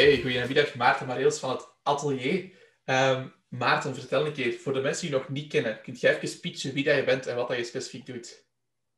Hey, 0.00 0.22
goedemiddag. 0.22 0.74
Maarten 0.74 1.06
Mareels 1.06 1.38
van 1.38 1.50
het 1.50 1.68
Atelier. 1.82 2.52
Ehm, 2.84 3.28
Maarten, 3.48 3.94
vertel 3.94 4.26
een 4.26 4.32
keer, 4.32 4.52
voor 4.52 4.72
de 4.72 4.80
mensen 4.80 5.06
die 5.06 5.10
je 5.10 5.16
nog 5.16 5.28
niet 5.28 5.48
kennen, 5.48 5.80
kunt 5.82 6.00
jij 6.00 6.20
even 6.20 6.40
pitchen 6.40 6.72
wie 6.72 6.84
dat 6.84 6.96
je 6.96 7.04
bent 7.04 7.26
en 7.26 7.36
wat 7.36 7.48
dat 7.48 7.56
je 7.56 7.64
specifiek 7.64 8.06
doet? 8.06 8.46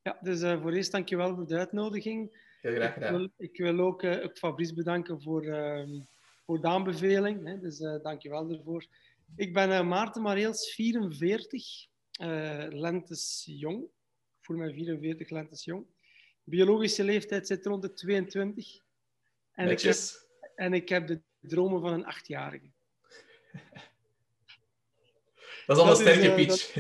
Ja, 0.03 0.19
dus 0.21 0.41
uh, 0.41 0.63
voor 0.63 0.73
eerst 0.73 0.93
dankjewel 0.93 1.35
voor 1.35 1.47
de 1.47 1.57
uitnodiging. 1.57 2.47
Heel 2.61 2.75
graag 2.75 2.93
gedaan. 2.93 3.15
Ik 3.15 3.19
wil, 3.19 3.47
ik 3.47 3.57
wil 3.57 3.87
ook, 3.87 4.03
uh, 4.03 4.27
Fabrice 4.35 4.75
bedanken 4.75 5.23
voor, 5.23 5.45
uh, 5.45 6.01
voor 6.47 6.61
de 6.61 6.67
aanbeveling. 6.67 7.47
Hè, 7.47 7.59
dus 7.59 7.81
uh, 7.81 8.03
dankjewel 8.03 8.49
daarvoor. 8.49 8.87
Ik 9.37 9.53
ben 9.53 9.89
Maarten 9.89 10.23
Mareels, 10.23 10.75
44, 10.75 11.87
lentes 12.69 13.43
jong. 13.47 13.87
Voel 14.41 14.57
mij 14.57 14.73
44 14.73 15.31
lentes 15.31 15.65
jong. 15.65 15.87
Biologische 16.45 17.05
leeftijd 17.05 17.47
zit 17.47 17.67
rond 17.67 17.83
de 17.83 17.93
22. 17.93 18.81
En 19.53 19.69
ik, 19.69 19.81
heb, 19.81 19.95
en 20.63 20.73
ik 20.73 20.89
heb 20.89 21.07
de 21.07 21.21
dromen 21.41 21.81
van 21.81 21.93
een 21.93 22.07
achtjarige. 22.07 22.67
Dat 25.67 25.77
is 25.77 25.83
al 25.83 25.91
een 25.91 25.97
sterke 25.97 26.35
pitch. 26.35 26.73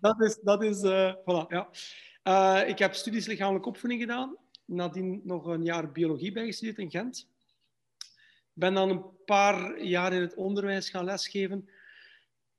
Dat, 0.00 0.18
dat, 0.18 0.20
is, 0.20 0.38
dat 0.42 0.62
is 0.62 0.82
uh, 0.82 1.14
voilà, 1.14 1.46
ja. 1.48 1.68
Uh, 2.24 2.68
ik 2.68 2.78
heb 2.78 2.94
studies 2.94 3.26
lichamelijke 3.26 3.68
opvoeding 3.68 4.00
gedaan. 4.00 4.36
Nadien 4.64 5.20
nog 5.24 5.46
een 5.46 5.64
jaar 5.64 5.92
biologie 5.92 6.32
bijgestudeerd 6.32 6.78
in 6.78 6.90
Gent. 6.90 7.28
Ben 8.52 8.74
dan 8.74 8.90
een 8.90 9.04
paar 9.24 9.82
jaar 9.82 10.12
in 10.12 10.20
het 10.20 10.34
onderwijs 10.34 10.90
gaan 10.90 11.04
lesgeven. 11.04 11.68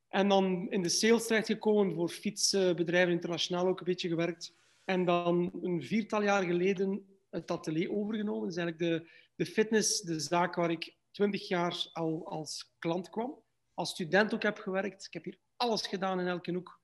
En 0.07 0.27
dan 0.27 0.67
in 0.69 0.81
de 0.81 0.89
sales 0.89 1.27
terechtgekomen 1.27 1.95
voor 1.95 2.09
fietsbedrijven 2.09 3.13
internationaal 3.13 3.67
ook 3.67 3.79
een 3.79 3.85
beetje 3.85 4.09
gewerkt. 4.09 4.53
En 4.85 5.05
dan 5.05 5.51
een 5.61 5.83
viertal 5.83 6.21
jaar 6.21 6.43
geleden 6.43 7.05
het 7.29 7.51
atelier 7.51 7.91
overgenomen. 7.91 8.41
Dat 8.41 8.57
is 8.57 8.57
eigenlijk 8.57 9.03
de, 9.03 9.09
de 9.39 9.45
fitness, 9.45 10.01
de 10.01 10.19
zaak 10.19 10.55
waar 10.55 10.71
ik 10.71 10.95
twintig 11.11 11.47
jaar 11.47 11.89
al 11.93 12.27
als 12.27 12.73
klant 12.79 13.09
kwam. 13.09 13.43
Als 13.73 13.89
student 13.89 14.33
ook 14.33 14.43
heb 14.43 14.57
gewerkt. 14.57 15.05
Ik 15.05 15.13
heb 15.13 15.23
hier 15.23 15.39
alles 15.55 15.87
gedaan 15.87 16.19
in 16.19 16.27
elke 16.27 16.51
hoek. 16.51 16.81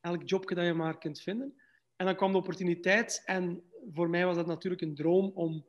Elk 0.00 0.28
jobje 0.28 0.54
dat 0.54 0.64
je 0.64 0.72
maar 0.72 0.98
kunt 0.98 1.20
vinden. 1.20 1.54
En 1.96 2.06
dan 2.06 2.16
kwam 2.16 2.32
de 2.32 2.38
opportuniteit. 2.38 3.22
En 3.24 3.62
voor 3.92 4.10
mij 4.10 4.26
was 4.26 4.36
dat 4.36 4.46
natuurlijk 4.46 4.82
een 4.82 4.94
droom 4.94 5.30
om 5.34 5.66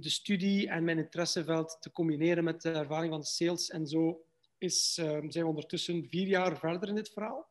de 0.00 0.10
studie 0.10 0.68
en 0.68 0.84
mijn 0.84 0.98
interesseveld 0.98 1.76
te 1.80 1.92
combineren 1.92 2.44
met 2.44 2.62
de 2.62 2.70
ervaring 2.70 3.10
van 3.10 3.20
de 3.20 3.26
sales. 3.26 3.70
En 3.70 3.86
zo 3.86 4.24
is, 4.58 4.98
uh, 5.00 5.06
zijn 5.06 5.44
we 5.44 5.46
ondertussen 5.46 6.06
vier 6.08 6.26
jaar 6.26 6.58
verder 6.58 6.88
in 6.88 6.94
dit 6.94 7.10
verhaal. 7.10 7.48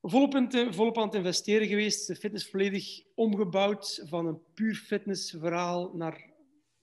Volop, 0.00 0.34
in, 0.34 0.72
volop 0.74 0.98
aan 0.98 1.06
het 1.06 1.14
investeren 1.14 1.68
geweest. 1.68 2.06
De 2.06 2.16
fitness 2.16 2.50
volledig 2.50 3.02
omgebouwd 3.14 4.02
van 4.04 4.26
een 4.26 4.42
puur 4.54 4.74
fitnessverhaal 4.74 5.94
naar 5.94 6.31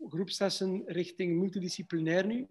groepslessen 0.07 0.83
richting 0.85 1.39
multidisciplinair 1.39 2.25
nu. 2.25 2.47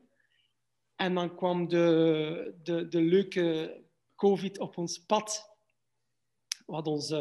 En 0.96 1.14
dan 1.14 1.36
kwam 1.36 1.68
de, 1.68 2.54
de, 2.62 2.88
de 2.88 3.00
leuke 3.00 3.80
COVID 4.14 4.58
op 4.58 4.76
ons 4.76 4.98
pad, 4.98 5.56
wat 6.66 6.86
ons 6.86 7.10
uh, 7.10 7.18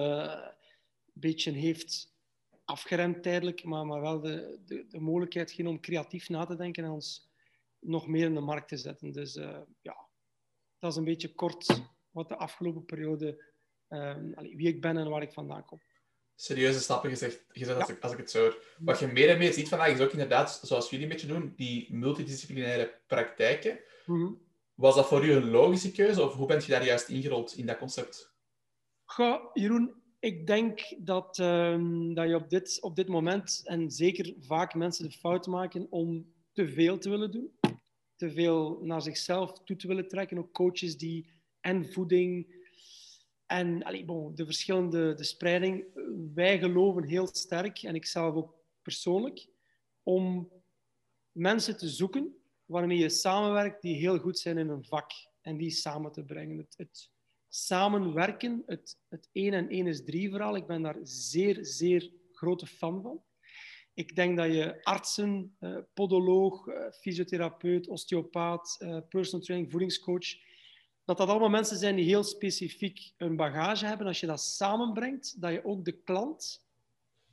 een 1.05 1.21
beetje 1.21 1.51
heeft 1.51 2.15
afgeremd 2.65 3.23
tijdelijk, 3.23 3.63
maar, 3.63 3.85
maar 3.85 4.01
wel 4.01 4.19
de, 4.19 4.59
de, 4.65 4.87
de 4.87 4.99
mogelijkheid 4.99 5.51
ging 5.51 5.67
om 5.67 5.79
creatief 5.79 6.29
na 6.29 6.45
te 6.45 6.55
denken 6.55 6.83
en 6.83 6.89
ons 6.89 7.29
nog 7.79 8.07
meer 8.07 8.25
in 8.25 8.33
de 8.33 8.39
markt 8.39 8.67
te 8.67 8.77
zetten. 8.77 9.11
Dus 9.11 9.35
uh, 9.35 9.59
ja, 9.81 10.07
dat 10.79 10.91
is 10.91 10.97
een 10.97 11.03
beetje 11.03 11.33
kort 11.33 11.81
wat 12.11 12.29
de 12.29 12.37
afgelopen 12.37 12.85
periode, 12.85 13.43
um, 13.87 14.33
wie 14.35 14.67
ik 14.67 14.81
ben 14.81 14.97
en 14.97 15.09
waar 15.09 15.21
ik 15.21 15.33
vandaan 15.33 15.65
kom 15.65 15.81
serieuze 16.39 16.79
stappen 16.79 17.09
gezegd, 17.09 17.43
gezet, 17.49 17.79
als, 17.79 17.89
ik, 17.89 17.99
als 18.01 18.11
ik 18.11 18.17
het 18.17 18.31
zo 18.31 18.41
hoor. 18.41 18.63
Wat 18.79 18.99
je 18.99 19.07
meer 19.07 19.29
en 19.29 19.37
meer 19.37 19.53
ziet 19.53 19.69
vandaag 19.69 19.89
is 19.89 19.99
ook 19.99 20.11
inderdaad, 20.11 20.59
zoals 20.63 20.89
jullie 20.89 21.05
een 21.05 21.11
beetje 21.11 21.27
doen, 21.27 21.53
die 21.55 21.93
multidisciplinaire 21.93 22.93
praktijken. 23.07 23.79
Mm 24.05 24.45
Was 24.75 24.95
dat 24.95 25.07
voor 25.07 25.25
u 25.25 25.31
een 25.31 25.49
logische 25.49 25.91
keuze 25.91 26.23
of 26.23 26.33
hoe 26.33 26.47
bent 26.47 26.65
je 26.65 26.71
daar 26.71 26.85
juist 26.85 27.09
ingerold 27.09 27.53
in 27.57 27.65
dat 27.65 27.77
concept? 27.77 28.35
Goh, 29.03 29.41
Jeroen, 29.53 29.93
ik 30.19 30.47
denk 30.47 30.95
dat, 30.97 31.37
um, 31.37 32.13
dat 32.13 32.27
je 32.27 32.35
op 32.35 32.49
dit, 32.49 32.77
op 32.81 32.95
dit 32.95 33.07
moment, 33.07 33.61
en 33.63 33.91
zeker 33.91 34.33
vaak 34.39 34.73
mensen 34.73 35.09
de 35.09 35.11
fout 35.11 35.47
maken 35.47 35.87
om 35.89 36.33
te 36.51 36.69
veel 36.69 36.97
te 36.97 37.09
willen 37.09 37.31
doen. 37.31 37.51
Te 38.15 38.31
veel 38.31 38.79
naar 38.81 39.01
zichzelf 39.01 39.63
toe 39.63 39.75
te 39.75 39.87
willen 39.87 40.07
trekken. 40.07 40.37
Ook 40.37 40.51
coaches 40.51 40.97
die 40.97 41.29
en 41.61 41.85
voeding 41.85 42.56
en 43.47 43.79
de 44.35 44.45
verschillende 44.45 45.13
de 45.13 45.23
spreiding. 45.23 45.85
Wij 46.33 46.59
geloven 46.59 47.03
heel 47.03 47.27
sterk, 47.27 47.83
en 47.83 47.95
ik 47.95 48.05
zelf 48.05 48.35
ook 48.35 48.55
persoonlijk, 48.81 49.47
om 50.03 50.51
mensen 51.31 51.77
te 51.77 51.89
zoeken 51.89 52.35
waarmee 52.65 52.97
je 52.97 53.09
samenwerkt 53.09 53.81
die 53.81 53.95
heel 53.95 54.17
goed 54.17 54.39
zijn 54.39 54.57
in 54.57 54.69
een 54.69 54.83
vak. 54.83 55.11
En 55.41 55.57
die 55.57 55.69
samen 55.69 56.11
te 56.11 56.23
brengen. 56.23 56.57
Het, 56.57 56.73
het 56.77 57.11
samenwerken, 57.49 58.63
het, 58.65 58.97
het 59.09 59.29
1 59.31 59.53
en 59.53 59.69
1 59.69 59.87
is 59.87 60.03
3 60.03 60.29
verhaal, 60.29 60.55
ik 60.55 60.67
ben 60.67 60.81
daar 60.81 60.97
zeer, 61.01 61.57
zeer 61.61 62.11
grote 62.31 62.67
fan 62.67 63.01
van. 63.01 63.21
Ik 63.93 64.15
denk 64.15 64.37
dat 64.37 64.53
je 64.53 64.83
artsen, 64.83 65.55
eh, 65.59 65.77
podoloog, 65.93 66.67
eh, 66.67 66.91
fysiotherapeut, 66.91 67.87
osteopaat, 67.87 68.75
eh, 68.79 68.97
personal 69.09 69.45
training, 69.45 69.71
voedingscoach, 69.71 70.35
dat 71.07 71.17
dat 71.17 71.29
allemaal 71.29 71.49
mensen 71.49 71.77
zijn 71.77 71.95
die 71.95 72.05
heel 72.05 72.23
specifiek 72.23 73.13
een 73.17 73.35
bagage 73.35 73.85
hebben. 73.85 74.07
Als 74.07 74.19
je 74.19 74.25
dat 74.27 74.41
samenbrengt, 74.41 75.41
dat 75.41 75.51
je 75.51 75.65
ook 75.65 75.85
de 75.85 75.91
klant 75.91 76.65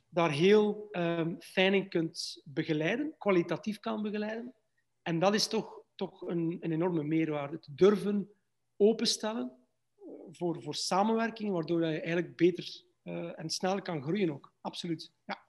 daar 0.09 0.31
heel 0.31 0.87
um, 0.91 1.41
fijn 1.41 1.73
in 1.73 1.89
kunt 1.89 2.41
begeleiden, 2.45 3.15
kwalitatief 3.17 3.79
kan 3.79 4.01
begeleiden. 4.01 4.53
En 5.01 5.19
dat 5.19 5.33
is 5.33 5.47
toch, 5.47 5.81
toch 5.95 6.21
een, 6.21 6.57
een 6.59 6.71
enorme 6.71 7.03
meerwaarde. 7.03 7.59
Te 7.59 7.75
durven 7.75 8.29
openstellen 8.77 9.51
voor, 10.31 10.61
voor 10.61 10.75
samenwerking, 10.75 11.51
waardoor 11.51 11.85
je 11.85 11.99
eigenlijk 11.99 12.35
beter 12.35 12.83
uh, 13.03 13.39
en 13.39 13.49
sneller 13.49 13.81
kan 13.81 14.03
groeien 14.03 14.31
ook. 14.31 14.53
Absoluut, 14.61 15.11
ja. 15.25 15.45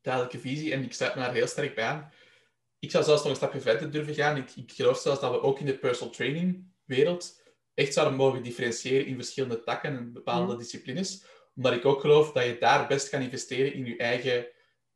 Duidelijke 0.00 0.38
visie 0.38 0.72
en 0.72 0.82
ik 0.82 0.92
sluit 0.92 1.14
me 1.14 1.20
daar 1.20 1.34
heel 1.34 1.46
sterk 1.46 1.74
bij 1.74 1.84
aan. 1.84 2.12
Ik 2.78 2.90
zou 2.90 3.04
zelfs 3.04 3.22
nog 3.22 3.30
een 3.30 3.36
stapje 3.36 3.60
verder 3.60 3.90
durven 3.90 4.14
gaan. 4.14 4.36
Ik, 4.36 4.50
ik 4.56 4.72
geloof 4.72 4.98
zelfs 4.98 5.20
dat 5.20 5.30
we 5.30 5.40
ook 5.40 5.58
in 5.58 5.66
de 5.66 5.78
personal 5.78 6.12
training 6.12 6.70
wereld 6.84 7.42
echt 7.74 7.92
zouden 7.92 8.16
mogen 8.16 8.42
differentiëren 8.42 9.06
in 9.06 9.14
verschillende 9.14 9.62
takken 9.62 9.96
en 9.96 10.12
bepaalde 10.12 10.52
mm. 10.52 10.58
disciplines. 10.58 11.24
Omdat 11.54 11.72
ik 11.72 11.84
ook 11.84 12.00
geloof 12.00 12.32
dat 12.32 12.44
je 12.44 12.58
daar 12.58 12.88
best 12.88 13.08
kan 13.08 13.20
investeren 13.20 13.74
in 13.74 13.84
je 13.84 13.96
eigen 13.96 14.46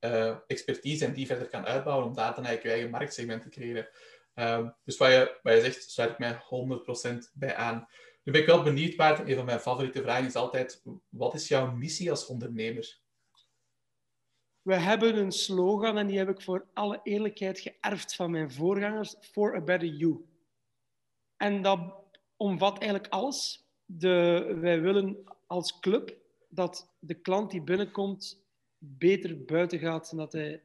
uh, 0.01 0.37
expertise 0.47 1.05
en 1.05 1.13
die 1.13 1.27
verder 1.27 1.49
kan 1.49 1.67
uitbouwen 1.67 2.07
om 2.07 2.15
daar 2.15 2.35
dan 2.35 2.45
eigenlijk 2.45 2.63
je 2.63 2.71
eigen 2.71 2.91
marktsegment 2.91 3.43
te 3.43 3.49
creëren. 3.49 3.89
Um, 4.35 4.75
dus 4.85 4.97
wat 4.97 5.09
je, 5.09 5.39
wat 5.43 5.55
je 5.55 5.61
zegt, 5.61 5.91
sluit 5.91 6.11
ik 6.11 6.19
mij 6.19 6.35
100% 6.35 7.33
bij 7.33 7.55
aan. 7.55 7.89
Nu 8.23 8.33
ben 8.33 8.41
ik 8.41 8.47
wel 8.47 8.63
benieuwd, 8.63 8.97
Maarten. 8.97 9.29
Een 9.29 9.37
van 9.37 9.45
mijn 9.45 9.61
favoriete 9.61 10.03
vragen 10.03 10.27
is 10.27 10.35
altijd: 10.35 10.83
wat 11.09 11.35
is 11.35 11.49
jouw 11.49 11.71
missie 11.71 12.11
als 12.11 12.27
ondernemer? 12.27 12.99
We 14.63 14.75
hebben 14.75 15.17
een 15.17 15.33
slogan 15.33 15.99
en 15.99 16.07
die 16.07 16.19
heb 16.19 16.29
ik 16.29 16.41
voor 16.41 16.67
alle 16.73 17.01
eerlijkheid 17.03 17.61
geërfd 17.61 18.15
van 18.15 18.31
mijn 18.31 18.51
voorgangers: 18.51 19.15
For 19.21 19.55
a 19.55 19.61
Better 19.61 19.89
You. 19.89 20.25
En 21.37 21.63
dat 21.63 21.95
omvat 22.37 22.79
eigenlijk 22.79 23.13
alles. 23.13 23.65
De, 23.85 24.57
wij 24.61 24.81
willen 24.81 25.17
als 25.47 25.79
club 25.79 26.17
dat 26.49 26.95
de 26.99 27.15
klant 27.15 27.51
die 27.51 27.63
binnenkomt 27.63 28.45
beter 28.79 29.45
buiten 29.45 29.79
gaat 29.79 30.11
dan 30.11 30.19
dat 30.19 30.33
hij 30.33 30.63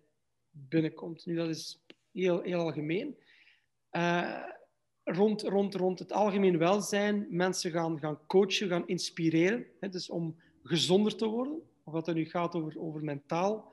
binnenkomt. 0.50 1.26
Nu, 1.26 1.36
dat 1.36 1.50
is 1.50 1.84
heel, 2.12 2.42
heel 2.42 2.60
algemeen. 2.60 3.18
Uh, 3.92 4.44
rond, 5.04 5.42
rond, 5.42 5.76
rond 5.76 6.00
het 6.00 6.12
algemeen 6.12 6.58
welzijn, 6.58 7.28
mensen 7.30 7.72
gaan, 7.72 8.00
gaan 8.00 8.26
coachen, 8.28 8.68
gaan 8.68 8.88
inspireren. 8.88 9.66
Hè, 9.80 9.90
dus 9.90 10.10
om 10.10 10.36
gezonder 10.64 11.16
te 11.16 11.26
worden. 11.26 11.62
Of 11.84 11.94
dat 11.94 12.06
het 12.06 12.16
nu 12.16 12.26
gaat 12.26 12.56
over, 12.56 12.80
over 12.80 13.04
mentaal, 13.04 13.72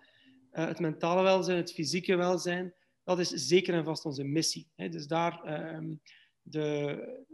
uh, 0.53 0.67
het 0.67 0.79
mentale 0.79 1.23
welzijn, 1.23 1.57
het 1.57 1.73
fysieke 1.73 2.17
welzijn. 2.17 2.75
Dat 3.05 3.19
is 3.19 3.29
zeker 3.29 3.75
en 3.75 3.85
vast 3.85 4.05
onze 4.05 4.25
missie. 4.25 4.67
Hè. 4.75 4.89
Dus 4.89 5.07
daar... 5.07 5.41
Uh, 5.45 5.97
de, 6.51 7.27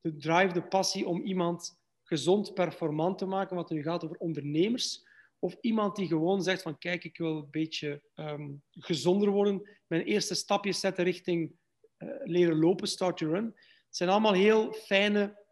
drive, 0.00 0.52
de 0.52 0.62
passie 0.62 1.06
om 1.06 1.22
iemand 1.22 1.78
gezond 2.02 2.54
performant 2.54 3.18
te 3.18 3.26
maken, 3.26 3.56
wat 3.56 3.70
nu 3.70 3.82
gaat 3.82 4.04
over 4.04 4.16
ondernemers, 4.16 5.06
of 5.38 5.56
iemand 5.60 5.96
die 5.96 6.06
gewoon 6.06 6.42
zegt 6.42 6.62
van 6.62 6.78
kijk, 6.78 7.04
ik 7.04 7.18
wil 7.18 7.36
een 7.36 7.50
beetje 7.50 8.02
um, 8.14 8.62
gezonder 8.70 9.30
worden, 9.30 9.68
mijn 9.86 10.02
eerste 10.02 10.34
stapjes 10.34 10.80
zetten 10.80 11.04
richting 11.04 11.52
uh, 11.98 12.08
leren 12.24 12.58
lopen, 12.58 12.88
start 12.88 13.16
to 13.16 13.26
run. 13.26 13.44
Het 13.44 13.96
zijn 13.96 14.10
allemaal 14.10 14.32
heel 14.32 14.72
fijne 14.72 15.46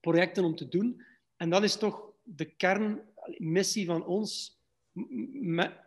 projecten 0.00 0.44
om 0.44 0.54
te 0.54 0.68
doen. 0.68 1.04
En 1.36 1.50
dat 1.50 1.62
is 1.62 1.76
toch 1.76 2.12
de 2.22 2.44
kernmissie 2.44 3.86
van 3.86 4.06
ons, 4.06 4.58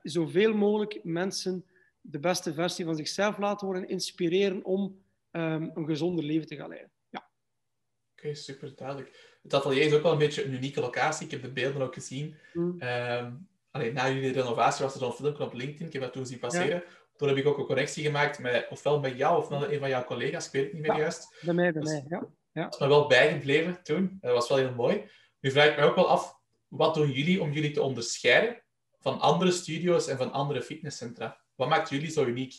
zoveel 0.03 0.53
mogelijk 0.53 1.03
mensen 1.03 1.65
de 2.01 2.19
beste 2.19 2.53
versie 2.53 2.85
van 2.85 2.95
zichzelf 2.95 3.37
laten 3.37 3.67
worden, 3.67 3.89
inspireren 3.89 4.65
om 4.65 5.01
um, 5.35 5.71
een 5.73 5.85
gezonder 5.85 6.23
leven 6.23 6.47
te 6.47 6.55
gaan 6.55 6.69
leiden. 6.69 6.91
Ja. 7.09 7.19
Oké, 7.19 8.21
okay, 8.21 8.33
super 8.33 8.75
duidelijk. 8.75 9.37
Het 9.43 9.53
atelier 9.53 9.83
is 9.83 9.93
ook 9.93 10.03
wel 10.03 10.11
een 10.11 10.17
beetje 10.17 10.43
een 10.43 10.53
unieke 10.53 10.79
locatie. 10.79 11.25
Ik 11.25 11.31
heb 11.31 11.41
de 11.41 11.51
beelden 11.51 11.81
ook 11.81 11.93
gezien. 11.93 12.35
Mm. 12.53 12.81
Um, 12.81 13.47
allee, 13.71 13.91
na 13.91 14.09
jullie 14.09 14.31
renovatie 14.31 14.83
was 14.83 14.93
er 14.93 14.99
zo'n 14.99 15.13
filmpje 15.13 15.43
op 15.43 15.53
LinkedIn. 15.53 15.87
Ik 15.87 15.93
heb 15.93 16.01
dat 16.01 16.13
toen 16.13 16.25
zien 16.25 16.39
passeren. 16.39 16.67
Ja. 16.67 16.83
Toen 17.15 17.27
heb 17.27 17.37
ik 17.37 17.45
ook 17.45 17.57
een 17.57 17.65
connectie 17.65 18.03
gemaakt 18.03 18.39
met, 18.39 18.67
ofwel 18.69 18.99
met 18.99 19.17
jou 19.17 19.37
of 19.37 19.49
met 19.49 19.71
een 19.71 19.79
van 19.79 19.89
jouw 19.89 20.03
collega's, 20.03 20.45
ik 20.45 20.51
weet 20.51 20.63
het 20.63 20.73
niet 20.73 20.81
meer 20.81 20.91
Ja. 20.91 20.97
juist. 20.99 21.37
Bij 21.41 21.53
mij, 21.53 21.71
bij 21.71 21.81
is- 21.81 21.89
mij, 21.89 22.05
ja. 22.07 22.27
ja. 22.51 22.63
Dat 22.63 22.73
is 22.73 22.79
me 22.79 22.87
wel 22.87 23.07
bijgebleven 23.07 23.83
toen. 23.83 24.17
Dat 24.21 24.33
was 24.33 24.49
wel 24.49 24.57
heel 24.57 24.73
mooi. 24.73 25.09
Nu 25.39 25.51
vraag 25.51 25.69
ik 25.69 25.77
me 25.77 25.83
ook 25.83 25.95
wel 25.95 26.07
af, 26.09 26.39
wat 26.67 26.93
doen 26.93 27.11
jullie 27.11 27.41
om 27.41 27.51
jullie 27.51 27.71
te 27.71 27.81
onderscheiden 27.81 28.63
van 28.99 29.19
andere 29.19 29.51
studio's 29.51 30.07
en 30.07 30.17
van 30.17 30.31
andere 30.31 30.61
fitnesscentra? 30.61 31.41
Wat 31.55 31.69
maakt 31.69 31.89
jullie 31.89 32.11
zo 32.11 32.25
uniek? 32.25 32.53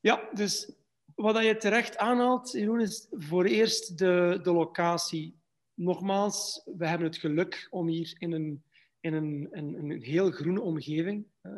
Ja, 0.00 0.28
dus 0.32 0.72
wat 1.20 1.44
je 1.44 1.56
terecht 1.56 1.96
aanhaalt, 1.96 2.50
Jeroen, 2.50 2.80
is 2.80 3.06
voor 3.10 3.44
eerst 3.44 3.98
de, 3.98 4.38
de 4.42 4.52
locatie. 4.52 5.38
Nogmaals, 5.74 6.62
we 6.76 6.86
hebben 6.86 7.06
het 7.06 7.16
geluk 7.16 7.66
om 7.70 7.88
hier 7.88 8.14
in 8.18 8.32
een, 8.32 8.62
in 9.00 9.14
een, 9.14 9.48
een, 9.50 9.74
een 9.74 10.02
heel 10.02 10.30
groene 10.30 10.60
omgeving 10.60 11.26
eh, 11.40 11.52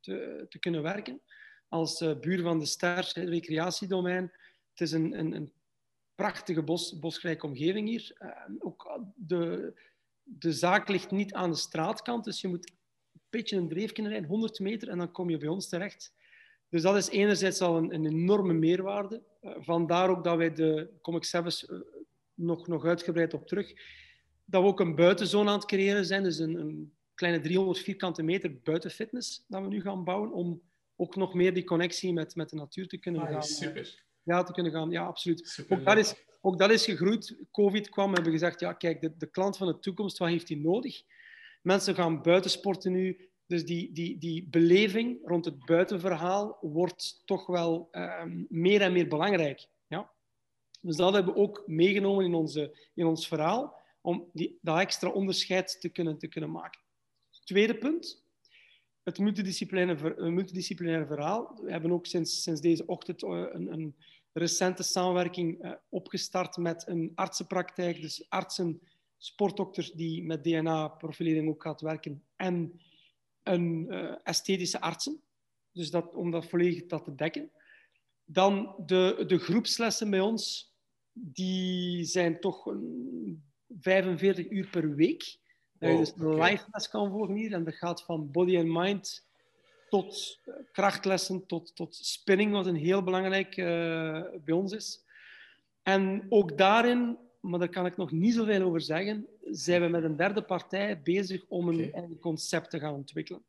te, 0.00 0.46
te 0.48 0.58
kunnen 0.58 0.82
werken. 0.82 1.20
Als 1.68 2.00
eh, 2.00 2.18
buur 2.18 2.42
van 2.42 2.58
de 2.58 2.66
Ster, 2.66 3.10
recreatiedomein. 3.14 4.32
Het 4.70 4.80
is 4.80 4.92
een, 4.92 5.18
een, 5.18 5.32
een 5.32 5.52
prachtige 6.14 6.62
bos, 6.62 6.98
bosrijke 6.98 7.46
omgeving 7.46 7.88
hier. 7.88 8.12
Eh, 8.18 8.30
ook 8.58 9.00
de, 9.14 9.72
de 10.22 10.52
zaak 10.52 10.88
ligt 10.88 11.10
niet 11.10 11.34
aan 11.34 11.50
de 11.50 11.56
straatkant, 11.56 12.24
dus 12.24 12.40
je 12.40 12.48
moet 12.48 12.70
een 12.70 13.20
beetje 13.30 13.56
een 13.56 13.68
dreef 13.68 13.92
kunnen 13.92 14.12
rijden, 14.12 14.30
100 14.30 14.58
meter, 14.58 14.88
en 14.88 14.98
dan 14.98 15.12
kom 15.12 15.30
je 15.30 15.38
bij 15.38 15.48
ons 15.48 15.68
terecht. 15.68 16.12
Dus 16.70 16.82
dat 16.82 16.96
is 16.96 17.08
enerzijds 17.08 17.60
al 17.60 17.76
een, 17.76 17.94
een 17.94 18.06
enorme 18.06 18.52
meerwaarde. 18.52 19.22
Uh, 19.42 19.50
vandaar 19.58 20.08
ook 20.10 20.24
dat 20.24 20.36
wij 20.36 20.52
de 20.52 20.90
Comic 21.02 21.24
Service 21.24 21.72
uh, 21.72 21.80
nog, 22.34 22.66
nog 22.66 22.84
uitgebreid 22.84 23.34
op 23.34 23.46
terug. 23.46 23.72
Dat 24.44 24.62
we 24.62 24.68
ook 24.68 24.80
een 24.80 24.94
buitenzone 24.94 25.50
aan 25.50 25.56
het 25.56 25.66
creëren 25.66 26.04
zijn. 26.06 26.22
Dus 26.22 26.38
een, 26.38 26.54
een 26.54 26.92
kleine 27.14 27.40
300 27.40 27.78
vierkante 27.78 28.22
meter 28.22 28.58
buitenfitness 28.62 29.44
dat 29.48 29.62
we 29.62 29.68
nu 29.68 29.80
gaan 29.80 30.04
bouwen. 30.04 30.32
Om 30.32 30.60
ook 30.96 31.16
nog 31.16 31.34
meer 31.34 31.54
die 31.54 31.64
connectie 31.64 32.12
met, 32.12 32.34
met 32.34 32.48
de 32.48 32.56
natuur 32.56 32.88
te 32.88 32.98
kunnen 32.98 33.20
Ah, 33.22 33.30
gaan. 33.30 33.42
super. 33.42 34.04
Ja, 34.22 34.42
te 34.42 34.52
kunnen 34.52 34.72
gaan. 34.72 34.90
Ja, 34.90 35.04
absoluut. 35.04 35.48
super 35.48 35.78
Ook 35.78 35.84
dat, 35.84 35.96
is, 35.96 36.14
ook 36.40 36.58
dat 36.58 36.70
is 36.70 36.84
gegroeid. 36.84 37.36
Covid 37.50 37.88
kwam 37.88 38.08
en 38.08 38.14
hebben 38.14 38.32
gezegd, 38.32 38.60
ja, 38.60 38.72
kijk, 38.72 39.00
de, 39.00 39.16
de 39.16 39.26
klant 39.26 39.56
van 39.56 39.66
de 39.66 39.78
toekomst, 39.78 40.18
wat 40.18 40.28
heeft 40.28 40.48
hij 40.48 40.58
nodig? 40.58 41.02
Mensen 41.62 41.94
gaan 41.94 42.22
buitensporten 42.22 42.92
nu. 42.92 43.27
Dus 43.48 43.64
die, 43.64 43.92
die, 43.92 44.18
die 44.18 44.46
beleving 44.50 45.18
rond 45.24 45.44
het 45.44 45.64
buitenverhaal 45.64 46.58
wordt 46.60 47.22
toch 47.24 47.46
wel 47.46 47.88
um, 47.92 48.46
meer 48.48 48.80
en 48.80 48.92
meer 48.92 49.08
belangrijk. 49.08 49.68
Ja? 49.86 50.10
Dus 50.80 50.96
dat 50.96 51.14
hebben 51.14 51.34
we 51.34 51.40
ook 51.40 51.62
meegenomen 51.66 52.24
in, 52.24 52.34
onze, 52.34 52.90
in 52.94 53.06
ons 53.06 53.28
verhaal, 53.28 53.76
om 54.00 54.30
die, 54.32 54.58
dat 54.60 54.78
extra 54.78 55.10
onderscheid 55.10 55.80
te 55.80 55.88
kunnen, 55.88 56.18
te 56.18 56.28
kunnen 56.28 56.50
maken. 56.50 56.80
Tweede 57.44 57.78
punt, 57.78 58.24
het 59.02 59.18
multidisciplinaire, 59.18 60.30
multidisciplinaire 60.30 61.06
verhaal. 61.06 61.60
We 61.62 61.70
hebben 61.70 61.92
ook 61.92 62.06
sinds, 62.06 62.42
sinds 62.42 62.60
deze 62.60 62.86
ochtend 62.86 63.22
uh, 63.22 63.30
een, 63.30 63.72
een 63.72 63.96
recente 64.32 64.82
samenwerking 64.82 65.64
uh, 65.64 65.72
opgestart 65.88 66.56
met 66.56 66.86
een 66.86 67.12
artsenpraktijk. 67.14 68.00
Dus 68.00 68.26
artsen, 68.28 68.80
sportdokters 69.16 69.92
die 69.92 70.22
met 70.22 70.44
DNA-profilering 70.44 71.48
ook 71.48 71.62
gaat 71.62 71.80
werken 71.80 72.22
en 72.36 72.80
een 73.48 73.86
uh, 73.90 74.14
esthetische 74.22 74.80
artsen. 74.80 75.22
Dus 75.72 75.90
dat, 75.90 76.14
om 76.14 76.30
dat 76.30 76.46
volledig 76.46 76.86
dat 76.86 77.04
te 77.04 77.14
dekken. 77.14 77.50
Dan 78.24 78.74
de, 78.86 79.24
de 79.26 79.38
groepslessen 79.38 80.10
bij 80.10 80.20
ons, 80.20 80.74
die 81.12 82.04
zijn 82.04 82.40
toch 82.40 82.66
een 82.66 83.44
45 83.80 84.50
uur 84.50 84.68
per 84.68 84.94
week. 84.94 85.38
Dat 85.78 85.90
je 85.90 85.96
dus 85.96 86.12
een 86.16 86.26
okay. 86.26 86.50
live 86.50 86.64
les 86.70 86.88
kan 86.88 87.10
volgen 87.10 87.34
hier. 87.34 87.52
En 87.52 87.64
dat 87.64 87.74
gaat 87.74 88.04
van 88.04 88.30
body 88.30 88.58
and 88.58 88.68
mind 88.68 89.26
tot 89.88 90.40
krachtlessen, 90.72 91.46
tot, 91.46 91.76
tot 91.76 91.94
spinning, 91.94 92.52
wat 92.52 92.66
een 92.66 92.76
heel 92.76 93.02
belangrijk 93.02 93.56
uh, 93.56 94.22
bij 94.44 94.54
ons 94.54 94.72
is. 94.72 95.04
En 95.82 96.26
ook 96.28 96.58
daarin, 96.58 97.18
maar 97.40 97.58
daar 97.58 97.68
kan 97.68 97.86
ik 97.86 97.96
nog 97.96 98.10
niet 98.10 98.34
zoveel 98.34 98.62
over 98.62 98.80
zeggen, 98.80 99.26
zijn 99.42 99.82
we 99.82 99.88
met 99.88 100.04
een 100.04 100.16
derde 100.16 100.42
partij 100.42 101.02
bezig 101.02 101.44
om 101.48 101.68
een, 101.68 101.88
okay. 101.88 102.16
concept 102.20 102.70
te 102.70 102.78
gaan 102.78 102.94
ontwikkelen. 102.94 103.44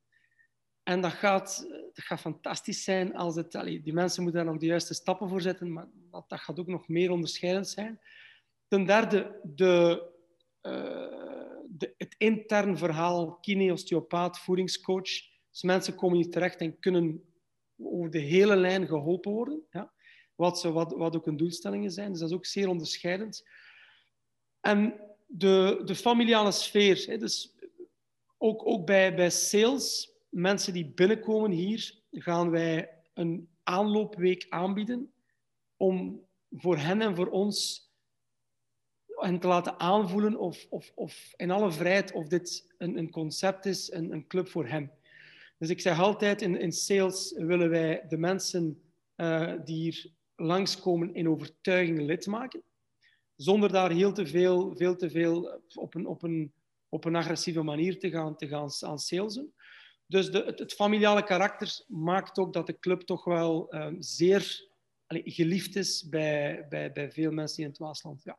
En 0.84 1.02
dat 1.02 1.12
gaat, 1.12 1.68
dat 1.70 2.06
gaat 2.06 2.20
fantastisch 2.20 2.84
zijn 2.84 3.16
als 3.16 3.36
het... 3.36 3.56
Allee, 3.56 3.82
die 3.82 3.94
mensen 3.94 4.24
moeten 4.24 4.42
daar 4.42 4.52
nog 4.52 4.62
de 4.62 4.68
juiste 4.68 4.94
stappen 4.94 5.30
voor 5.30 5.42
zetten, 5.42 5.74
maar 5.74 5.88
dat, 6.12 6.30
dat 6.30 6.40
gaat 6.40 6.60
ook 6.60 6.68
nog 6.68 6.88
meer 6.88 7.12
onderscheidend 7.12 7.68
zijn. 7.68 8.00
Ten 8.68 8.86
derde, 8.86 9.40
de, 9.44 10.08
uh, 10.62 10.74
de, 11.70 11.94
het 11.98 12.16
intern 12.18 12.78
verhaal 12.78 13.34
kine-osteopaat, 13.34 14.40
voedingscoach. 14.40 15.10
Dus 15.52 15.62
mensen 15.62 15.96
komen 15.96 16.18
hier 16.18 16.30
terecht 16.30 16.60
en 16.60 16.80
kunnen 16.80 17.24
over 17.78 18.10
de 18.10 18.20
hele 18.20 18.56
lijn 18.56 18.88
geholpen 18.88 19.32
worden. 19.32 19.64
Ja? 19.72 19.94
Wat, 20.36 20.60
ze, 20.60 20.72
wat, 20.72 20.92
wat 20.92 21.16
ook 21.16 21.26
hun 21.26 21.38
doelstellingen 21.38 21.92
zijn. 21.92 22.12
Dus 22.12 22.20
dat 22.20 22.30
is 22.30 22.36
ook 22.36 22.46
zeer 22.46 22.68
onderscheidend. 22.68 23.44
En 24.62 25.00
de, 25.26 25.82
de 25.86 25.96
familiale 25.96 26.52
sfeer. 26.52 27.06
Hè? 27.08 27.18
Dus 27.18 27.54
ook, 28.38 28.68
ook 28.68 28.86
bij, 28.86 29.16
bij 29.16 29.30
sales, 29.30 30.12
mensen 30.30 30.74
die 30.74 30.86
binnenkomen 30.86 31.52
hier, 31.52 31.98
gaan 32.12 32.50
wij 32.50 32.90
een 33.14 33.50
aanloopweek 33.64 34.46
aanbieden 34.50 35.12
om 35.78 36.22
voor 36.52 36.78
hen 36.78 37.02
en 37.02 37.16
voor 37.16 37.28
ons 37.28 37.88
hen 39.16 39.40
te 39.40 39.48
laten 39.48 39.80
aanvoelen 39.80 40.38
of, 40.38 40.66
of, 40.70 40.92
of 40.96 41.34
in 41.36 41.52
alle 41.52 41.72
vrijheid 41.72 42.12
of 42.12 42.28
dit 42.28 42.74
een, 42.78 42.98
een 42.98 43.12
concept 43.12 43.66
is, 43.66 43.92
een, 43.92 44.12
een 44.12 44.28
club 44.28 44.50
voor 44.50 44.68
hem. 44.68 44.92
Dus 45.58 45.70
ik 45.70 45.82
zeg 45.82 46.00
altijd, 46.00 46.42
in, 46.42 46.60
in 46.60 46.72
sales 46.72 47.34
willen 47.38 47.70
wij 47.70 48.06
de 48.08 48.18
mensen 48.18 48.82
uh, 49.16 49.54
die 49.66 49.76
hier 49.76 50.12
langskomen 50.36 51.14
in 51.14 51.30
overtuiging 51.30 52.02
lid 52.02 52.28
maken, 52.28 52.62
zonder 53.40 53.72
daar 53.72 53.92
heel 53.92 54.14
te 54.14 54.28
veel, 54.28 54.76
veel 54.76 54.96
te 54.96 55.10
veel 55.10 55.62
op 55.74 55.96
een, 55.96 56.06
op 56.06 56.24
een, 56.24 56.54
op 56.90 57.06
een 57.06 57.16
agressieve 57.16 57.62
manier 57.62 58.00
te 58.00 58.10
gaan, 58.10 58.36
te 58.36 58.48
gaan 58.48 58.70
aan 58.80 59.00
salesen. 59.00 59.54
Dus 60.06 60.32
de, 60.32 60.44
het, 60.44 60.60
het, 60.60 60.74
familiale 60.74 61.24
karakter 61.24 61.84
maakt 61.88 62.38
ook 62.38 62.54
dat 62.54 62.68
de 62.68 62.80
club 62.80 63.02
toch 63.02 63.24
wel 63.24 63.76
um, 63.76 63.96
zeer 64.00 64.68
geliefd 65.08 65.76
is 65.76 66.10
bij, 66.10 66.66
bij, 66.70 66.92
bij 66.92 67.12
veel 67.12 67.32
mensen 67.32 67.64
in 67.64 67.70
het 67.70 67.78
Waasland. 67.78 68.24
Ja. 68.24 68.38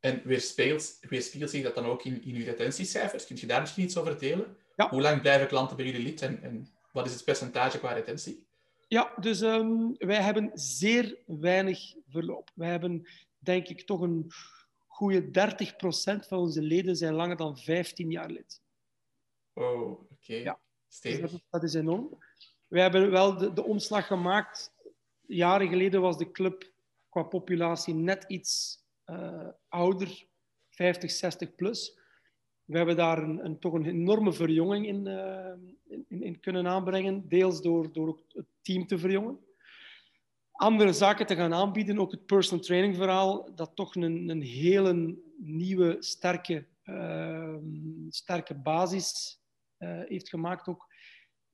En 0.00 0.22
weerspiegelt, 0.24 0.98
weerspiegelt 1.00 1.50
zich 1.50 1.62
dat 1.62 1.74
dan 1.74 1.84
ook 1.84 2.04
in, 2.04 2.22
in 2.24 2.34
uw 2.34 2.44
retentiecijfers? 2.44 3.26
Kun 3.26 3.36
je 3.40 3.46
daar 3.46 3.60
misschien 3.60 3.84
iets 3.84 3.96
over 3.96 4.18
delen? 4.18 4.56
Ja. 4.76 4.88
Hoe 4.88 5.00
lang 5.00 5.20
blijven 5.20 5.48
klanten 5.48 5.76
bij 5.76 5.86
jullie 5.86 6.02
lid 6.02 6.22
en, 6.22 6.42
en 6.42 6.68
wat 6.92 7.06
is 7.06 7.12
het 7.12 7.24
percentage 7.24 7.78
qua 7.78 7.92
retentie? 7.92 8.46
Ja, 8.88 9.12
dus 9.20 9.40
um, 9.40 9.94
wij 9.98 10.22
hebben 10.22 10.50
zeer 10.54 11.18
weinig 11.26 11.94
verloop. 12.08 12.50
Wij 12.54 12.70
hebben, 12.70 13.06
denk 13.42 13.68
ik, 13.68 13.86
toch 13.86 14.00
een 14.00 14.30
goede 14.86 15.26
30% 15.26 16.26
van 16.28 16.38
onze 16.38 16.62
leden 16.62 16.96
zijn 16.96 17.14
langer 17.14 17.36
dan 17.36 17.58
15 17.58 18.10
jaar 18.10 18.30
lid. 18.30 18.62
Oh, 19.52 19.90
oké. 19.90 20.06
Okay. 20.12 20.42
Ja. 20.42 20.60
Dus 21.00 21.20
dat, 21.20 21.42
dat, 21.50 21.62
is 21.62 21.74
enorm. 21.74 22.18
We 22.68 22.80
hebben 22.80 23.10
wel 23.10 23.36
de, 23.36 23.52
de 23.52 23.64
omslag 23.64 24.06
gemaakt. 24.06 24.72
Jaren 25.26 25.68
geleden 25.68 26.00
was 26.00 26.18
de 26.18 26.30
club 26.30 26.72
qua 27.08 27.22
populatie 27.22 27.94
net 27.94 28.24
iets 28.28 28.82
uh, 29.06 29.48
ouder, 29.68 30.26
50, 30.70 31.10
60 31.10 31.54
plus. 31.54 31.98
We 32.64 32.76
hebben 32.76 32.96
daar 32.96 33.22
een, 33.22 33.44
een, 33.44 33.58
toch 33.58 33.72
een 33.72 33.86
enorme 33.86 34.32
verjonging 34.32 34.86
in, 34.86 35.06
uh, 35.06 35.52
in, 36.08 36.22
in, 36.22 36.40
kunnen 36.40 36.66
aanbrengen. 36.66 37.28
Deels 37.28 37.62
door, 37.62 37.92
door 37.92 38.22
het 38.28 38.46
team 38.62 38.86
te 38.86 38.98
verjongen. 38.98 39.38
Andere 40.62 40.92
zaken 40.92 41.26
te 41.26 41.34
gaan 41.34 41.54
aanbieden. 41.54 41.98
Ook 41.98 42.10
het 42.10 42.26
personal 42.26 42.64
training 42.64 42.96
verhaal. 42.96 43.54
Dat 43.54 43.70
toch 43.74 43.94
een, 43.94 44.28
een 44.28 44.42
hele 44.42 45.18
nieuwe, 45.36 45.96
sterke, 45.98 46.66
uh, 46.84 47.56
sterke 48.08 48.54
basis 48.54 49.40
heeft 49.78 50.28
gemaakt. 50.28 50.68
Ook 50.68 50.94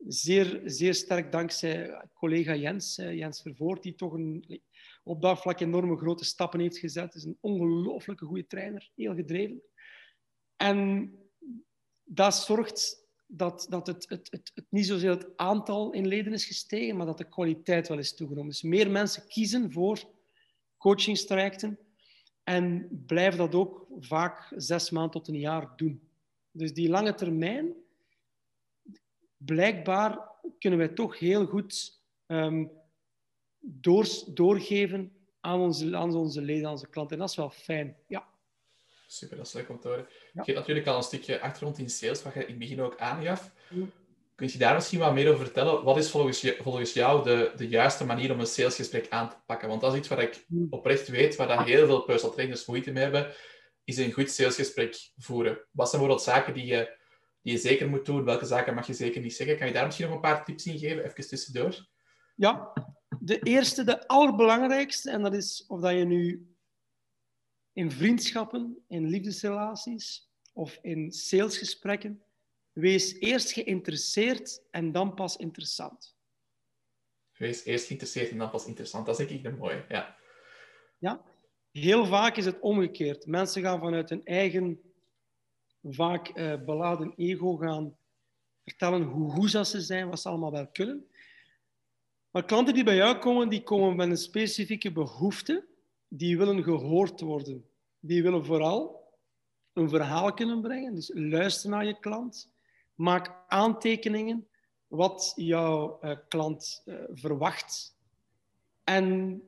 zeer, 0.07 0.61
zeer 0.65 0.95
sterk 0.95 1.33
dankzij 1.33 2.05
collega 2.15 2.55
Jens, 2.55 2.97
Jens 2.97 3.43
Vervoort. 3.43 3.83
Die 3.83 3.95
toch 3.95 4.12
een, 4.12 4.62
op 5.03 5.23
dat 5.23 5.41
vlak 5.41 5.61
enorme 5.61 5.97
grote 5.97 6.25
stappen 6.25 6.61
heeft 6.61 6.79
gezet. 6.79 7.15
is 7.15 7.25
een 7.25 7.38
ongelooflijke 7.41 8.25
goede 8.25 8.47
trainer. 8.47 8.91
Heel 8.95 9.15
gedreven. 9.15 9.62
En 10.57 11.12
dat 12.05 12.35
zorgt 12.35 13.08
dat, 13.30 13.66
dat 13.68 13.87
het, 13.87 14.08
het, 14.08 14.28
het, 14.30 14.50
het 14.54 14.64
niet 14.68 14.87
zozeer 14.87 15.11
het 15.11 15.37
aantal 15.37 15.92
in 15.92 16.06
leden 16.06 16.32
is 16.32 16.44
gestegen, 16.44 16.97
maar 16.97 17.06
dat 17.06 17.18
de 17.18 17.28
kwaliteit 17.28 17.88
wel 17.88 17.99
is 17.99 18.14
toegenomen. 18.14 18.50
Dus 18.50 18.62
meer 18.62 18.90
mensen 18.90 19.28
kiezen 19.28 19.73
voor 19.73 20.00
coachingstrajecten 20.76 21.78
en 22.44 22.88
blijven 23.06 23.38
dat 23.38 23.54
ook 23.54 23.87
vaak 23.99 24.52
zes 24.56 24.90
maanden 24.90 25.11
tot 25.11 25.28
een 25.28 25.38
jaar 25.38 25.73
doen. 25.76 26.08
Dus 26.50 26.75
die 26.75 26.88
lange 26.88 27.14
termijn, 27.14 27.75
blijkbaar 29.37 30.18
kunnen 30.58 30.78
wij 30.78 30.88
toch 30.88 31.18
heel 31.18 31.47
goed 31.47 32.00
um, 32.26 32.70
door, 33.58 34.08
doorgeven 34.35 35.12
aan 35.40 35.61
onze, 35.61 35.97
aan 35.97 36.14
onze 36.14 36.42
leden, 36.42 36.66
aan 36.66 36.73
onze 36.73 36.88
klanten. 36.88 37.14
En 37.16 37.20
dat 37.23 37.30
is 37.30 37.37
wel 37.37 37.50
fijn, 37.50 37.97
ja. 38.06 38.28
Super, 39.11 39.37
dat 39.37 39.47
is 39.47 39.53
leuk 39.53 39.69
om 39.69 39.81
te 39.81 39.88
horen. 39.88 40.07
Ja. 40.09 40.29
Je 40.33 40.43
hebt 40.43 40.59
natuurlijk 40.59 40.87
al 40.87 40.97
een 40.97 41.03
stukje 41.03 41.41
achtergrond 41.41 41.79
in 41.79 41.91
sales, 41.91 42.23
wat 42.23 42.35
je 42.35 42.41
in 42.41 42.49
het 42.49 42.59
begin 42.59 42.83
ook 42.83 42.99
aangaf. 42.99 43.53
Kun 44.35 44.49
je 44.53 44.59
daar 44.59 44.75
misschien 44.75 44.99
wat 44.99 45.12
meer 45.12 45.29
over 45.29 45.45
vertellen? 45.45 45.85
Wat 45.85 45.97
is 45.97 46.11
volgens, 46.11 46.41
je, 46.41 46.59
volgens 46.62 46.93
jou 46.93 47.25
de, 47.25 47.53
de 47.57 47.69
juiste 47.69 48.05
manier 48.05 48.33
om 48.33 48.41
een 48.41 48.47
salesgesprek 48.47 49.07
aan 49.09 49.29
te 49.29 49.37
pakken? 49.47 49.69
Want 49.69 49.81
dat 49.81 49.93
is 49.93 49.99
iets 49.99 50.09
waar 50.09 50.23
ik 50.23 50.47
oprecht 50.71 51.09
weet, 51.09 51.37
waar 51.37 51.49
dat 51.49 51.65
heel 51.65 51.87
veel 51.87 52.03
personal 52.03 52.35
trainers 52.35 52.67
moeite 52.67 52.93
mee 52.93 53.03
hebben, 53.03 53.33
is 53.85 53.97
een 53.97 54.12
goed 54.12 54.31
salesgesprek 54.31 55.11
voeren. 55.17 55.53
Wat 55.71 55.88
zijn 55.91 56.03
bijvoorbeeld 56.03 56.23
zaken 56.23 56.55
die 56.55 56.67
je, 56.67 56.99
die 57.43 57.53
je 57.53 57.59
zeker 57.59 57.88
moet 57.88 58.07
doen? 58.07 58.25
Welke 58.25 58.47
zaken 58.47 58.75
mag 58.75 58.87
je 58.87 58.95
zeker 58.95 59.21
niet 59.21 59.35
zeggen? 59.35 59.57
Kan 59.59 59.67
je 59.67 59.73
daar 59.73 59.85
misschien 59.85 60.07
nog 60.07 60.15
een 60.15 60.21
paar 60.21 60.45
tips 60.45 60.67
in 60.67 60.79
geven, 60.79 61.05
even 61.05 61.29
tussendoor? 61.29 61.87
Ja, 62.35 62.73
de 63.21 63.38
eerste, 63.38 63.85
de 63.85 64.07
allerbelangrijkste, 64.07 65.11
en 65.11 65.23
dat 65.23 65.35
is 65.35 65.65
of 65.69 65.81
dat 65.81 65.93
je 65.93 66.05
nu 66.05 66.49
in 67.78 67.90
vriendschappen, 67.90 68.85
in 68.88 69.06
liefdesrelaties 69.06 70.28
of 70.52 70.78
in 70.82 71.12
salesgesprekken, 71.12 72.23
wees 72.73 73.18
eerst 73.18 73.52
geïnteresseerd 73.52 74.62
en 74.70 74.92
dan 74.92 75.14
pas 75.14 75.37
interessant. 75.37 76.16
Wees 77.37 77.64
eerst 77.64 77.87
geïnteresseerd 77.87 78.30
en 78.30 78.38
dan 78.38 78.50
pas 78.50 78.66
interessant. 78.66 79.06
Dat 79.06 79.20
is 79.20 79.26
denk 79.26 79.38
ik 79.38 79.50
de 79.50 79.56
mooie, 79.56 79.85
ja. 79.88 80.16
Ja, 80.99 81.25
heel 81.70 82.06
vaak 82.06 82.37
is 82.37 82.44
het 82.44 82.61
omgekeerd. 82.61 83.26
Mensen 83.26 83.62
gaan 83.62 83.80
vanuit 83.80 84.11
hun 84.11 84.25
eigen, 84.25 84.80
vaak 85.82 86.37
uh, 86.37 86.64
beladen 86.64 87.12
ego 87.16 87.56
gaan 87.56 87.97
vertellen 88.64 89.02
hoe 89.02 89.30
goed 89.30 89.50
ze 89.50 89.80
zijn, 89.80 90.08
wat 90.08 90.20
ze 90.20 90.28
allemaal 90.28 90.52
wel 90.52 90.68
kunnen. 90.68 91.08
Maar 92.30 92.44
klanten 92.44 92.75
die 92.75 92.85
bij 92.85 92.97
jou 92.97 93.18
komen, 93.18 93.49
die 93.49 93.62
komen 93.62 93.97
met 93.97 94.08
een 94.08 94.16
specifieke 94.16 94.92
behoefte. 94.92 95.67
Die 96.09 96.38
willen 96.38 96.62
gehoord 96.62 97.21
worden. 97.21 97.65
Die 98.00 98.23
willen 98.23 98.45
vooral 98.45 98.99
een 99.73 99.88
verhaal 99.88 100.35
kunnen 100.35 100.61
brengen. 100.61 100.95
Dus 100.95 101.11
luister 101.15 101.71
naar 101.71 101.87
je 101.87 101.99
klant. 102.00 102.50
Maak 102.95 103.45
aantekeningen 103.49 104.47
wat 104.87 105.33
jouw 105.37 105.99
uh, 106.03 106.17
klant 106.29 106.83
uh, 106.85 106.95
verwacht. 107.12 107.97
En 108.85 109.43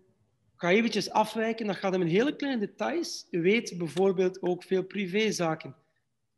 ga 0.57 0.71
eventjes 0.71 1.11
afwijken. 1.11 1.67
Dat 1.67 1.76
gaat 1.76 1.93
hem 1.93 2.00
in 2.00 2.09
hele 2.09 2.37
kleine 2.37 2.61
details. 2.67 3.26
Weet 3.31 3.75
bijvoorbeeld 3.79 4.43
ook 4.43 4.62
veel 4.62 4.83
privézaken. 4.83 5.75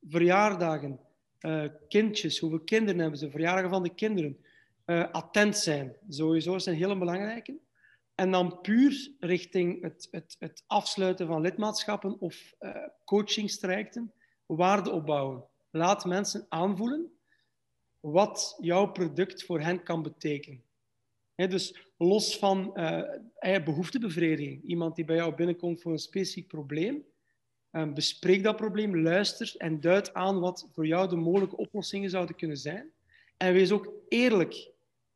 Verjaardagen. 0.08 1.00
Uh, 1.40 1.64
kindjes. 1.88 2.38
Hoeveel 2.38 2.60
kinderen 2.60 3.00
hebben 3.00 3.18
ze? 3.18 3.30
Verjaardagen 3.30 3.70
van 3.70 3.82
de 3.82 3.94
kinderen 3.94 4.36
attent 5.12 5.56
zijn. 5.56 5.96
Sowieso 6.08 6.58
zijn 6.58 6.76
heel 6.76 6.98
belangrijke. 6.98 7.58
En 8.14 8.30
dan 8.30 8.60
puur 8.60 9.12
richting 9.20 9.82
het, 9.82 10.08
het, 10.10 10.36
het 10.38 10.64
afsluiten 10.66 11.26
van 11.26 11.40
lidmaatschappen 11.40 12.18
of 12.18 12.54
uh, 12.60 12.76
coachingstrajecten, 13.04 14.12
waarde 14.46 14.90
opbouwen. 14.90 15.44
Laat 15.70 16.04
mensen 16.04 16.46
aanvoelen 16.48 17.12
wat 18.00 18.56
jouw 18.60 18.86
product 18.86 19.44
voor 19.44 19.60
hen 19.60 19.82
kan 19.82 20.02
betekenen. 20.02 20.62
dus 21.34 21.88
los 21.96 22.38
van 22.38 22.70
uh, 22.74 23.64
behoeftebevrediging, 23.64 24.62
iemand 24.62 24.96
die 24.96 25.04
bij 25.04 25.16
jou 25.16 25.34
binnenkomt 25.34 25.82
voor 25.82 25.92
een 25.92 25.98
specifiek 25.98 26.48
probleem, 26.48 27.04
um, 27.70 27.94
bespreek 27.94 28.42
dat 28.42 28.56
probleem, 28.56 28.96
luister 28.96 29.54
en 29.56 29.80
duid 29.80 30.14
aan 30.14 30.40
wat 30.40 30.68
voor 30.72 30.86
jou 30.86 31.08
de 31.08 31.16
mogelijke 31.16 31.56
oplossingen 31.56 32.10
zouden 32.10 32.36
kunnen 32.36 32.56
zijn. 32.56 32.92
En 33.36 33.52
wees 33.52 33.72
ook 33.72 33.92
eerlijk 34.08 34.70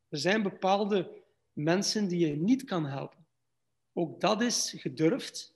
er 0.09 0.17
zijn 0.17 0.43
bepaalde 0.43 1.11
mensen 1.57 2.07
die 2.07 2.27
je 2.27 2.35
niet 2.35 2.63
kan 2.63 2.85
helpen. 2.85 3.25
Ook 3.93 4.19
dat 4.19 4.41
is 4.41 4.73
gedurfd, 4.77 5.55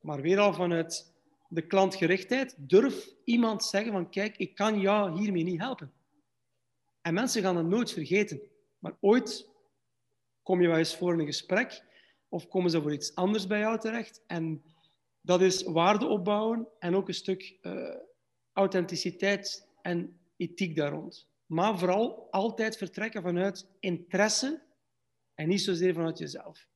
maar 0.00 0.20
weer 0.20 0.38
al 0.38 0.54
vanuit 0.54 1.14
de 1.48 1.66
klantgerichtheid. 1.66 2.54
Durf 2.58 3.08
iemand 3.24 3.64
zeggen 3.64 3.92
van 3.92 4.10
kijk, 4.10 4.36
ik 4.36 4.54
kan 4.54 4.80
jou 4.80 5.20
hiermee 5.20 5.42
niet 5.42 5.60
helpen. 5.60 5.92
En 7.00 7.14
mensen 7.14 7.42
gaan 7.42 7.54
dat 7.54 7.64
nooit 7.64 7.92
vergeten. 7.92 8.40
Maar 8.78 8.96
ooit 9.00 9.48
kom 10.42 10.60
je 10.60 10.68
wel 10.68 10.78
eens 10.78 10.96
voor 10.96 11.12
een 11.12 11.26
gesprek 11.26 11.84
of 12.28 12.48
komen 12.48 12.70
ze 12.70 12.82
voor 12.82 12.92
iets 12.92 13.14
anders 13.14 13.46
bij 13.46 13.58
jou 13.58 13.78
terecht. 13.78 14.22
En 14.26 14.62
dat 15.20 15.40
is 15.40 15.62
waarde 15.62 16.06
opbouwen 16.06 16.68
en 16.78 16.94
ook 16.94 17.08
een 17.08 17.14
stuk 17.14 17.58
uh, 17.62 17.94
authenticiteit 18.52 19.68
en 19.82 20.18
ethiek 20.36 20.76
daar 20.76 20.92
rond 20.92 21.28
maar 21.48 21.78
vooral 21.78 22.28
altijd 22.30 22.76
vertrekken 22.76 23.22
vanuit 23.22 23.66
interesse 23.80 24.62
en 25.38 25.48
niet 25.48 25.62
zozeer 25.62 25.94
vanuit 25.94 26.18
jezelf. 26.18 26.66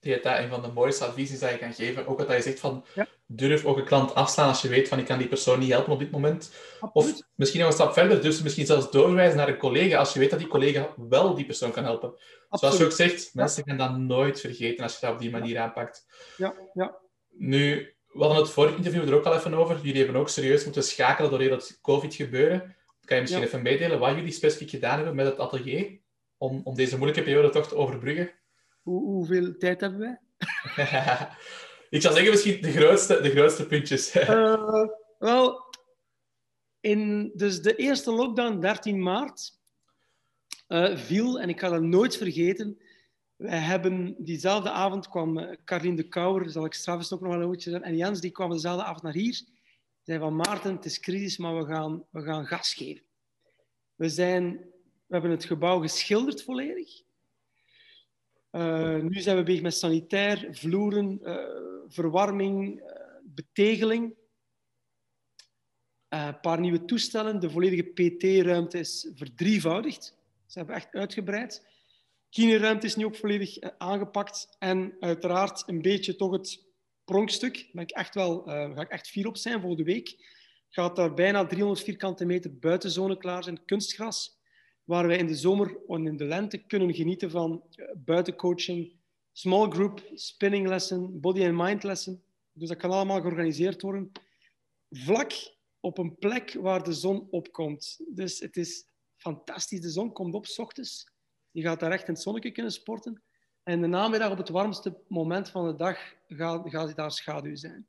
Ik 0.00 0.10
denk 0.10 0.22
dat 0.22 0.38
een 0.38 0.48
van 0.48 0.62
de 0.62 0.68
mooiste 0.68 1.04
adviezen 1.04 1.38
die 1.38 1.48
je 1.48 1.58
kan 1.58 1.74
geven. 1.74 2.06
Ook 2.06 2.18
wat 2.18 2.36
je 2.36 2.42
zegt 2.42 2.60
van, 2.60 2.84
durf 3.26 3.64
ook 3.64 3.78
een 3.78 3.84
klant 3.84 4.14
afslaan 4.14 4.48
als 4.48 4.62
je 4.62 4.68
weet 4.68 4.88
van, 4.88 4.98
ik 4.98 5.04
kan 5.04 5.18
die 5.18 5.28
persoon 5.28 5.58
niet 5.58 5.70
helpen 5.70 5.92
op 5.92 5.98
dit 5.98 6.10
moment. 6.10 6.52
Of 6.92 7.12
misschien 7.34 7.60
nog 7.60 7.68
een 7.68 7.74
stap 7.74 7.92
verder, 7.92 8.22
dus 8.22 8.42
misschien 8.42 8.66
zelfs 8.66 8.90
doorwijzen 8.90 9.36
naar 9.36 9.48
een 9.48 9.56
collega 9.56 9.98
als 9.98 10.12
je 10.12 10.18
weet 10.18 10.30
dat 10.30 10.38
die 10.38 10.48
collega 10.48 10.94
wel 10.96 11.34
die 11.34 11.46
persoon 11.46 11.70
kan 11.70 11.84
helpen. 11.84 12.14
Zoals 12.50 12.76
je 12.76 12.84
ook 12.84 12.92
zegt, 12.92 13.34
mensen 13.34 13.64
gaan 13.64 13.78
dat 13.78 13.96
nooit 13.96 14.40
vergeten 14.40 14.82
als 14.82 14.94
je 14.94 15.06
dat 15.06 15.14
op 15.14 15.20
die 15.20 15.30
manier 15.30 15.58
aanpakt. 15.58 16.06
Ja, 16.36 16.54
ja. 16.72 16.98
Nu, 17.28 17.94
we 18.06 18.20
hadden 18.20 18.42
het 18.42 18.50
vorige 18.50 18.76
interview 18.76 19.08
er 19.08 19.14
ook 19.14 19.24
al 19.24 19.34
even 19.34 19.54
over. 19.54 19.76
Jullie 19.82 20.02
hebben 20.02 20.20
ook 20.20 20.28
serieus 20.28 20.64
moeten 20.64 20.82
schakelen 20.82 21.30
door 21.30 21.40
heel 21.40 21.50
het 21.50 21.78
COVID-gebeuren. 21.82 22.76
Kan 23.04 23.16
je 23.16 23.22
misschien 23.22 23.42
even 23.42 23.62
meedelen 23.62 23.98
wat 23.98 24.14
jullie 24.14 24.32
specifiek 24.32 24.70
gedaan 24.70 24.96
hebben 24.96 25.14
met 25.14 25.26
het 25.26 25.38
atelier 25.38 26.02
om, 26.44 26.60
om 26.64 26.74
deze 26.74 26.96
moeilijke 26.96 27.22
periode 27.22 27.50
toch 27.50 27.68
te 27.68 27.76
overbruggen? 27.76 28.32
Hoe, 28.82 29.02
hoeveel 29.02 29.56
tijd 29.56 29.80
hebben 29.80 30.00
wij? 30.00 30.18
ik 31.96 32.02
zou 32.02 32.14
zeggen 32.14 32.30
misschien 32.30 32.62
de 32.62 32.72
grootste, 32.72 33.20
de 33.20 33.30
grootste 33.30 33.66
puntjes. 33.66 34.14
uh, 34.16 34.86
wel, 35.18 35.74
in 36.80 37.32
dus 37.34 37.62
de 37.62 37.76
eerste 37.76 38.12
lockdown, 38.12 38.60
13 38.60 39.02
maart, 39.02 39.58
uh, 40.68 40.96
viel, 40.96 41.40
en 41.40 41.48
ik 41.48 41.60
ga 41.60 41.68
dat 41.68 41.82
nooit 41.82 42.16
vergeten, 42.16 42.78
wij 43.36 43.58
hebben 43.58 44.14
diezelfde 44.18 44.70
avond 44.70 45.08
kwam 45.08 45.38
uh, 45.38 45.56
Carlien 45.64 45.96
de 45.96 46.08
Kouwer, 46.08 46.50
zal 46.50 46.64
ik 46.64 46.74
straks 46.74 47.12
ook 47.12 47.20
nog 47.20 47.30
wel 47.30 47.40
een 47.40 47.46
woordje 47.46 47.70
zeggen, 47.70 47.88
en 47.88 47.96
Jens, 47.96 48.20
die 48.20 48.30
kwam 48.30 48.50
dezelfde 48.50 48.84
avond 48.84 49.02
naar 49.02 49.12
hier 49.12 49.52
zei 50.04 50.18
van 50.18 50.36
Maarten, 50.36 50.74
het 50.74 50.84
is 50.84 51.00
crisis, 51.00 51.36
maar 51.36 51.56
we 51.56 51.64
gaan, 51.64 52.04
we 52.10 52.22
gaan 52.22 52.46
gas 52.46 52.74
geven. 52.74 53.04
We, 53.94 54.08
zijn, 54.08 54.60
hebben 55.14 55.30
het 55.30 55.44
gebouw 55.44 55.80
geschilderd 55.80 56.42
volledig. 56.42 57.02
Uh, 58.52 58.96
nu 58.96 59.20
zijn 59.20 59.36
we 59.36 59.42
bezig 59.42 59.62
met 59.62 59.74
sanitair, 59.74 60.48
vloeren, 60.50 61.18
uh, 61.22 61.36
verwarming, 61.88 62.80
uh, 62.80 62.86
betegeling. 63.24 64.14
Een 66.08 66.40
paar 66.40 66.60
nieuwe 66.60 66.84
toestellen. 66.84 67.40
De 67.40 67.50
volledige 67.50 67.82
PT-ruimte 67.82 68.78
is 68.78 69.10
verdrievoudigd. 69.14 70.16
Ze 70.46 70.58
hebben 70.58 70.76
echt 70.76 70.94
uitgebreid. 70.94 71.66
Kineruimte 72.30 72.86
is 72.86 72.96
nu 72.96 73.04
ook 73.04 73.16
volledig 73.16 73.58
aangepakt. 73.78 74.56
En 74.58 74.96
uiteraard 75.00 75.62
een 75.66 75.82
beetje 75.82 76.16
toch 76.16 76.32
het 76.32 76.64
pronkstuk. 77.04 77.68
Daar 77.72 77.82
ik 77.82 77.90
echt 77.90 78.14
wel, 78.14 78.42
ga 78.44 78.80
ik 78.80 78.90
echt 78.90 79.08
fier 79.08 79.26
op 79.26 79.36
zijn. 79.36 79.60
Volgende 79.60 79.84
week 79.84 80.16
gaat 80.68 80.96
daar 80.96 81.14
bijna 81.14 81.46
300 81.46 81.82
vierkante 81.84 82.24
meter 82.24 82.58
buitenzone 82.58 83.16
klaar 83.16 83.42
zijn, 83.44 83.64
kunstgras, 83.64 84.38
waar 84.84 85.06
wij 85.06 85.18
in 85.18 85.26
de 85.26 85.34
zomer 85.34 85.76
en 85.88 86.06
in 86.06 86.16
de 86.16 86.24
lente 86.24 86.58
kunnen 86.58 86.94
genieten 86.94 87.30
van 87.30 87.64
uh, 87.76 87.86
buitencoaching, 87.96 88.92
small 89.32 89.70
group, 89.70 90.02
spinning 90.14 90.68
lesson, 90.68 91.20
body 91.20 91.44
and 91.44 91.56
mind 91.56 91.82
lesson. 91.82 92.22
Dus 92.52 92.68
dat 92.68 92.78
kan 92.78 92.90
allemaal 92.90 93.20
georganiseerd 93.20 93.82
worden. 93.82 94.12
Vlak 94.90 95.32
op 95.80 95.98
een 95.98 96.18
plek 96.18 96.52
waar 96.52 96.82
de 96.82 96.92
zon 96.92 97.26
opkomt. 97.30 98.00
Dus 98.08 98.38
het 98.40 98.56
is 98.56 98.84
fantastisch. 99.16 99.80
De 99.80 99.90
zon 99.90 100.12
komt 100.12 100.34
op 100.34 100.46
s 100.46 100.58
ochtends. 100.58 101.12
Je 101.50 101.62
gaat 101.62 101.80
daar 101.80 101.92
echt 101.92 102.08
in 102.08 102.14
het 102.14 102.22
zonnetje 102.22 102.50
kunnen 102.50 102.72
sporten. 102.72 103.22
En 103.62 103.80
de 103.80 103.86
namiddag, 103.86 104.30
op 104.30 104.38
het 104.38 104.48
warmste 104.48 104.96
moment 105.08 105.48
van 105.48 105.66
de 105.66 105.74
dag, 105.74 105.98
gaat, 106.28 106.62
gaat 106.70 106.96
daar 106.96 107.10
schaduw 107.10 107.56
zijn. 107.56 107.88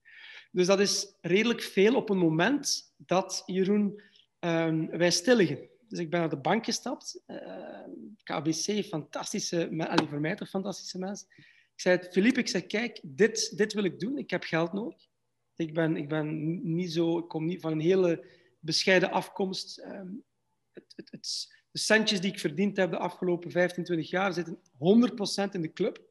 Dus 0.52 0.68
dat 0.68 0.80
is 0.80 1.16
redelijk 1.22 1.62
veel 1.62 1.96
op 1.96 2.10
een 2.10 2.18
moment 2.18 2.94
dat, 2.98 3.44
Jeroen, 3.46 4.02
um, 4.40 4.90
wij 4.90 5.12
stil 5.12 5.36
liggen. 5.36 5.70
Dus 5.88 6.00
ik 6.00 6.10
ben 6.10 6.20
naar 6.20 6.30
de 6.30 6.38
bank 6.38 6.66
gestapt. 6.66 7.22
Uh, 7.28 7.42
ehm, 7.42 7.90
KBC, 8.24 8.86
fantastische, 8.86 9.86
allee, 9.88 10.08
voor 10.08 10.20
mij 10.20 10.36
toch 10.36 10.50
fantastische 10.50 11.00
mensen. 11.00 11.28
Ik 11.76 11.82
zei, 11.82 12.00
Filip, 12.12 12.38
ik 12.38 12.48
zei, 12.48 12.66
kijk, 12.66 13.00
dit, 13.04 13.58
dit 13.58 13.74
wil 13.74 13.84
ik 13.84 14.00
doen. 14.00 14.18
Ik 14.18 14.30
heb 14.30 14.44
geld 14.44 14.74
nodig. 14.74 15.08
Ik, 15.56 15.74
ben, 15.74 15.98
ik, 15.98 16.10
ben 16.10 16.60
niet 16.76 16.92
zo, 16.92 17.18
ik 17.18 17.28
kom 17.28 17.46
niet 17.46 17.62
van 17.62 17.72
een 17.72 17.80
hele 17.80 18.26
bescheiden 18.60 19.12
afkomst. 19.12 19.80
Um, 19.80 20.24
het, 20.72 20.94
het, 20.96 21.12
het, 21.12 21.48
de 21.72 21.80
centjes 21.80 22.22
die 22.22 22.32
ik 22.32 22.40
verdiend 22.40 22.78
heb 22.78 22.92
de 22.92 22.98
afgelopen 22.98 23.52
15, 23.52 23.84
20 23.84 24.10
jaar 24.10 24.34
zitten 24.34 24.58
100% 24.58 25.52
in 25.52 25.62
de 25.62 25.74
club. 25.74 26.04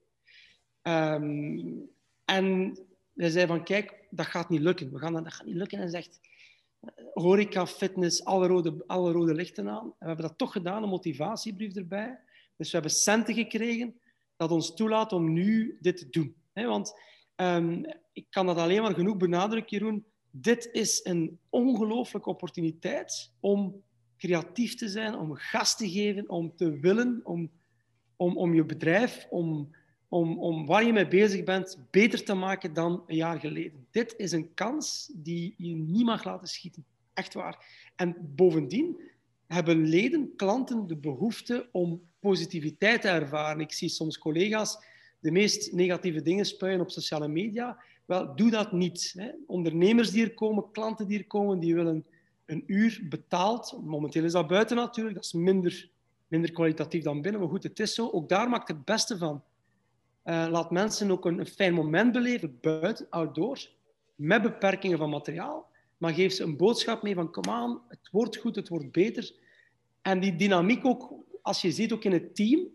Um, 0.83 1.91
en 2.25 2.79
hij 3.15 3.31
zei 3.31 3.47
van, 3.47 3.65
kijk, 3.65 4.07
dat 4.11 4.27
gaat 4.27 4.49
niet 4.49 4.61
lukken. 4.61 4.93
We 4.93 4.99
gaan 4.99 5.13
dat 5.13 5.35
gaat 5.35 5.47
niet 5.47 5.55
lukken. 5.55 5.79
En 5.79 5.85
hij 5.85 5.93
zegt, 5.93 6.21
horeca, 7.15 7.67
fitness, 7.67 8.25
alle 8.25 8.47
rode, 8.47 8.85
alle 8.87 9.13
rode 9.13 9.35
lichten 9.35 9.69
aan. 9.69 9.85
En 9.85 9.95
we 9.99 10.07
hebben 10.07 10.27
dat 10.27 10.39
toch 10.39 10.53
gedaan, 10.53 10.83
een 10.83 10.89
motivatiebrief 10.89 11.75
erbij. 11.75 12.19
Dus 12.57 12.67
we 12.67 12.73
hebben 12.79 12.97
centen 12.97 13.35
gekregen 13.35 13.95
dat 14.37 14.51
ons 14.51 14.75
toelaat 14.75 15.13
om 15.13 15.33
nu 15.33 15.79
dit 15.81 15.97
te 15.97 16.11
doen. 16.11 16.35
want 16.53 17.01
um, 17.37 17.85
ik 18.13 18.27
kan 18.31 18.47
dat 18.47 18.57
alleen 18.57 18.83
maar 18.83 18.95
genoeg 18.95 19.17
benadrukken, 19.17 19.79
Jeroen. 19.79 20.05
Dit 20.31 20.69
is 20.73 21.01
een 21.05 21.39
ongelooflijke 21.51 22.29
opportuniteit 22.29 23.33
om 23.41 23.83
creatief 24.17 24.75
te 24.75 24.89
zijn, 24.89 25.15
om 25.15 25.35
gas 25.35 25.77
te 25.77 25.91
geven, 25.91 26.29
om 26.29 26.57
te 26.57 26.79
willen, 26.79 27.21
om, 27.25 27.51
om, 28.17 28.37
om 28.37 28.55
je 28.55 28.65
bedrijf, 28.65 29.27
om, 29.31 29.75
om, 30.15 30.39
om 30.39 30.67
waar 30.67 30.85
je 30.85 30.93
mee 30.93 31.09
bezig 31.09 31.45
bent, 31.45 31.79
beter 31.91 32.25
te 32.25 32.35
maken 32.35 32.73
dan 32.73 33.03
een 33.07 33.17
jaar 33.17 33.41
geleden. 33.41 33.87
Dit 33.91 34.15
is 34.17 34.33
een 34.33 34.55
kans 34.55 35.11
die 35.15 35.55
je 35.57 35.75
niet 35.75 36.05
mag 36.05 36.25
laten 36.25 36.49
schieten. 36.49 36.85
Echt 37.15 37.35
waar. 37.35 37.67
En 37.97 38.17
bovendien 38.35 39.01
hebben 39.47 39.87
leden, 39.87 40.33
klanten, 40.37 40.87
de 40.87 40.97
behoefte 40.97 41.69
om 41.73 42.03
positiviteit 42.21 43.01
te 43.01 43.09
ervaren. 43.09 43.61
Ik 43.61 43.73
zie 43.73 43.89
soms 43.89 44.19
collega's 44.19 44.79
de 45.21 45.31
meest 45.31 45.73
negatieve 45.73 46.23
dingen 46.23 46.45
spuien 46.45 46.81
op 46.81 46.91
sociale 46.91 47.29
media. 47.29 47.79
Wel, 48.05 48.37
doe 48.37 48.51
dat 48.51 48.73
niet. 48.73 49.15
Hè. 49.17 49.31
Ondernemers 49.47 50.11
die 50.11 50.25
er 50.25 50.35
komen, 50.35 50.71
klanten 50.73 51.07
die 51.07 51.19
er 51.19 51.27
komen, 51.27 51.59
die 51.59 51.75
willen 51.75 52.05
een 52.47 52.65
uur 52.67 53.07
betaald. 53.09 53.79
Momenteel 53.85 54.25
is 54.25 54.33
dat 54.33 54.47
buiten 54.47 54.77
natuurlijk, 54.77 55.15
dat 55.15 55.25
is 55.25 55.33
minder, 55.33 55.89
minder 56.29 56.53
kwalitatief 56.53 57.03
dan 57.03 57.23
binnen, 57.23 57.41
maar 57.41 57.51
goed, 57.51 57.63
het 57.63 57.81
is 57.81 57.95
zo. 57.95 58.11
Ook 58.11 58.29
daar 58.29 58.49
maakt 58.49 58.69
het 58.69 58.85
beste 58.85 59.19
van. 59.19 59.43
Uh, 60.25 60.47
laat 60.51 60.71
mensen 60.71 61.11
ook 61.11 61.25
een, 61.25 61.47
fijn 61.47 61.75
moment 61.75 62.13
beleven 62.13 62.59
buiten, 62.61 63.07
outdoor, 63.11 63.69
met 64.15 64.43
beperkingen 64.43 64.99
van 64.99 65.11
materiaal. 65.11 65.71
Maar 65.97 66.13
geef 66.13 66.33
ze 66.33 66.43
een 66.43 66.57
boodschap 66.57 67.03
mee 67.03 67.15
van, 67.15 67.31
kom 67.31 67.45
aan, 67.45 67.83
het 67.89 68.09
wordt 68.11 68.37
goed, 68.37 68.57
het 68.57 68.69
wordt 68.69 68.93
beter. 68.93 69.33
En 70.03 70.21
die 70.21 70.37
dynamiek 70.37 70.85
ook, 70.87 71.15
als 71.43 71.61
je 71.61 71.73
ziet 71.73 71.93
ook 71.93 72.05
in 72.05 72.13
het 72.13 72.35
team, 72.35 72.69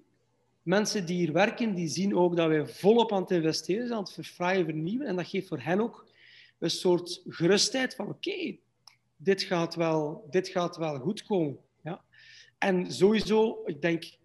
mensen 0.61 1.05
die 1.05 1.17
hier 1.17 1.33
werken, 1.33 1.75
die 1.75 1.87
zien 1.87 2.15
ook 2.15 2.35
dat 2.35 2.47
wij 2.47 2.67
volop 2.67 3.13
aan 3.13 3.21
het 3.21 3.31
investeren 3.31 3.87
zijn, 3.87 3.97
aan 3.97 4.03
het 4.03 4.13
verfraaien, 4.13 4.65
vernieuwen. 4.65 5.07
En 5.07 5.15
dat 5.15 5.27
geeft 5.27 5.47
voor 5.47 5.59
hen 5.59 5.79
ook 5.79 6.07
een 6.59 6.69
soort 6.69 7.21
gerustheid 7.27 7.95
van, 7.95 8.07
oké, 8.07 8.57
dit, 9.17 9.41
gaat 9.41 9.75
wel, 9.75 10.27
dit 10.29 10.47
gaat 10.47 10.77
wel 10.77 10.99
goed 10.99 11.23
komen. 11.23 11.57
Ja. 11.83 12.01
En 12.57 12.91
sowieso, 12.91 13.61
ik 13.65 13.81
denk, 13.81 14.17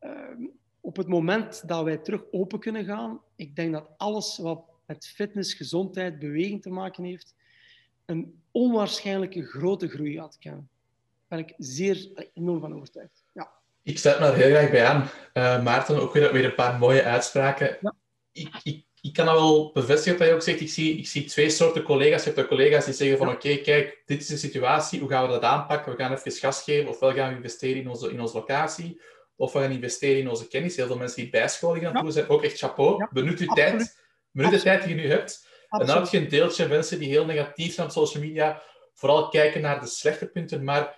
uh, 0.00 0.48
op 0.90 0.96
het 0.96 1.08
moment 1.08 1.68
dat 1.68 1.84
wij 1.84 1.96
terug 1.96 2.22
open 2.30 2.58
kunnen 2.58 2.84
gaan, 2.84 3.20
ik 3.36 3.56
denk 3.56 3.72
dat 3.72 3.88
alles 3.96 4.38
wat 4.38 4.62
met 4.86 5.06
fitness, 5.06 5.54
gezondheid, 5.54 6.18
beweging 6.18 6.62
te 6.62 6.70
maken 6.70 7.04
heeft, 7.04 7.34
een 8.06 8.42
onwaarschijnlijke 8.50 9.46
grote 9.46 9.88
groei 9.88 10.16
gaat 10.16 10.38
kennen. 10.38 10.68
Daar 11.28 11.38
ben 11.38 11.48
ik 11.48 11.54
zeer 11.58 12.28
enorm 12.34 12.60
van 12.60 12.74
overtuigd. 12.74 13.24
Ja. 13.34 13.50
Ik 13.82 13.98
sluit 13.98 14.20
me 14.20 14.26
er 14.26 14.34
heel 14.34 14.50
graag 14.50 14.70
bij 14.70 14.86
aan. 14.86 15.08
Uh, 15.34 15.64
Maarten, 15.64 16.00
ook 16.00 16.12
weer, 16.12 16.32
weer 16.32 16.44
een 16.44 16.54
paar 16.54 16.78
mooie 16.78 17.02
uitspraken. 17.02 17.78
Ja. 17.80 17.94
Ik, 18.32 18.60
ik, 18.62 18.84
ik 19.00 19.12
kan 19.12 19.26
dat 19.26 19.34
wel 19.34 19.72
bevestigen 19.72 20.18
wat 20.18 20.28
je 20.28 20.34
ook 20.34 20.42
zegt. 20.42 20.60
Ik 20.60 20.68
zie, 20.68 20.98
ik 20.98 21.08
zie 21.08 21.24
twee 21.24 21.50
soorten 21.50 21.82
collega's. 21.82 22.24
Je 22.24 22.30
hebt 22.30 22.40
de 22.40 22.56
collega's 22.56 22.84
die 22.84 22.94
zeggen 22.94 23.18
van 23.18 23.28
oké, 23.28 23.56
kijk, 23.56 24.02
dit 24.06 24.20
is 24.20 24.26
de 24.26 24.36
situatie. 24.36 25.00
Hoe 25.00 25.08
gaan 25.08 25.26
we 25.26 25.32
dat 25.32 25.42
aanpakken? 25.42 25.92
We 25.92 26.02
gaan 26.02 26.12
even 26.12 26.32
gas 26.32 26.62
geven. 26.62 26.90
Ofwel 26.90 27.12
gaan 27.12 27.30
we 27.30 27.36
investeren 27.36 27.82
in 27.82 27.88
onze, 27.88 28.10
in 28.10 28.20
onze 28.20 28.36
locatie. 28.36 29.00
Of 29.40 29.52
we 29.52 29.58
gaan 29.58 29.70
investeren 29.70 30.18
in 30.18 30.28
onze 30.28 30.48
kennis. 30.48 30.76
Heel 30.76 30.86
veel 30.86 30.96
mensen 30.96 31.22
die 31.22 31.30
bijscholing 31.30 31.84
gaan 31.84 32.02
doen 32.02 32.12
zijn. 32.12 32.28
Ook 32.28 32.42
echt 32.44 32.58
chapeau. 32.58 33.06
Benut 33.10 33.38
uw 33.38 33.46
tijd. 33.46 33.98
Benut 34.30 34.50
de 34.50 34.60
tijd 34.62 34.82
die 34.82 34.94
je 34.94 35.02
nu 35.02 35.08
hebt. 35.08 35.46
En 35.68 35.86
dan 35.86 35.96
heb 35.96 36.06
je 36.06 36.18
een 36.18 36.28
deeltje 36.28 36.68
mensen 36.68 36.98
die 36.98 37.08
heel 37.08 37.24
negatief 37.24 37.74
zijn 37.74 37.86
op 37.86 37.92
social 37.92 38.22
media. 38.22 38.62
Vooral 38.94 39.28
kijken 39.28 39.60
naar 39.60 39.80
de 39.80 39.86
slechte 39.86 40.26
punten. 40.26 40.64
Maar 40.64 40.96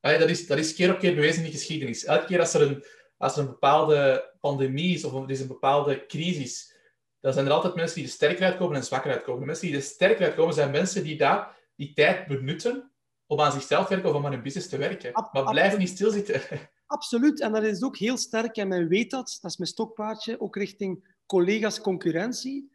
dat, 0.00 0.28
is, 0.28 0.46
dat 0.46 0.58
is 0.58 0.74
keer 0.74 0.92
op 0.92 0.98
keer 0.98 1.14
bewezen 1.14 1.38
in 1.38 1.50
de 1.50 1.56
geschiedenis. 1.56 2.04
Elke 2.04 2.24
keer 2.24 2.40
als 2.40 2.54
er 2.54 2.62
een, 2.62 2.84
als 3.18 3.36
er 3.36 3.40
een 3.40 3.46
bepaalde 3.46 4.30
pandemie 4.40 4.94
is 4.94 5.04
of 5.04 5.22
er 5.22 5.30
is 5.30 5.40
een 5.40 5.46
bepaalde 5.46 6.06
crisis, 6.06 6.76
dan 7.20 7.32
zijn 7.32 7.46
er 7.46 7.52
altijd 7.52 7.74
mensen 7.74 7.96
die 7.96 8.04
er 8.04 8.12
sterker 8.12 8.44
uitkomen 8.44 8.76
en 8.76 8.84
zwakker 8.84 9.10
uitkomen. 9.10 9.40
De 9.40 9.46
mensen 9.46 9.66
die 9.66 9.76
er 9.76 9.82
sterker 9.82 10.24
uitkomen 10.24 10.54
zijn 10.54 10.70
mensen 10.70 11.04
die 11.04 11.16
daar 11.16 11.56
die 11.76 11.92
tijd 11.92 12.26
benutten 12.26 12.92
om 13.26 13.40
aan 13.40 13.52
zichzelf 13.52 13.86
te 13.86 13.92
werken 13.92 14.10
of 14.10 14.16
om 14.16 14.26
aan 14.26 14.32
hun 14.32 14.42
business 14.42 14.68
te 14.68 14.76
werken. 14.76 15.28
maar 15.32 15.44
blijf 15.50 15.76
niet 15.76 15.88
stilzitten. 15.88 16.40
Absoluut. 16.92 17.40
En 17.40 17.52
dat 17.52 17.62
is 17.62 17.82
ook 17.82 17.96
heel 17.96 18.16
sterk. 18.16 18.56
En 18.56 18.68
men 18.68 18.88
weet 18.88 19.10
dat. 19.10 19.38
Dat 19.40 19.50
is 19.50 19.56
mijn 19.56 19.70
stokpaardje. 19.70 20.40
Ook 20.40 20.56
richting 20.56 21.16
collega's 21.26 21.80
concurrentie. 21.80 22.70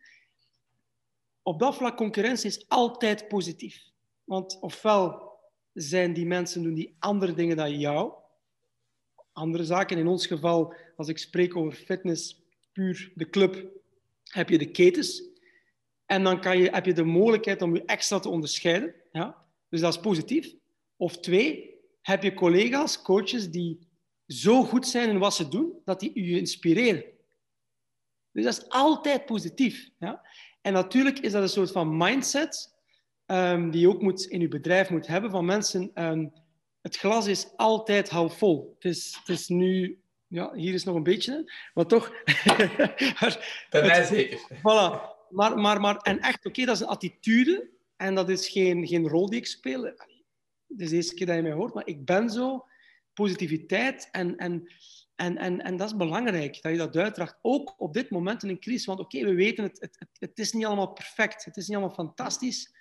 Op 1.41 1.59
dat 1.59 1.75
vlak, 1.75 1.97
concurrentie 1.97 2.49
is 2.49 2.65
altijd 2.67 3.27
positief. 3.27 3.89
Want 4.23 4.59
ofwel 4.59 5.31
zijn 5.73 6.13
die 6.13 6.25
mensen 6.25 6.63
doen 6.63 6.73
die 6.73 6.95
andere 6.99 7.33
dingen 7.33 7.57
dan 7.57 7.79
jou. 7.79 8.13
Andere 9.31 9.63
zaken. 9.63 9.97
In 9.97 10.07
ons 10.07 10.27
geval, 10.27 10.73
als 10.95 11.07
ik 11.07 11.17
spreek 11.17 11.55
over 11.55 11.73
fitness, 11.73 12.41
puur 12.71 13.11
de 13.15 13.29
club, 13.29 13.67
heb 14.23 14.49
je 14.49 14.57
de 14.57 14.71
ketens. 14.71 15.23
En 16.05 16.23
dan 16.23 16.41
kan 16.41 16.57
je, 16.57 16.69
heb 16.69 16.85
je 16.85 16.93
de 16.93 17.03
mogelijkheid 17.03 17.61
om 17.61 17.75
je 17.75 17.85
extra 17.85 18.19
te 18.19 18.29
onderscheiden. 18.29 18.95
Ja? 19.11 19.45
Dus 19.69 19.81
dat 19.81 19.93
is 19.93 19.99
positief. 19.99 20.55
Of 20.95 21.19
twee, 21.19 21.75
heb 22.01 22.23
je 22.23 22.33
collega's, 22.33 23.01
coaches, 23.01 23.49
die 23.51 23.86
zo 24.27 24.63
goed 24.63 24.87
zijn 24.87 25.09
in 25.09 25.17
wat 25.17 25.35
ze 25.35 25.47
doen, 25.47 25.81
dat 25.85 25.99
die 25.99 26.23
je 26.23 26.37
inspireren. 26.37 27.03
Dus 28.31 28.43
dat 28.43 28.57
is 28.57 28.69
altijd 28.69 29.25
positief. 29.25 29.89
Ja? 29.99 30.21
En 30.61 30.73
natuurlijk 30.73 31.19
is 31.19 31.31
dat 31.31 31.41
een 31.41 31.49
soort 31.49 31.71
van 31.71 31.97
mindset 31.97 32.75
um, 33.25 33.71
die 33.71 33.81
je 33.81 33.89
ook 33.89 34.01
moet, 34.01 34.25
in 34.25 34.39
je 34.39 34.47
bedrijf 34.47 34.89
moet 34.89 35.07
hebben 35.07 35.31
van 35.31 35.45
mensen. 35.45 35.91
Um, 35.93 36.33
het 36.81 36.97
glas 36.97 37.27
is 37.27 37.47
altijd 37.55 38.09
half 38.09 38.37
vol. 38.37 38.75
Het 38.79 38.91
is, 38.91 39.17
het 39.19 39.29
is 39.29 39.47
nu... 39.47 40.01
Ja, 40.27 40.53
hier 40.53 40.73
is 40.73 40.83
nog 40.83 40.95
een 40.95 41.03
beetje, 41.03 41.53
maar 41.73 41.85
toch... 41.85 42.11
Bij 43.69 43.85
mij 43.85 44.03
zeker. 44.03 44.39
Voilà. 44.57 45.15
Maar, 45.29 45.57
maar, 45.57 45.81
maar, 45.81 45.97
en 45.97 46.19
echt, 46.19 46.37
oké, 46.37 46.47
okay, 46.47 46.65
dat 46.65 46.75
is 46.75 46.81
een 46.81 46.87
attitude 46.87 47.69
en 47.95 48.15
dat 48.15 48.29
is 48.29 48.47
geen, 48.49 48.87
geen 48.87 49.07
rol 49.07 49.29
die 49.29 49.39
ik 49.39 49.47
speel. 49.47 49.83
Het 49.83 49.95
is 50.77 50.89
de 50.89 50.95
eerste 50.95 51.13
keer 51.13 51.25
dat 51.25 51.35
je 51.35 51.41
mij 51.41 51.51
hoort, 51.51 51.73
maar 51.73 51.87
ik 51.87 52.05
ben 52.05 52.29
zo 52.29 52.65
positiviteit. 53.17 54.09
En, 54.11 54.37
en, 54.37 54.67
en, 55.15 55.37
en, 55.37 55.61
en 55.63 55.77
dat 55.77 55.87
is 55.87 55.95
belangrijk, 55.95 56.61
dat 56.61 56.71
je 56.71 56.77
dat 56.77 56.95
uitdraagt. 56.95 57.37
Ook 57.41 57.75
op 57.77 57.93
dit 57.93 58.09
moment 58.09 58.43
in 58.43 58.49
een 58.49 58.59
crisis. 58.59 58.85
Want 58.85 58.99
oké, 58.99 59.23
we 59.23 59.33
weten, 59.33 59.63
het, 59.63 59.79
het, 59.79 60.07
het, 60.19 60.39
is 60.39 60.51
niet 60.51 60.65
allemaal 60.65 60.93
perfect. 60.93 61.45
Het 61.45 61.57
is 61.57 61.67
niet 61.67 61.77
allemaal 61.77 61.95
fantastisch. 61.95 62.75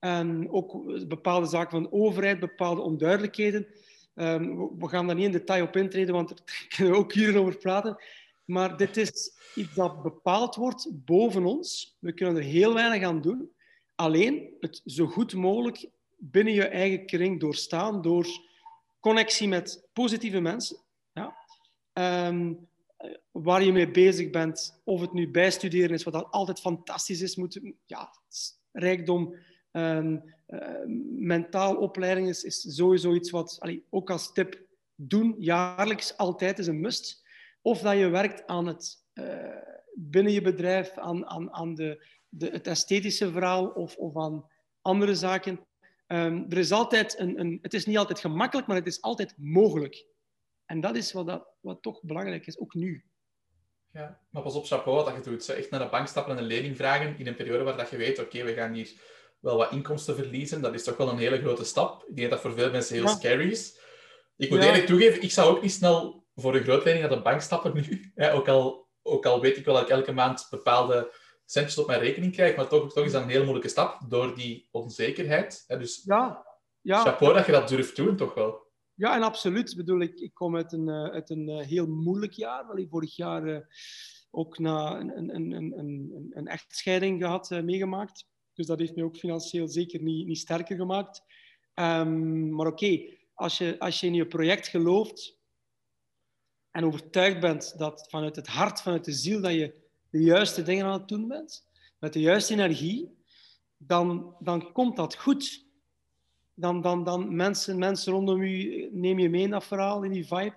Um, 0.00 0.48
ook 0.50 0.72
bepaalde 1.08 1.46
zaken 1.46 1.70
van 1.70 1.82
de 1.82 1.92
overheid, 1.92 2.40
bepaalde 2.40 2.80
onduidelijkheden. 2.80 3.66
Um, 4.14 4.78
we 4.78 4.88
gaan 4.88 5.06
daar 5.06 5.16
niet 5.16 5.24
in 5.24 5.32
detail 5.32 5.64
op 5.64 5.76
intreden, 5.76 6.14
want 6.14 6.28
daar 6.28 6.66
kunnen 6.76 6.94
we 6.94 6.98
ook 6.98 7.12
hier 7.12 7.38
over 7.38 7.56
praten. 7.56 8.02
Maar 8.44 8.76
dit 8.76 8.96
is 8.96 9.32
iets 9.54 9.74
dat 9.74 10.02
bepaald 10.02 10.54
wordt 10.54 10.88
boven 11.04 11.44
ons. 11.44 11.96
We 11.98 12.12
kunnen 12.12 12.36
er 12.36 12.42
heel 12.42 12.74
weinig 12.74 13.02
aan 13.02 13.20
doen. 13.20 13.50
Alleen 13.94 14.56
het 14.60 14.82
zo 14.84 15.06
goed 15.06 15.34
mogelijk 15.34 15.88
binnen 16.18 16.54
je 16.54 16.64
eigen 16.64 17.06
kring 17.06 17.40
doorstaan 17.40 18.02
door 18.02 18.26
connectie 19.00 19.48
met 19.48 19.88
positieve 19.92 20.40
mensen. 20.40 20.78
Ja. 21.12 21.36
Um, 22.28 22.68
waar 23.30 23.62
je 23.62 23.72
mee 23.72 23.90
bezig 23.90 24.30
bent, 24.30 24.80
of 24.84 25.00
het 25.00 25.12
nu 25.12 25.30
bijstuderen 25.30 25.90
is, 25.90 26.02
wat 26.02 26.30
altijd 26.30 26.60
fantastisch 26.60 27.20
is, 27.20 27.36
moet, 27.36 27.60
ja, 27.86 28.10
rijkdom, 28.72 29.34
um, 29.72 30.22
uh, 30.48 30.84
mentaal 31.16 31.76
opleiding 31.76 32.28
is, 32.28 32.74
sowieso 32.76 33.14
iets 33.14 33.30
wat, 33.30 33.58
ook 33.90 34.10
als 34.10 34.32
tip, 34.32 34.62
doen 34.94 35.34
jaarlijks 35.38 36.16
altijd 36.16 36.58
is 36.58 36.66
een 36.66 36.80
must. 36.80 37.22
Of 37.62 37.80
dat 37.80 37.98
je 37.98 38.08
werkt 38.08 38.46
aan 38.46 38.66
het, 38.66 39.04
uh, 39.14 39.56
binnen 39.94 40.32
je 40.32 40.42
bedrijf, 40.42 40.98
aan, 40.98 41.26
aan, 41.26 41.52
aan 41.52 41.74
de, 41.74 42.06
de, 42.28 42.50
het 42.50 42.66
esthetische 42.66 43.30
verhaal 43.30 43.66
of, 43.66 43.96
of 43.96 44.16
aan 44.16 44.44
andere 44.82 45.14
zaken. 45.14 45.60
Um, 46.12 46.46
er 46.48 46.58
is 46.58 46.72
altijd 46.72 47.18
een, 47.18 47.40
een, 47.40 47.58
het 47.62 47.74
is 47.74 47.86
niet 47.86 47.98
altijd 47.98 48.18
gemakkelijk, 48.18 48.66
maar 48.66 48.76
het 48.76 48.86
is 48.86 49.02
altijd 49.02 49.34
mogelijk. 49.36 50.06
En 50.66 50.80
dat 50.80 50.96
is 50.96 51.12
wat, 51.12 51.26
dat, 51.26 51.48
wat 51.60 51.82
toch 51.82 52.02
belangrijk 52.02 52.46
is, 52.46 52.58
ook 52.58 52.74
nu. 52.74 53.04
Ja, 53.92 54.20
maar 54.30 54.42
pas 54.42 54.54
op, 54.54 54.66
chapeau 54.66 55.04
wat 55.04 55.14
je 55.14 55.30
doet. 55.30 55.48
Echt 55.48 55.70
naar 55.70 55.80
de 55.80 55.88
bank 55.88 56.06
stappen 56.06 56.36
en 56.36 56.38
een 56.38 56.48
lening 56.48 56.76
vragen 56.76 57.18
in 57.18 57.26
een 57.26 57.34
periode 57.34 57.64
waar 57.64 57.76
dat 57.76 57.90
je 57.90 57.96
weet, 57.96 58.18
oké, 58.18 58.44
we 58.44 58.54
gaan 58.54 58.72
hier 58.72 58.92
wel 59.40 59.56
wat 59.56 59.72
inkomsten 59.72 60.14
verliezen. 60.14 60.62
Dat 60.62 60.74
is 60.74 60.84
toch 60.84 60.96
wel 60.96 61.08
een 61.08 61.18
hele 61.18 61.38
grote 61.38 61.64
stap. 61.64 62.04
Ik 62.08 62.16
denk 62.16 62.30
dat 62.30 62.40
voor 62.40 62.52
veel 62.52 62.70
mensen 62.70 62.94
heel 62.94 63.04
ja. 63.04 63.14
scary 63.14 63.50
is. 63.50 63.78
Ik 64.36 64.50
moet 64.50 64.58
ja. 64.58 64.66
eerlijk 64.66 64.86
toegeven, 64.86 65.22
ik 65.22 65.30
zou 65.30 65.56
ook 65.56 65.62
niet 65.62 65.72
snel 65.72 66.26
voor 66.34 66.54
een 66.54 66.62
grootlening 66.62 67.00
naar 67.00 67.16
de 67.16 67.22
bank 67.22 67.40
stappen 67.40 67.74
nu. 67.74 68.12
Ja, 68.14 68.32
ook, 68.32 68.48
al, 68.48 68.88
ook 69.02 69.26
al 69.26 69.40
weet 69.40 69.56
ik 69.56 69.64
wel 69.64 69.74
dat 69.74 69.82
ik 69.82 69.88
elke 69.88 70.12
maand 70.12 70.46
bepaalde 70.50 71.12
centjes 71.50 71.78
op 71.78 71.86
mijn 71.86 72.00
rekening 72.00 72.32
krijg, 72.32 72.56
maar 72.56 72.68
toch, 72.68 72.92
toch 72.92 73.04
is 73.04 73.12
dat 73.12 73.22
een 73.22 73.28
heel 73.28 73.42
moeilijke 73.42 73.68
stap 73.68 74.00
door 74.08 74.34
die 74.34 74.68
onzekerheid. 74.70 75.64
Dus 75.68 76.02
ja, 76.04 76.46
ja. 76.80 77.02
chapeau 77.02 77.34
dat 77.34 77.46
je 77.46 77.52
dat 77.52 77.68
durft 77.68 77.96
doen, 77.96 78.16
toch 78.16 78.34
wel. 78.34 78.68
Ja, 78.94 79.14
en 79.14 79.22
absoluut. 79.22 79.70
Ik 79.70 79.76
bedoel, 79.76 80.00
ik, 80.00 80.20
ik 80.20 80.34
kom 80.34 80.56
uit 80.56 80.72
een, 80.72 80.90
uit 80.90 81.30
een 81.30 81.48
heel 81.48 81.86
moeilijk 81.86 82.32
jaar. 82.32 82.66
Wel, 82.66 82.86
vorig 82.88 83.16
jaar 83.16 83.46
uh, 83.46 83.58
ook 84.30 84.58
na 84.58 85.00
een, 85.00 85.18
een, 85.18 85.34
een, 85.34 85.78
een, 85.78 86.30
een 86.30 86.46
echtscheiding 86.46 87.22
gehad, 87.22 87.50
uh, 87.50 87.62
meegemaakt. 87.62 88.26
Dus 88.54 88.66
dat 88.66 88.78
heeft 88.78 88.94
mij 88.94 89.04
ook 89.04 89.16
financieel 89.16 89.68
zeker 89.68 90.02
niet, 90.02 90.26
niet 90.26 90.38
sterker 90.38 90.76
gemaakt. 90.76 91.22
Um, 91.74 92.54
maar 92.54 92.66
oké, 92.66 92.84
okay, 92.84 93.18
als, 93.34 93.58
je, 93.58 93.78
als 93.78 94.00
je 94.00 94.06
in 94.06 94.14
je 94.14 94.26
project 94.26 94.68
gelooft 94.68 95.38
en 96.70 96.84
overtuigd 96.84 97.40
bent 97.40 97.78
dat 97.78 98.06
vanuit 98.08 98.36
het 98.36 98.46
hart, 98.46 98.82
vanuit 98.82 99.04
de 99.04 99.12
ziel, 99.12 99.40
dat 99.40 99.52
je 99.52 99.74
de 100.10 100.22
juiste 100.22 100.62
dingen 100.62 100.86
aan 100.86 100.92
het 100.92 101.08
doen 101.08 101.28
bent, 101.28 101.68
met 101.98 102.12
de 102.12 102.20
juiste 102.20 102.52
energie, 102.52 103.18
dan, 103.76 104.36
dan 104.38 104.72
komt 104.72 104.96
dat 104.96 105.16
goed. 105.16 105.68
Dan, 106.54 106.80
dan, 106.80 107.04
dan 107.04 107.36
mensen, 107.36 107.78
mensen 107.78 108.12
rondom 108.12 108.40
u 108.40 108.88
neem 108.92 109.18
je 109.18 109.30
mee 109.30 109.42
in 109.42 109.50
dat 109.50 109.64
verhaal, 109.64 110.02
in 110.02 110.12
die 110.12 110.26
vibe. 110.26 110.56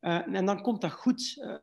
Uh, 0.00 0.34
en 0.34 0.46
dan 0.46 0.62
komt 0.62 0.80
dat 0.80 0.92
goed. 0.92 1.36
Uh, 1.36 1.54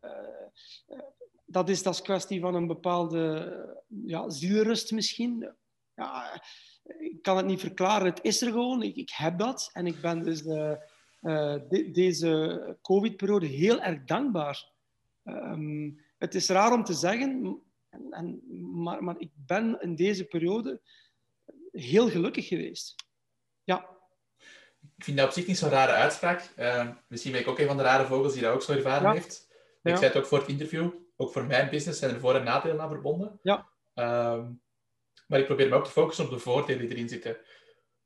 uh, 0.89 0.99
dat, 1.45 1.69
is, 1.69 1.83
dat 1.83 1.93
is 1.93 2.01
kwestie 2.01 2.39
van 2.39 2.55
een 2.55 2.67
bepaalde 2.67 3.85
ja, 4.05 4.29
zielrust 4.29 4.91
misschien. 4.91 5.53
Ja, 5.95 6.43
ik 6.99 7.21
kan 7.21 7.37
het 7.37 7.45
niet 7.45 7.59
verklaren, 7.59 8.07
het 8.07 8.23
is 8.23 8.41
er 8.41 8.51
gewoon. 8.51 8.83
Ik, 8.83 8.95
ik 8.95 9.11
heb 9.13 9.37
dat. 9.37 9.69
En 9.73 9.87
ik 9.87 10.01
ben 10.01 10.23
dus 10.23 10.41
de, 10.41 10.89
de, 11.69 11.89
deze 11.91 12.77
COVID-periode 12.81 13.45
heel 13.45 13.81
erg 13.81 14.03
dankbaar. 14.03 14.71
Um, 15.23 15.99
het 16.19 16.35
is 16.35 16.49
raar 16.49 16.73
om 16.73 16.83
te 16.83 16.93
zeggen, 16.93 17.61
en, 17.89 18.11
en, 18.11 18.41
maar, 18.81 19.03
maar 19.03 19.15
ik 19.19 19.31
ben 19.33 19.81
in 19.81 19.95
deze 19.95 20.25
periode 20.25 20.81
heel 21.71 22.09
gelukkig 22.09 22.47
geweest. 22.47 22.95
Ja. 23.63 23.97
Ik 24.97 25.03
vind 25.03 25.17
dat 25.17 25.27
op 25.27 25.33
zich 25.33 25.47
niet 25.47 25.57
zo'n 25.57 25.69
rare 25.69 25.91
uitspraak. 25.91 26.53
Uh, 26.57 26.89
misschien 27.07 27.31
ben 27.31 27.41
ik 27.41 27.47
ook 27.47 27.59
een 27.59 27.67
van 27.67 27.77
de 27.77 27.83
rare 27.83 28.05
vogels 28.05 28.33
die 28.33 28.41
dat 28.41 28.53
ook 28.53 28.61
zo 28.61 28.71
ervaren 28.71 29.11
heeft. 29.11 29.47
Ik 29.83 29.95
zei 29.95 30.07
het 30.07 30.17
ook 30.17 30.25
voor 30.25 30.39
het 30.39 30.47
interview. 30.47 30.91
Ook 31.15 31.31
voor 31.31 31.45
mijn 31.45 31.69
business 31.69 31.99
zijn 31.99 32.13
er 32.13 32.19
voor- 32.19 32.35
en 32.35 32.43
nadelen 32.43 32.81
aan 32.81 32.89
verbonden. 32.89 33.39
Ja. 33.43 33.69
Uh, 33.95 34.47
maar 35.27 35.39
ik 35.39 35.45
probeer 35.45 35.69
me 35.69 35.75
ook 35.75 35.85
te 35.85 35.91
focussen 35.91 36.25
op 36.25 36.31
de 36.31 36.39
voordelen 36.39 36.79
die 36.79 36.89
erin 36.89 37.09
zitten. 37.09 37.37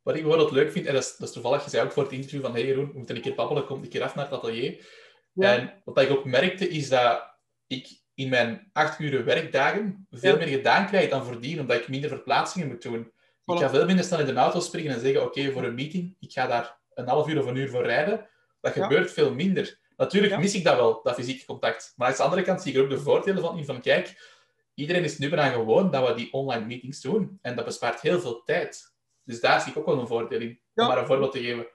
Wat 0.02 0.16
ik 0.16 0.22
bijvoorbeeld 0.22 0.52
leuk 0.52 0.72
vind, 0.72 0.86
en 0.86 0.94
dat 0.94 1.04
is, 1.04 1.16
dat 1.18 1.28
is 1.28 1.34
toevallig, 1.34 1.64
je 1.64 1.70
zei 1.70 1.86
ook 1.86 1.92
voor 1.92 2.04
het 2.04 2.12
interview 2.12 2.42
van 2.42 2.52
hey 2.52 2.66
Jeroen, 2.66 2.92
we 2.92 2.98
moeten 2.98 3.16
een 3.16 3.22
keer 3.22 3.36
babbelen, 3.36 3.66
kom 3.66 3.84
een 3.84 3.90
keer 3.90 4.04
af 4.04 4.16
naar 4.16 4.26
het 4.26 4.34
atelier. 4.34 4.88
Ja. 5.34 5.58
En 5.58 5.82
wat 5.86 6.02
ik 6.02 6.10
ook 6.10 6.26
merkte, 6.26 6.70
is 6.70 6.90
dat 6.90 7.38
ik 7.68 8.02
in 8.16 8.30
mijn 8.30 8.70
acht 8.74 9.00
uur 9.00 9.26
werkdagen 9.26 10.08
veel 10.12 10.38
meer 10.38 10.48
gedaan 10.48 10.88
krijg 10.88 11.10
dan 11.10 11.26
voordien, 11.26 11.60
omdat 11.60 11.78
ik 11.78 11.88
minder 11.88 12.10
verplaatsingen 12.10 12.68
moet 12.68 12.82
doen. 12.82 13.12
Ik 13.46 13.58
ga 13.58 13.70
veel 13.70 13.86
minder 13.86 14.06
snel 14.06 14.20
in 14.20 14.26
de 14.26 14.34
auto 14.34 14.60
springen 14.60 14.94
en 14.94 15.00
zeggen, 15.00 15.24
oké, 15.24 15.52
voor 15.52 15.64
een 15.64 15.76
meeting, 15.76 16.16
ik 16.20 16.32
ga 16.32 16.48
daar 16.48 16.78
een 16.94 17.08
half 17.08 17.28
uur 17.28 17.40
of 17.40 17.46
een 17.46 17.56
uur 17.56 17.70
voor 17.70 17.86
rijden. 17.86 18.28
Dat 18.62 18.74
gebeurt 18.74 19.12
veel 19.12 19.34
minder. 19.34 19.80
Natuurlijk 19.98 20.38
mis 20.38 20.56
ik 20.56 20.64
dat 20.64 20.76
wel, 20.76 21.02
dat 21.04 21.16
fysieke 21.16 21.46
contact. 21.46 21.94
Maar 21.96 22.08
aan 22.08 22.16
de 22.16 22.24
andere 22.24 22.42
kant 22.42 22.62
zie 22.62 22.72
ik 22.72 22.78
er 22.78 22.84
ook 22.84 22.90
de 22.90 23.00
voordelen 23.00 23.42
van 23.42 23.58
in 23.58 23.66
van, 23.66 23.82
kijk, 23.82 24.32
iedereen 24.74 25.04
is 25.04 25.18
nu 25.18 25.30
bijna 25.30 25.52
gewoon 25.52 25.92
dat 25.92 26.08
we 26.08 26.14
die 26.14 26.34
online 26.34 26.66
meetings 26.66 27.02
doen. 27.02 27.40
En 27.42 27.56
dat 27.56 27.66
bespaart 27.66 28.02
heel 28.02 28.20
veel 28.20 28.44
tijd. 28.44 28.94
Dus 29.24 29.40
daar 29.40 29.62
zie 29.62 29.72
ik 29.72 29.78
ook 29.78 29.86
wel 29.86 30.00
een 30.00 30.08
voordeel 30.08 30.42
in, 30.42 30.60
om 30.76 30.88
maar 30.88 30.98
een 30.98 31.06
voorbeeld 31.06 31.32
te 31.32 31.42
geven. 31.42 31.68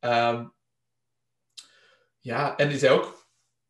Um, 0.00 0.54
ja, 2.20 2.56
en 2.56 2.68
die 2.68 2.78
zei 2.78 2.94
ook, 2.94 3.17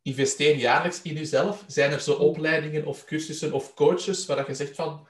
investeer 0.09 0.57
jaarlijks 0.57 1.03
in 1.03 1.15
jezelf. 1.15 1.65
Zijn 1.67 1.93
er 1.93 2.01
zo 2.01 2.15
opleidingen 2.15 2.87
of 2.87 3.05
cursussen 3.05 3.53
of 3.53 3.75
coaches 3.75 4.27
waar 4.27 4.47
je 4.47 4.55
zegt 4.55 4.75
van, 4.75 5.09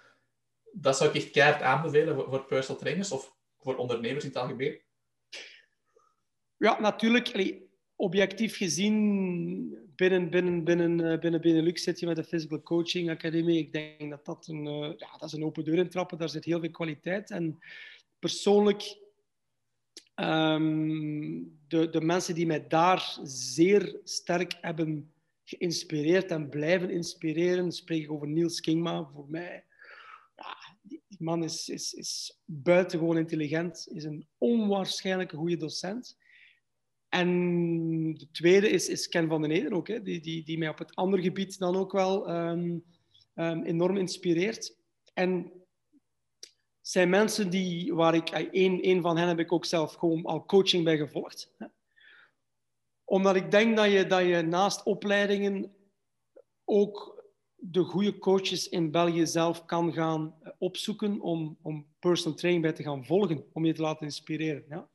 dat 0.73 0.97
zou 0.97 1.11
ik 1.11 1.17
echt 1.17 1.31
keihard 1.31 1.63
aanbevelen 1.63 2.15
voor, 2.15 2.29
voor 2.29 2.45
personal 2.45 2.81
trainers 2.81 3.13
of 3.13 3.37
voor 3.59 3.77
ondernemers 3.77 4.25
in 4.25 4.31
het 4.31 4.39
algemeen? 4.39 4.81
Ja, 6.57 6.81
natuurlijk. 6.81 7.31
Allee, 7.33 7.69
objectief 7.97 8.57
gezien, 8.57 9.79
binnen, 9.97 10.31
binnen, 10.31 10.65
binnen, 10.65 10.99
uh, 10.99 11.19
binnen 11.19 11.41
Benelux 11.41 11.83
zit 11.83 12.01
je 12.01 12.07
met 12.07 12.17
de 12.17 12.25
Physical 12.25 12.63
Coaching 12.63 13.11
Academie. 13.11 13.59
Ik 13.59 13.73
denk 13.73 14.11
dat 14.11 14.25
dat 14.25 14.47
een, 14.47 14.67
uh, 14.67 14.93
ja, 14.97 15.17
dat 15.19 15.29
is 15.29 15.33
een 15.33 15.45
open 15.45 15.65
deur 15.65 15.79
intrappen. 15.79 16.19
Daar 16.19 16.29
zit 16.29 16.45
heel 16.45 16.61
veel 16.61 16.71
kwaliteit. 16.71 17.31
En 17.31 17.59
persoonlijk, 18.19 18.99
um, 20.21 21.59
de, 21.69 21.91
de 21.91 22.01
mensen 22.01 22.35
die 22.35 22.47
mij 22.47 22.67
daar 22.67 23.19
zeer 23.23 24.01
sterk 24.05 24.57
hebben 24.61 25.13
geïnspireerd 25.45 26.31
en 26.31 26.49
blijven 26.49 26.91
inspireren, 26.91 27.73
spreek 27.73 28.03
ik 28.03 28.13
over 28.13 28.29
Niels 28.29 28.61
Kingma. 28.61 29.11
Voor 29.15 29.27
mij, 29.29 29.65
ja, 30.37 30.57
die, 30.83 31.03
man 31.19 31.45
is, 31.45 31.69
is, 31.69 31.93
is 31.93 32.41
buitengewoon 32.45 33.19
intelligent, 33.19 33.89
is 33.93 34.05
een 34.05 34.27
onwaarschijnlijke 34.39 35.37
goede 35.37 35.57
docent. 35.57 36.17
En 37.09 38.15
de 38.15 38.29
tweede 38.31 38.69
is, 38.69 38.89
is 38.89 39.09
Ken 39.09 39.29
van 39.29 39.43
den 39.43 39.51
Eder 39.51 39.73
ook, 39.73 39.89
hè, 39.89 40.03
die, 40.03 40.21
die, 40.21 40.45
die 40.45 40.59
mij 40.59 40.69
op 40.69 40.79
het 40.79 40.95
andere 40.95 41.23
gebied 41.23 41.59
dan 41.59 41.77
ook 41.77 41.93
wel 41.93 42.31
um, 42.31 42.85
um, 43.35 43.63
enorm 43.63 43.97
inspireert. 43.97 44.77
En 45.15 45.53
zijn 46.89 47.09
mensen 47.09 47.51
die, 47.51 47.95
waar 47.95 48.15
ik, 48.15 48.49
een, 48.53 48.89
een 48.89 49.03
van 49.03 49.17
hen 49.17 49.29
heb 49.29 49.39
ik 49.39 49.53
ook 49.53 49.65
zelf 49.65 49.95
gewoon 49.95 50.25
al 50.25 50.45
coaching 50.45 50.85
bij 50.85 50.97
gevolgd. 50.97 51.55
Omdat 53.05 53.37
ik 53.37 53.51
denk 53.51 53.77
dat 53.77 53.93
je, 53.93 54.07
dat 54.07 54.27
je 54.27 54.43
naast 54.43 54.83
opleidingen 54.83 55.75
ook 56.65 57.25
de 57.55 57.83
goede 57.83 58.19
coaches 58.19 58.69
in 58.69 58.91
België 58.91 59.27
zelf 59.27 59.65
kan 59.65 59.93
gaan 59.93 60.35
opzoeken 60.59 61.21
om, 61.21 61.59
om 61.63 61.87
personal 61.99 62.39
training 62.39 62.65
bij 62.65 62.75
te 62.75 62.83
gaan 62.83 63.05
volgen, 63.05 63.45
om 63.53 63.65
je 63.65 63.73
te 63.73 63.83
laten 63.83 64.07
inspireren. 64.07 64.65
Ja. 64.69 64.89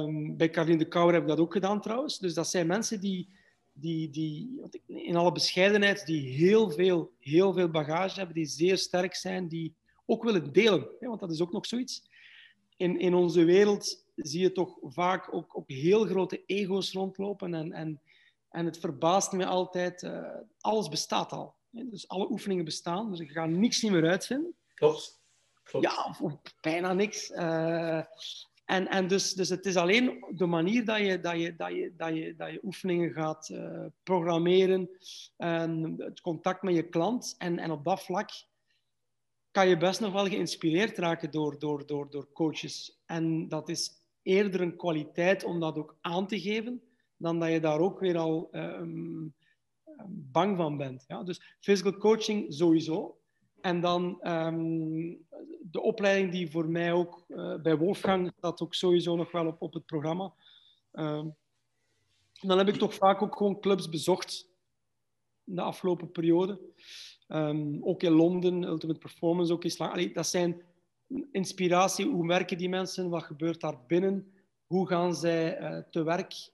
Um, 0.00 0.36
bij 0.36 0.50
Caroline 0.50 0.78
de 0.78 0.88
Kouwer 0.88 1.14
heb 1.14 1.22
ik 1.22 1.28
dat 1.28 1.40
ook 1.40 1.52
gedaan 1.52 1.80
trouwens. 1.80 2.18
Dus 2.18 2.34
dat 2.34 2.48
zijn 2.48 2.66
mensen 2.66 3.00
die, 3.00 3.28
die, 3.72 4.10
die 4.10 4.60
in 4.86 5.16
alle 5.16 5.32
bescheidenheid, 5.32 6.06
die 6.06 6.28
heel 6.28 6.70
veel, 6.70 7.12
heel 7.18 7.52
veel 7.52 7.68
bagage 7.68 8.18
hebben, 8.18 8.34
die 8.34 8.46
zeer 8.46 8.78
sterk 8.78 9.14
zijn, 9.14 9.48
die 9.48 9.74
ook 10.12 10.24
willen 10.24 10.52
delen. 10.52 10.86
Hè, 11.00 11.08
want 11.08 11.20
dat 11.20 11.30
is 11.30 11.40
ook 11.40 11.52
nog 11.52 11.66
zoiets. 11.66 12.10
In, 12.76 12.98
in 12.98 13.14
onze 13.14 13.44
wereld 13.44 14.04
zie 14.16 14.40
je 14.40 14.52
toch 14.52 14.78
vaak 14.82 15.34
ook, 15.34 15.56
ook 15.56 15.68
heel 15.68 16.04
grote 16.04 16.42
ego's 16.46 16.92
rondlopen. 16.92 17.54
En, 17.54 17.72
en, 17.72 18.00
en 18.48 18.64
het 18.64 18.78
verbaast 18.78 19.32
me 19.32 19.46
altijd, 19.46 20.02
uh, 20.02 20.36
alles 20.60 20.88
bestaat 20.88 21.32
al. 21.32 21.54
Dus 21.70 22.08
alle 22.08 22.30
oefeningen 22.30 22.64
bestaan, 22.64 23.10
dus 23.10 23.20
ik 23.20 23.30
ga 23.30 23.46
niks 23.46 23.82
niet 23.82 23.92
meer 23.92 24.06
uitvinden. 24.06 24.54
Klopt. 24.74 25.20
Klopt. 25.62 25.86
Ja, 25.86 26.06
of, 26.08 26.20
of 26.20 26.40
bijna 26.60 26.92
niks. 26.92 27.30
Uh, 27.30 28.02
en 28.64 28.88
en 28.88 29.08
dus, 29.08 29.32
dus 29.32 29.48
het 29.48 29.66
is 29.66 29.76
alleen 29.76 30.24
de 30.30 30.46
manier 30.46 30.84
dat 30.84 30.98
je, 30.98 31.20
dat 31.20 31.40
je, 31.40 31.56
dat 31.56 31.72
je, 31.72 31.94
dat 31.96 32.14
je, 32.14 32.34
dat 32.36 32.50
je 32.50 32.60
oefeningen 32.62 33.12
gaat 33.12 33.48
uh, 33.48 33.84
programmeren, 34.02 34.90
en 35.36 35.94
het 35.98 36.20
contact 36.20 36.62
met 36.62 36.74
je 36.74 36.88
klant. 36.88 37.34
En, 37.38 37.58
en 37.58 37.70
op 37.70 37.84
dat 37.84 38.02
vlak 38.02 38.30
kan 39.52 39.68
je 39.68 39.76
best 39.76 40.00
nog 40.00 40.12
wel 40.12 40.26
geïnspireerd 40.26 40.98
raken 40.98 41.30
door, 41.30 41.58
door, 41.58 41.86
door, 41.86 42.10
door 42.10 42.32
coaches. 42.32 43.02
En 43.06 43.48
dat 43.48 43.68
is 43.68 43.90
eerder 44.22 44.60
een 44.60 44.76
kwaliteit 44.76 45.44
om 45.44 45.60
dat 45.60 45.78
ook 45.78 45.96
aan 46.00 46.26
te 46.26 46.40
geven, 46.40 46.82
dan 47.16 47.40
dat 47.40 47.50
je 47.50 47.60
daar 47.60 47.80
ook 47.80 48.00
weer 48.00 48.18
al 48.18 48.48
um, 48.52 49.34
bang 50.06 50.56
van 50.56 50.76
bent. 50.76 51.04
Ja? 51.08 51.22
Dus 51.22 51.56
physical 51.60 51.96
coaching 51.96 52.54
sowieso. 52.54 53.16
En 53.60 53.80
dan 53.80 54.18
um, 54.22 55.26
de 55.62 55.80
opleiding 55.80 56.32
die 56.32 56.50
voor 56.50 56.68
mij 56.68 56.92
ook 56.92 57.24
uh, 57.28 57.56
bij 57.56 57.76
Wolfgang 57.76 58.32
staat 58.36 58.60
ook 58.60 58.74
sowieso 58.74 59.16
nog 59.16 59.32
wel 59.32 59.46
op, 59.46 59.62
op 59.62 59.72
het 59.72 59.86
programma. 59.86 60.32
Um, 60.92 61.36
dan 62.40 62.58
heb 62.58 62.68
ik 62.68 62.76
toch 62.76 62.94
vaak 62.94 63.22
ook 63.22 63.36
gewoon 63.36 63.60
clubs 63.60 63.88
bezocht 63.88 64.48
in 65.44 65.54
de 65.54 65.62
afgelopen 65.62 66.10
periode. 66.10 66.60
Um, 67.34 67.84
ook 67.84 68.02
in 68.02 68.12
Londen, 68.12 68.62
Ultimate 68.62 68.98
Performance, 68.98 69.52
ook 69.52 69.64
in 69.64 69.76
Allee, 69.78 70.12
Dat 70.12 70.26
zijn 70.26 70.62
inspiratie. 71.32 72.06
Hoe 72.06 72.26
werken 72.26 72.58
die 72.58 72.68
mensen? 72.68 73.08
Wat 73.08 73.22
gebeurt 73.22 73.60
daar 73.60 73.78
binnen? 73.86 74.32
Hoe 74.66 74.86
gaan 74.86 75.14
zij 75.14 75.60
uh, 75.60 75.78
te 75.90 76.02
werk? 76.02 76.50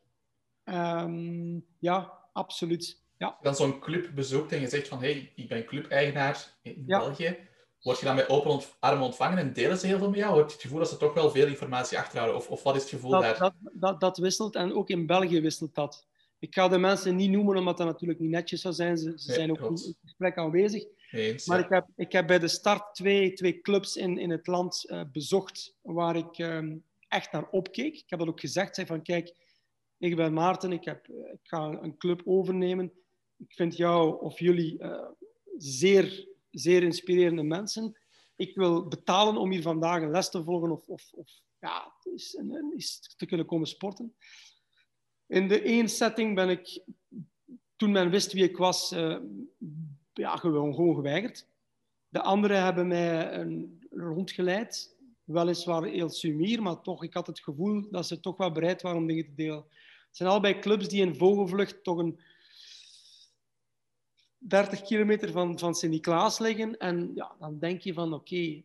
ja, 1.79 2.12
absoluut. 2.33 3.03
Ja. 3.19 3.38
Dan 3.43 3.55
zo'n 3.55 3.79
club 3.81 4.14
bezoekt 4.14 4.53
en 4.53 4.61
je 4.61 4.69
zegt 4.69 4.88
van, 4.88 4.99
hé, 4.99 5.12
hey, 5.12 5.33
ik 5.35 5.49
ben 5.49 5.64
clubeigenaar 5.64 6.55
in 6.62 6.85
ja. 6.87 6.99
België. 6.99 7.37
Word 7.83 7.99
je 7.99 8.05
dan 8.07 8.14
met 8.14 8.29
open 8.29 8.61
armen 8.81 9.05
ontvangen 9.05 9.38
en 9.38 9.53
delen 9.53 9.79
ze 9.79 9.87
heel 9.87 9.99
veel 9.99 10.11
met 10.11 10.19
jou? 10.19 10.37
Heb 10.38 10.47
je 10.47 10.53
het 10.53 10.62
gevoel 10.62 10.79
dat 10.79 10.88
ze 10.88 10.97
toch 10.97 11.14
wel 11.14 11.31
veel 11.31 11.47
informatie 11.47 11.99
achterhouden? 11.99 12.37
Of, 12.38 12.49
of 12.49 12.62
wat 12.62 12.77
is 12.77 12.83
het 12.83 12.91
gevoel 12.91 13.11
dat, 13.11 13.23
daar? 13.23 13.38
Dat, 13.38 13.55
dat, 13.73 14.01
dat, 14.01 14.19
wisselt 14.19 14.55
en 14.55 14.75
ook 14.75 14.88
in 14.88 15.07
België 15.07 15.41
wisselt 15.41 15.75
dat. 15.75 16.08
Ik 16.38 16.55
ga 16.55 16.68
de 16.68 16.79
mensen 16.79 17.16
niet 17.16 17.31
noemen, 17.31 17.57
omdat 17.57 17.77
dat 17.77 17.87
natuurlijk 17.87 18.20
niet 18.20 18.31
netjes 18.31 18.61
zou 18.61 18.74
zijn. 18.74 18.98
Ze, 18.98 19.12
ze 19.16 19.33
zijn 19.33 19.51
ook 19.51 19.59
in 19.59 19.72
het 19.72 19.96
gesprek 20.03 20.37
aanwezig. 20.37 20.85
Eens, 21.11 21.46
maar 21.46 21.59
ja. 21.59 21.64
ik, 21.64 21.70
heb, 21.70 21.87
ik 21.96 22.12
heb 22.12 22.27
bij 22.27 22.38
de 22.38 22.48
start 22.48 22.94
twee, 22.94 23.33
twee 23.33 23.61
clubs 23.61 23.96
in, 23.96 24.18
in 24.18 24.31
het 24.31 24.46
land 24.46 24.85
uh, 24.87 25.03
bezocht 25.12 25.77
waar 25.83 26.16
ik 26.16 26.38
um, 26.38 26.85
echt 27.09 27.33
naar 27.33 27.48
opkeek. 27.51 27.96
Ik 27.96 28.11
heb 28.11 28.18
dat 28.18 28.29
ook 28.29 28.40
gezegd. 28.40 28.74
Zei 28.74 28.87
van, 28.87 29.03
kijk, 29.03 29.35
ik 29.98 30.16
ben 30.16 30.33
Maarten, 30.33 30.72
ik, 30.72 30.85
heb, 30.85 31.09
ik 31.09 31.40
ga 31.42 31.79
een 31.83 31.96
club 31.96 32.22
overnemen 32.24 32.92
ik 33.38 33.53
vind 33.53 33.77
jou 33.77 34.20
of 34.20 34.38
jullie 34.38 34.83
uh, 34.83 35.09
zeer, 35.57 36.29
zeer 36.51 36.83
inspirerende 36.83 37.42
mensen. 37.42 37.98
Ik 38.37 38.55
wil 38.55 38.88
betalen 38.88 39.37
om 39.37 39.51
hier 39.51 39.62
vandaag 39.62 40.03
een 40.03 40.11
les 40.11 40.31
te 40.31 40.44
volgen 40.44 40.70
of, 40.70 40.88
of, 40.88 41.12
of 41.12 41.31
ja, 41.59 41.92
is, 42.03 42.38
is 42.77 43.14
te 43.16 43.27
kunnen 43.27 43.46
komen 43.46 43.66
sporten. 43.66 44.16
In 45.29 45.49
de 45.49 45.62
één 45.62 45.88
setting 45.88 46.35
ben 46.35 46.49
ik, 46.49 46.83
toen 47.77 47.91
men 47.91 48.11
wist 48.11 48.33
wie 48.33 48.45
ik 48.45 48.57
was, 48.57 48.93
uh, 48.93 49.17
ja, 50.12 50.37
gewoon, 50.37 50.75
gewoon 50.75 50.95
geweigerd. 50.95 51.47
De 52.09 52.23
anderen 52.23 52.62
hebben 52.62 52.87
mij 52.87 53.33
een, 53.33 53.79
rondgeleid, 53.91 54.97
weliswaar 55.25 55.85
heel 55.85 56.09
sumier, 56.09 56.62
maar 56.62 56.81
toch, 56.81 57.03
ik 57.03 57.14
had 57.14 57.27
het 57.27 57.41
gevoel 57.41 57.91
dat 57.91 58.07
ze 58.07 58.21
toch 58.21 58.37
wel 58.37 58.53
bereid 58.53 58.83
waren 58.83 58.99
om 58.99 59.07
dingen 59.07 59.25
te 59.25 59.35
delen. 59.35 59.64
Het 60.07 60.17
zijn 60.17 60.29
allebei 60.29 60.59
clubs 60.59 60.88
die 60.88 61.01
in 61.01 61.17
vogelvlucht 61.17 61.85
toch 61.85 61.99
een 61.99 62.21
30 64.38 64.83
kilometer 64.83 65.31
van, 65.31 65.59
van 65.59 65.75
Sint-Niklaas 65.75 66.38
liggen. 66.38 66.79
En 66.79 67.11
ja, 67.14 67.37
dan 67.38 67.59
denk 67.59 67.81
je 67.81 67.93
van, 67.93 68.12
oké, 68.12 68.62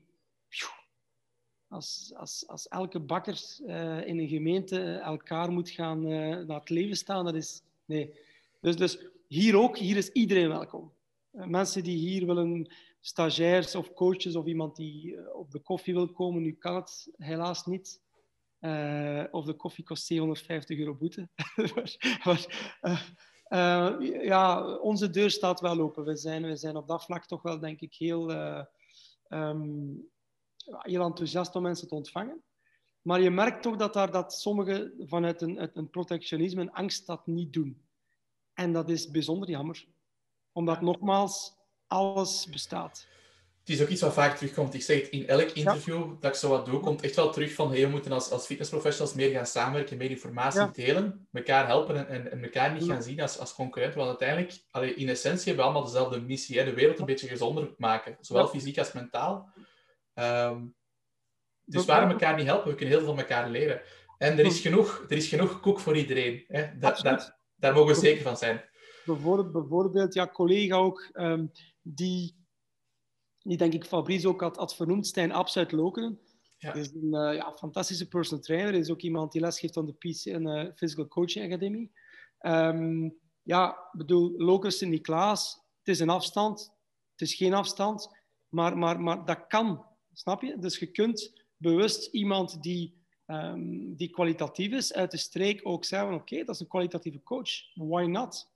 als, 1.74 2.12
als, 2.16 2.48
als 2.48 2.68
elke 2.68 3.00
bakker 3.00 3.42
uh, 3.66 4.08
in 4.08 4.20
een 4.20 4.28
gemeente 4.28 4.96
elkaar 4.96 5.52
moet 5.52 5.70
gaan 5.70 6.06
uh, 6.06 6.38
naar 6.46 6.60
het 6.60 6.70
leven 6.70 6.98
staan, 6.98 7.26
dat 7.26 7.36
is... 7.36 7.62
Nee. 7.86 8.14
Dus, 8.62 8.76
dus 8.76 8.98
hier 9.28 9.58
ook, 9.58 9.78
hier 9.78 9.98
is 9.98 10.10
iedereen 10.10 10.48
welkom. 10.48 10.92
Mensen 11.32 11.84
die 11.84 11.98
hier 11.98 12.26
willen, 12.26 12.74
stagiairs 13.00 13.76
of 13.76 13.94
coaches 13.94 14.36
of 14.36 14.46
iemand 14.46 14.76
die 14.76 15.34
op 15.36 15.52
de 15.52 15.60
koffie 15.60 15.94
wil 15.94 16.12
komen, 16.12 16.42
nu 16.42 16.52
kan 16.52 16.76
het 16.76 17.10
helaas 17.18 17.66
niet. 17.66 18.02
of 19.32 19.46
de 19.46 19.54
koffie 19.58 19.84
kost 19.84 20.06
750 20.06 20.78
euro 20.78 20.96
boete. 20.96 21.30
ja, 24.32 24.76
onze 24.78 25.10
deur 25.10 25.32
staat 25.32 25.60
wel 25.60 25.80
open. 25.80 26.06
We 26.06 26.16
zijn, 26.16 26.44
we 26.44 26.56
zijn 26.56 26.76
op 26.76 26.88
dat 26.88 27.04
vlak 27.04 27.26
toch 27.26 27.42
wel, 27.42 27.60
denk 27.60 27.82
ik, 27.82 27.94
heel... 27.94 28.32
Um, 29.30 30.12
heel 30.66 31.04
enthousiast 31.04 31.56
om 31.56 31.62
mensen 31.62 31.88
te 31.88 31.96
ontvangen. 31.96 32.44
Maar 33.02 33.22
je 33.22 33.32
merkt 33.32 33.62
toch 33.62 33.76
dat, 33.76 33.94
daar, 33.94 34.12
dat 34.12 34.34
sommigen 34.34 34.94
vanuit 34.98 35.42
een, 35.42 35.78
een 35.78 35.90
protectionisme 35.90 36.62
en 36.62 36.72
angst 36.72 37.08
dat 37.08 37.28
niet 37.28 37.54
doen. 37.54 37.82
En 38.54 38.74
dat 38.74 38.90
is 38.90 39.12
bijzonder 39.12 39.50
jammer. 39.50 39.86
Omdat 40.52 40.82
nogmaals, 40.82 41.56
alles 41.88 42.48
bestaat. 42.50 43.08
Het 43.60 43.76
is 43.76 43.82
ook 43.82 43.88
iets 43.88 44.02
wat 44.02 44.14
vaak 44.14 44.38
terugkomt. 44.38 44.74
Ik 44.74 44.82
zeg 44.82 45.02
het 45.02 45.10
in 45.10 45.28
elk 45.28 45.50
interview 45.50 46.12
dat 46.20 46.32
ik 46.32 46.38
zo 46.38 46.50
wat 46.50 46.66
doe, 46.66 46.80
komt 46.80 47.02
echt 47.02 47.16
wel 47.16 47.32
terug 47.32 47.54
van 47.54 47.72
hey, 47.72 47.82
we 47.82 47.88
moeten 47.88 48.12
als, 48.12 48.32
als 48.32 48.46
fitnessprofessionals 48.46 49.14
meer 49.14 49.32
gaan 49.32 49.46
samenwerken, 49.46 49.98
meer 49.98 50.10
informatie 50.10 50.72
delen, 50.72 51.28
elkaar 51.32 51.68
helpen 51.68 52.08
en, 52.08 52.32
en, 52.32 52.44
elkaar 52.44 52.74
niet 52.74 52.84
gaan 52.84 53.04
zien 53.04 53.22
als, 53.22 53.40
als 53.40 53.54
concurrent. 53.54 53.96
Want 53.96 54.08
uiteindelijk, 54.08 54.64
allee, 54.72 54.94
in 54.94 55.10
essentie 55.10 55.46
hebben 55.46 55.66
we 55.66 55.72
allemaal 55.72 55.92
dezelfde 55.92 56.22
missie, 56.22 56.60
hè, 56.60 56.66
de 56.66 56.74
wereld 56.74 57.00
een 57.00 57.06
beetje 57.06 57.28
gezonder 57.28 57.74
maken. 57.78 58.18
Zowel 58.20 58.48
fysiek 58.48 58.78
als 58.78 58.92
mentaal. 58.92 59.50
Um, 60.16 60.76
dus 61.66 61.86
waarom 61.86 62.10
elkaar 62.10 62.36
niet 62.36 62.46
helpen? 62.46 62.70
We 62.70 62.76
kunnen 62.76 62.96
heel 62.96 63.04
veel 63.04 63.14
van 63.14 63.24
elkaar 63.24 63.50
leren. 63.50 63.82
En 64.18 64.40
er 64.40 64.46
is 64.46 64.60
genoeg, 64.60 65.06
er 65.10 65.18
is 65.18 65.28
genoeg 65.28 65.60
koek 65.60 65.80
voor 65.80 65.98
iedereen. 65.98 66.44
Hè? 66.48 66.78
Dat, 66.78 67.00
dat, 67.00 67.38
daar 67.56 67.74
mogen 67.74 67.94
we 67.94 68.00
zeker 68.00 68.24
van 68.24 68.38
zijn. 68.38 68.64
Bijvoorbeeld, 69.06 69.52
bijvoorbeeld 69.52 70.14
ja, 70.14 70.28
collega 70.28 70.76
ook, 70.76 71.10
um, 71.14 71.52
die, 71.82 72.36
die 73.42 73.58
denk 73.58 73.74
ik 73.74 73.86
Fabrice 73.86 74.28
ook 74.28 74.42
had, 74.42 74.58
had 74.58 74.76
vernoemd, 74.76 75.08
Stijn 75.08 75.32
Abs 75.32 75.58
uit 75.58 75.72
Lokeren. 75.72 76.20
Ja. 76.58 76.74
is 76.74 76.94
een 76.94 77.14
uh, 77.14 77.36
ja, 77.36 77.54
fantastische 77.56 78.08
personal 78.08 78.44
trainer. 78.44 78.74
is 78.74 78.92
ook 78.92 79.02
iemand 79.02 79.32
die 79.32 79.42
lesgeeft 79.42 79.78
aan 79.78 79.86
de 79.86 79.94
PC 79.94 80.26
en 80.26 80.48
uh, 80.48 80.72
Physical 80.76 81.08
Coaching 81.08 81.46
Academy. 81.46 81.92
Um, 82.40 83.18
ja, 83.42 83.90
bedoel, 83.92 84.34
Lokeren 84.38 84.72
Sint-Niklaas, 84.72 85.54
het 85.78 85.88
is 85.88 86.00
een 86.00 86.10
afstand, 86.10 86.74
het 87.12 87.22
is 87.22 87.36
geen 87.36 87.54
afstand, 87.54 88.18
maar, 88.50 88.78
maar, 88.78 89.00
maar 89.00 89.26
dat 89.26 89.48
kan 89.48 89.86
Snap 90.14 90.42
je? 90.42 90.60
Dus 90.60 90.80
je 90.80 90.86
kunt 90.86 91.34
bewust 91.58 92.14
iemand 92.14 92.64
die, 92.64 92.94
um, 93.28 93.96
die 93.96 94.10
kwalitatief 94.10 94.72
is 94.72 94.94
uit 94.94 95.12
de 95.12 95.18
streek 95.18 95.60
ook 95.64 95.86
zeggen: 95.86 96.14
oké, 96.14 96.44
dat 96.44 96.56
is 96.56 96.62
een 96.62 96.68
kwalitatieve 96.68 97.24
coach. 97.24 97.50
Why 97.74 98.04
not? 98.04 98.52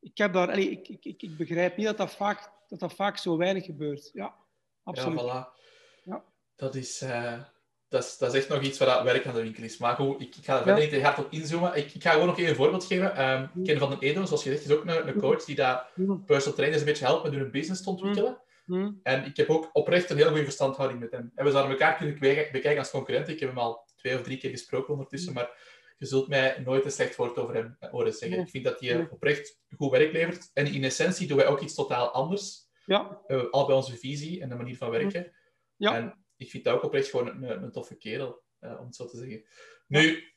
Ik, 0.00 0.18
heb 0.18 0.32
daar, 0.32 0.50
allee, 0.50 0.70
ik, 0.70 0.88
ik, 0.88 1.22
ik, 1.22 1.36
begrijp 1.36 1.76
niet 1.76 1.86
dat 1.86 1.96
dat, 1.96 2.14
vaak, 2.14 2.52
dat 2.68 2.78
dat 2.78 2.94
vaak 2.94 3.18
zo 3.18 3.36
weinig 3.36 3.64
gebeurt. 3.64 4.10
Ja, 4.12 4.34
absoluut. 4.82 5.20
Ja, 5.20 5.24
voilà. 5.24 5.58
Ja. 6.04 6.24
Dat 6.56 6.74
is... 6.74 7.02
Uh... 7.02 7.42
Dat 7.88 8.04
is, 8.04 8.18
dat 8.18 8.34
is, 8.34 8.40
echt 8.40 8.48
nog 8.48 8.62
iets 8.62 8.78
waar 8.78 9.04
werk 9.04 9.26
aan 9.26 9.34
de 9.34 9.42
winkel 9.42 9.62
is. 9.62 9.78
Maar 9.78 9.96
goed, 9.96 10.20
ik, 10.20 10.36
ik 10.36 10.44
ga 10.44 10.56
er 10.56 10.62
verder 10.62 10.82
niet 10.82 10.90
te 10.90 11.02
hard 11.02 11.18
op 11.18 11.32
inzoomen. 11.32 11.76
Ik, 11.76 11.94
ik, 11.94 12.02
ga 12.02 12.10
gewoon 12.10 12.26
nog 12.26 12.38
even 12.38 12.50
een 12.50 12.56
voorbeeld 12.56 12.84
geven. 12.84 13.30
Um, 13.30 13.64
Ken 13.64 13.78
van 13.78 13.90
den 13.90 13.98
Edo, 14.00 14.24
zoals 14.24 14.44
je 14.44 14.50
zegt, 14.50 14.64
is 14.64 14.70
ook 14.70 14.84
een, 14.84 15.08
een 15.08 15.20
coach 15.20 15.44
die 15.44 15.56
dat 15.56 15.84
personal 16.26 16.56
trainers 16.56 16.80
een 16.80 16.88
beetje 16.88 17.04
helpt 17.04 17.22
met 17.24 17.32
hun 17.32 17.50
business 17.50 17.82
te 17.82 17.90
ontwikkelen. 17.90 18.38
Hmm. 18.68 19.00
En 19.02 19.24
ik 19.24 19.36
heb 19.36 19.50
ook 19.50 19.70
oprecht 19.72 20.10
een 20.10 20.16
heel 20.16 20.28
goede 20.28 20.44
verstandhouding 20.44 21.00
met 21.00 21.10
hem. 21.10 21.32
En 21.34 21.44
we 21.44 21.50
zouden 21.50 21.72
elkaar 21.72 21.96
kunnen 21.96 22.18
bekijken 22.18 22.78
als 22.78 22.90
concurrenten. 22.90 23.32
Ik 23.32 23.40
heb 23.40 23.48
hem 23.48 23.58
al 23.58 23.84
twee 23.96 24.14
of 24.14 24.22
drie 24.22 24.38
keer 24.38 24.50
gesproken 24.50 24.92
ondertussen, 24.92 25.32
maar 25.32 25.50
je 25.98 26.06
zult 26.06 26.28
mij 26.28 26.58
nooit 26.64 26.84
een 26.84 26.90
slecht 26.90 27.16
woord 27.16 27.38
over 27.38 27.54
hem 27.54 27.76
horen 27.90 28.12
zeggen. 28.12 28.40
Ik 28.40 28.50
vind 28.50 28.64
dat 28.64 28.80
hij 28.80 29.08
oprecht 29.10 29.60
goed 29.76 29.90
werk 29.90 30.12
levert. 30.12 30.50
En 30.52 30.66
in 30.66 30.84
essentie 30.84 31.26
doen 31.26 31.36
wij 31.36 31.46
ook 31.46 31.60
iets 31.60 31.74
totaal 31.74 32.10
anders. 32.10 32.66
Ja. 32.84 33.20
Uh, 33.26 33.50
al 33.50 33.66
bij 33.66 33.76
onze 33.76 33.96
visie 33.96 34.40
en 34.40 34.48
de 34.48 34.54
manier 34.54 34.76
van 34.76 34.90
werken. 34.90 35.32
Ja. 35.76 35.94
En 35.94 36.24
ik 36.36 36.50
vind 36.50 36.64
dat 36.64 36.74
ook 36.74 36.82
oprecht 36.82 37.10
gewoon 37.10 37.28
een, 37.28 37.62
een 37.62 37.72
toffe 37.72 37.96
kerel, 37.96 38.42
uh, 38.60 38.80
om 38.80 38.86
het 38.86 38.96
zo 38.96 39.06
te 39.06 39.16
zeggen. 39.16 39.44
Nu, 39.86 40.32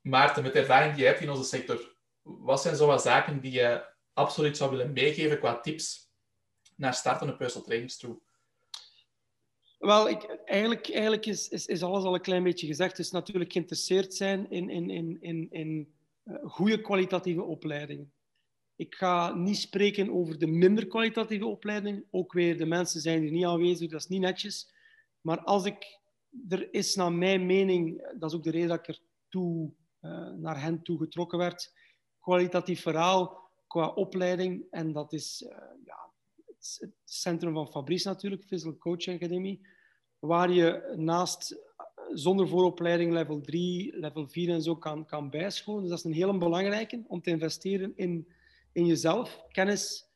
Maarten, 0.00 0.42
met 0.42 0.52
de 0.52 0.58
ervaring 0.58 0.92
die 0.94 1.02
je 1.02 1.08
hebt 1.08 1.20
in 1.20 1.30
onze 1.30 1.44
sector, 1.44 1.96
wat 2.22 2.62
zijn 2.62 2.76
zo 2.76 2.86
wat 2.86 3.02
zaken 3.02 3.40
die 3.40 3.52
je 3.52 3.84
absoluut 4.12 4.56
zou 4.56 4.70
willen 4.70 4.92
meegeven 4.92 5.38
qua 5.38 5.60
tips 5.60 6.09
naar 6.80 6.94
startende 6.94 7.36
personal 7.36 7.66
trainers 7.66 7.96
toe? 7.96 8.18
Wel, 9.78 10.08
ik, 10.08 10.22
eigenlijk, 10.44 10.90
eigenlijk 10.90 11.26
is, 11.26 11.48
is, 11.48 11.66
is, 11.66 11.82
alles 11.82 12.04
al 12.04 12.14
een 12.14 12.20
klein 12.20 12.42
beetje 12.42 12.66
gezegd. 12.66 12.96
Dus 12.96 13.10
natuurlijk 13.10 13.52
geïnteresseerd 13.52 14.14
zijn 14.14 14.50
in, 14.50 14.70
in, 14.70 14.90
in, 14.90 15.16
in, 15.20 15.48
in 15.50 15.92
uh, 16.24 16.36
goede 16.42 16.80
kwalitatieve 16.80 17.42
opleidingen. 17.42 18.12
Ik 18.76 18.94
ga 18.94 19.34
niet 19.34 19.56
spreken 19.56 20.10
over 20.10 20.38
de 20.38 20.46
minder 20.46 20.86
kwalitatieve 20.86 21.46
opleiding. 21.46 22.04
Ook 22.10 22.32
weer, 22.32 22.58
de 22.58 22.66
mensen 22.66 23.00
zijn 23.00 23.24
er 23.24 23.30
niet 23.30 23.44
aanwezig, 23.44 23.90
dat 23.90 24.00
is 24.00 24.08
niet 24.08 24.20
netjes. 24.20 24.72
Maar 25.20 25.40
als 25.40 25.64
ik, 25.64 25.98
er 26.48 26.74
is 26.74 26.94
naar 26.94 27.12
mijn 27.12 27.46
mening, 27.46 28.12
dat 28.18 28.30
is 28.30 28.36
ook 28.36 28.44
de 28.44 28.50
reden 28.50 28.68
dat 28.68 28.78
ik 28.78 28.88
er 28.88 29.00
toe, 29.28 29.72
uh, 30.02 30.30
naar 30.30 30.62
hen 30.62 30.82
toe 30.82 30.98
getrokken 30.98 31.38
werd, 31.38 31.72
kwalitatief 32.20 32.82
verhaal 32.82 33.50
qua 33.66 33.88
opleiding. 33.88 34.64
En 34.70 34.92
dat 34.92 35.12
is 35.12 35.42
uh, 35.46 35.50
ja, 35.84 35.99
het 36.80 36.92
centrum 37.04 37.52
van 37.54 37.70
Fabrice 37.70 38.08
natuurlijk, 38.08 38.44
Physical 38.44 38.76
Coaching 38.76 39.16
Academy, 39.16 39.60
waar 40.18 40.50
je 40.50 40.94
naast 40.96 41.58
zonder 42.12 42.48
vooropleiding 42.48 43.12
level 43.12 43.40
3, 43.40 43.98
level 43.98 44.28
4 44.28 44.48
en 44.48 44.62
zo 44.62 44.76
kan, 44.76 45.06
kan 45.06 45.30
bijscholen. 45.30 45.80
Dus 45.80 45.90
dat 45.90 45.98
is 45.98 46.04
een 46.04 46.12
hele 46.12 46.38
belangrijke 46.38 47.04
om 47.06 47.20
te 47.20 47.30
investeren 47.30 47.92
in, 47.96 48.28
in 48.72 48.86
jezelf, 48.86 49.44
kennis 49.48 50.08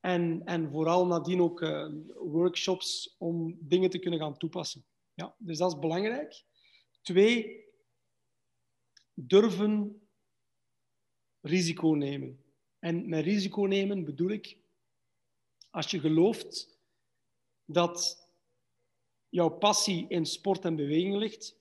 en, 0.00 0.42
en 0.44 0.70
vooral 0.70 1.06
nadien 1.06 1.40
ook 1.40 1.60
uh, 1.60 1.92
workshops 2.14 3.14
om 3.18 3.56
dingen 3.60 3.90
te 3.90 3.98
kunnen 3.98 4.20
gaan 4.20 4.36
toepassen. 4.36 4.84
Ja, 5.14 5.34
dus 5.38 5.58
dat 5.58 5.72
is 5.72 5.78
belangrijk. 5.78 6.44
Twee, 7.02 7.64
durven 9.14 10.00
risico 11.40 11.88
nemen. 11.88 12.44
En 12.78 13.08
met 13.08 13.24
risico 13.24 13.62
nemen 13.62 14.04
bedoel 14.04 14.30
ik 14.30 14.58
als 15.70 15.90
je 15.90 16.00
gelooft 16.00 16.78
dat 17.64 18.28
jouw 19.28 19.48
passie 19.48 20.06
in 20.08 20.26
sport 20.26 20.64
en 20.64 20.76
beweging 20.76 21.16
ligt, 21.16 21.56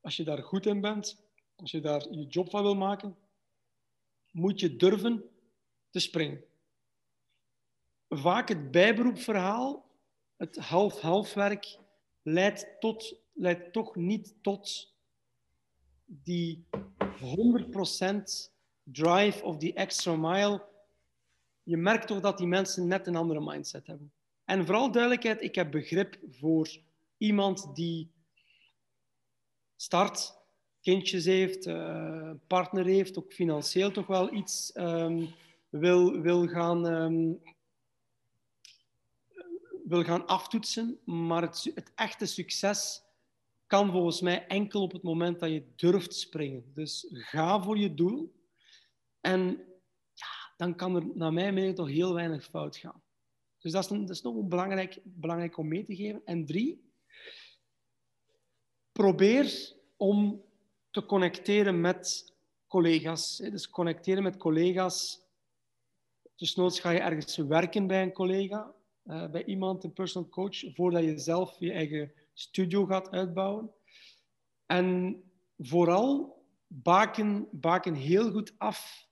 als 0.00 0.16
je 0.16 0.24
daar 0.24 0.42
goed 0.42 0.66
in 0.66 0.80
bent, 0.80 1.22
als 1.56 1.70
je 1.70 1.80
daar 1.80 2.12
je 2.12 2.26
job 2.26 2.50
van 2.50 2.62
wil 2.62 2.74
maken, 2.74 3.16
moet 4.30 4.60
je 4.60 4.76
durven 4.76 5.24
te 5.90 6.00
springen. 6.00 6.44
Vaak 8.08 8.48
het 8.48 8.70
bijberoepverhaal, 8.70 9.90
het 10.36 10.56
half-half 10.56 11.34
werk, 11.34 11.78
leidt, 12.22 12.76
tot, 12.78 13.14
leidt 13.32 13.72
toch 13.72 13.96
niet 13.96 14.34
tot 14.42 14.94
die 16.04 16.64
100% 16.70 18.52
drive 18.82 19.44
of 19.44 19.56
die 19.56 19.72
extra 19.74 20.16
mile 20.16 20.64
je 21.66 21.76
merkt 21.76 22.06
toch 22.06 22.20
dat 22.20 22.38
die 22.38 22.46
mensen 22.46 22.86
net 22.86 23.06
een 23.06 23.16
andere 23.16 23.40
mindset 23.40 23.86
hebben. 23.86 24.12
En 24.44 24.66
vooral 24.66 24.90
duidelijkheid, 24.90 25.42
ik 25.42 25.54
heb 25.54 25.70
begrip 25.70 26.18
voor 26.30 26.68
iemand 27.16 27.74
die 27.74 28.10
start, 29.76 30.38
kindjes 30.80 31.24
heeft, 31.24 31.66
uh, 31.66 32.30
partner 32.46 32.84
heeft, 32.84 33.18
ook 33.18 33.32
financieel 33.32 33.90
toch 33.90 34.06
wel 34.06 34.32
iets 34.32 34.76
um, 34.76 35.34
wil, 35.68 36.20
wil, 36.20 36.46
gaan, 36.46 36.84
um, 36.84 37.42
wil 39.84 40.02
gaan 40.04 40.26
aftoetsen. 40.26 40.98
Maar 41.04 41.42
het, 41.42 41.70
het 41.74 41.92
echte 41.94 42.26
succes 42.26 43.02
kan 43.66 43.90
volgens 43.90 44.20
mij 44.20 44.46
enkel 44.46 44.82
op 44.82 44.92
het 44.92 45.02
moment 45.02 45.40
dat 45.40 45.50
je 45.50 45.72
durft 45.76 46.14
springen. 46.14 46.70
Dus 46.74 47.06
ga 47.10 47.62
voor 47.62 47.78
je 47.78 47.94
doel. 47.94 48.34
En 49.20 49.60
dan 50.56 50.74
kan 50.74 50.96
er 50.96 51.06
naar 51.14 51.32
mijn 51.32 51.54
mening 51.54 51.74
toch 51.74 51.88
heel 51.88 52.14
weinig 52.14 52.44
fout 52.44 52.76
gaan. 52.76 53.02
Dus 53.58 53.72
dat 53.72 53.90
is, 53.90 54.10
is 54.10 54.22
nog 54.22 54.36
een 54.36 54.48
belangrijk, 54.48 55.00
belangrijk 55.04 55.56
om 55.56 55.68
mee 55.68 55.84
te 55.84 55.96
geven. 55.96 56.22
En 56.24 56.46
drie, 56.46 56.90
probeer 58.92 59.74
om 59.96 60.44
te 60.90 61.06
connecteren 61.06 61.80
met 61.80 62.34
collega's. 62.66 63.36
Dus 63.36 63.70
connecteren 63.70 64.22
met 64.22 64.36
collega's. 64.36 65.24
Dus 66.36 66.54
noods 66.54 66.80
ga 66.80 66.90
je 66.90 67.00
ergens 67.00 67.36
werken 67.36 67.86
bij 67.86 68.02
een 68.02 68.12
collega, 68.12 68.74
uh, 69.04 69.30
bij 69.30 69.44
iemand, 69.44 69.84
een 69.84 69.92
personal 69.92 70.28
coach, 70.28 70.74
voordat 70.74 71.04
je 71.04 71.18
zelf 71.18 71.56
je 71.58 71.72
eigen 71.72 72.12
studio 72.32 72.86
gaat 72.86 73.10
uitbouwen. 73.10 73.70
En 74.66 75.22
vooral 75.58 76.36
baken, 76.66 77.48
baken 77.50 77.94
heel 77.94 78.30
goed 78.30 78.54
af 78.58 79.05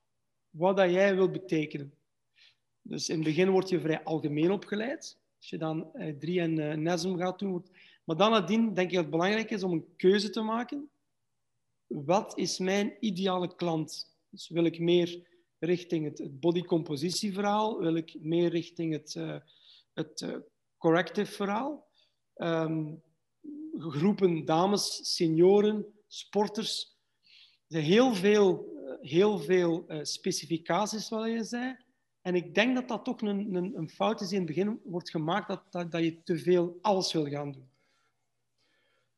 wat 0.56 0.76
dat 0.76 0.90
jij 0.90 1.14
wilt 1.14 1.32
betekenen. 1.32 1.94
Dus 2.82 3.08
in 3.08 3.14
het 3.14 3.24
begin 3.24 3.50
word 3.50 3.68
je 3.68 3.80
vrij 3.80 4.02
algemeen 4.02 4.50
opgeleid. 4.50 5.18
Als 5.38 5.50
je 5.50 5.58
dan 5.58 5.90
uh, 5.94 6.18
drie 6.18 6.40
en 6.40 6.82
NESM 6.82 7.16
gaat 7.16 7.38
doen. 7.38 7.66
Maar 8.04 8.16
dan 8.16 8.30
nadien 8.30 8.74
denk 8.74 8.88
ik 8.88 8.94
dat 8.94 9.02
het 9.02 9.10
belangrijk 9.10 9.50
is 9.50 9.62
om 9.62 9.72
een 9.72 9.96
keuze 9.96 10.30
te 10.30 10.40
maken. 10.40 10.90
Wat 11.86 12.38
is 12.38 12.58
mijn 12.58 12.96
ideale 13.00 13.54
klant? 13.54 14.16
Dus 14.28 14.48
wil 14.48 14.64
ik 14.64 14.78
meer 14.78 15.26
richting 15.58 16.04
het, 16.04 16.18
het 16.18 16.40
bodycompositieverhaal? 16.40 17.78
Wil 17.78 17.94
ik 17.94 18.16
meer 18.20 18.50
richting 18.50 18.92
het, 18.92 19.14
uh, 19.14 19.36
het 19.92 20.40
corrective 20.78 21.32
verhaal? 21.32 21.86
Um, 22.36 23.02
groepen 23.78 24.44
dames, 24.44 25.14
senioren, 25.14 25.86
sporters. 26.08 26.96
Er 27.22 27.80
zijn 27.80 27.84
heel 27.84 28.14
veel, 28.14 28.73
heel 29.04 29.38
veel 29.38 29.84
specificaties, 30.02 31.08
wat 31.08 31.26
je 31.26 31.44
zei. 31.44 31.76
En 32.22 32.34
ik 32.34 32.54
denk 32.54 32.74
dat 32.74 32.88
dat 32.88 33.04
toch 33.04 33.20
een, 33.20 33.54
een, 33.54 33.72
een, 33.76 33.90
fout 33.90 34.20
is 34.20 34.28
die 34.28 34.38
in 34.38 34.46
het 34.46 34.54
begin 34.54 34.80
wordt 34.84 35.10
gemaakt, 35.10 35.48
dat, 35.48 35.62
dat, 35.70 35.92
dat 35.92 36.02
je 36.02 36.22
te 36.22 36.38
veel 36.38 36.78
alles 36.80 37.12
wil 37.12 37.26
gaan 37.26 37.52
doen. 37.52 37.68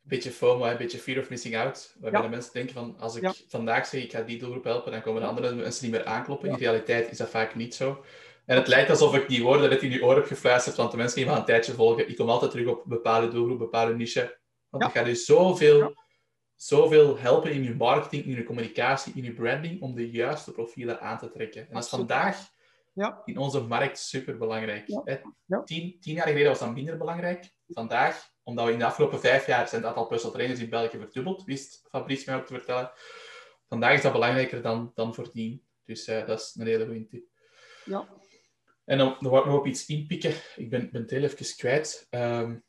Een 0.03 0.13
beetje 0.13 0.31
FOMO, 0.31 0.65
een 0.65 0.77
beetje 0.77 0.99
fear 0.99 1.21
of 1.21 1.31
missing 1.31 1.57
out. 1.57 1.97
Waarbij 2.01 2.23
de 2.23 2.29
mensen 2.29 2.53
denken 2.53 2.75
van, 2.75 2.99
als 2.99 3.17
ik 3.17 3.45
vandaag 3.49 3.87
zeg 3.87 4.03
ik 4.03 4.11
ga 4.11 4.23
die 4.23 4.39
doelgroep 4.39 4.65
helpen, 4.65 4.93
dan 4.93 5.03
komen 5.03 5.21
de 5.21 5.29
andere 5.29 5.55
mensen 5.55 5.85
niet 5.85 5.95
meer 5.95 6.05
aankloppen. 6.05 6.49
In 6.49 6.57
realiteit 6.57 7.11
is 7.11 7.19
dat 7.19 7.31
vaak 7.31 7.55
niet 7.55 7.75
zo. 7.75 8.05
En 8.47 8.57
het 8.57 8.67
lijkt 8.67 8.91
alsof 8.91 9.15
ik 9.15 9.29
die 9.29 9.43
woorden 9.43 9.71
net 9.71 9.83
in 9.83 9.91
je 9.91 10.05
oor 10.05 10.15
heb 10.15 10.27
gefluisterd, 10.27 10.77
want 10.77 10.91
de 10.91 10.97
mensen 10.97 11.17
die 11.17 11.27
me 11.27 11.37
een 11.37 11.45
tijdje 11.45 11.73
volgen, 11.73 12.09
ik 12.09 12.17
kom 12.17 12.29
altijd 12.29 12.51
terug 12.51 12.67
op 12.67 12.83
bepaalde 12.87 13.29
doelgroep, 13.29 13.59
bepaalde 13.59 13.95
niche. 13.95 14.39
Want 14.69 14.85
ik 14.85 14.91
ga 14.91 15.03
dus 15.03 15.25
zoveel, 15.25 15.97
zoveel 16.57 17.19
helpen 17.19 17.53
in 17.53 17.63
je 17.63 17.75
marketing, 17.75 18.25
in 18.25 18.35
je 18.35 18.45
communicatie, 18.45 19.13
in 19.15 19.25
je 19.25 19.33
branding, 19.33 19.83
om 19.83 19.95
de 19.95 20.11
juiste 20.11 20.53
profielen 20.53 21.01
aan 21.01 21.19
te 21.19 21.31
trekken. 21.31 21.61
En 21.61 21.75
dat 21.75 21.85
is 21.85 21.89
vandaag 21.89 22.51
ja. 22.93 23.23
in 23.25 23.39
onze 23.39 23.61
markt 23.61 23.99
super 23.99 24.39
belangrijk. 24.39 24.89
Ja. 25.47 25.63
Tien, 25.65 26.01
tien, 26.01 26.15
jaar 26.15 26.27
geleden 26.27 26.49
was 26.49 26.59
dat 26.59 26.75
minder 26.75 26.97
belangrijk. 26.97 27.51
Vandaag, 27.69 28.31
omdat 28.43 28.67
we 28.67 28.73
in 28.73 28.79
de 28.79 28.85
afgelopen 28.85 29.21
vijf 29.21 29.47
jaar 29.47 29.69
zijn 29.69 29.81
het 29.81 29.91
aantal 29.91 30.07
personal 30.07 30.35
trainers 30.35 30.61
in 30.61 30.71
België 30.71 30.99
verdubbeld, 30.99 31.45
wist 31.45 31.87
Fabrice 31.91 32.31
mij 32.31 32.39
ook 32.39 32.47
te 32.47 32.55
vertellen. 32.55 32.91
Vandaag 33.69 33.95
is 33.95 34.03
dat 34.03 34.13
belangrijker 34.13 34.63
dan, 34.63 34.93
dan 34.95 35.15
voordien. 35.15 35.65
Dus 35.85 36.09
uh, 36.09 36.27
dat 36.27 36.41
is 36.41 36.55
een 36.59 36.67
hele 36.67 36.85
goede 36.85 37.07
tip. 37.07 37.25
Ja. 37.85 38.09
En 38.85 38.99
dan, 38.99 39.17
dan 39.21 39.31
wil 39.31 39.41
ik 39.41 39.47
nog 39.47 39.59
op 39.59 39.67
iets 39.67 39.87
inpikken. 39.87 40.35
Ik 40.57 40.71
ben, 40.71 40.91
ben 40.91 41.01
het 41.01 41.11
heel 41.11 41.23
even 41.23 41.57
kwijt. 41.57 42.07
Um, 42.11 42.65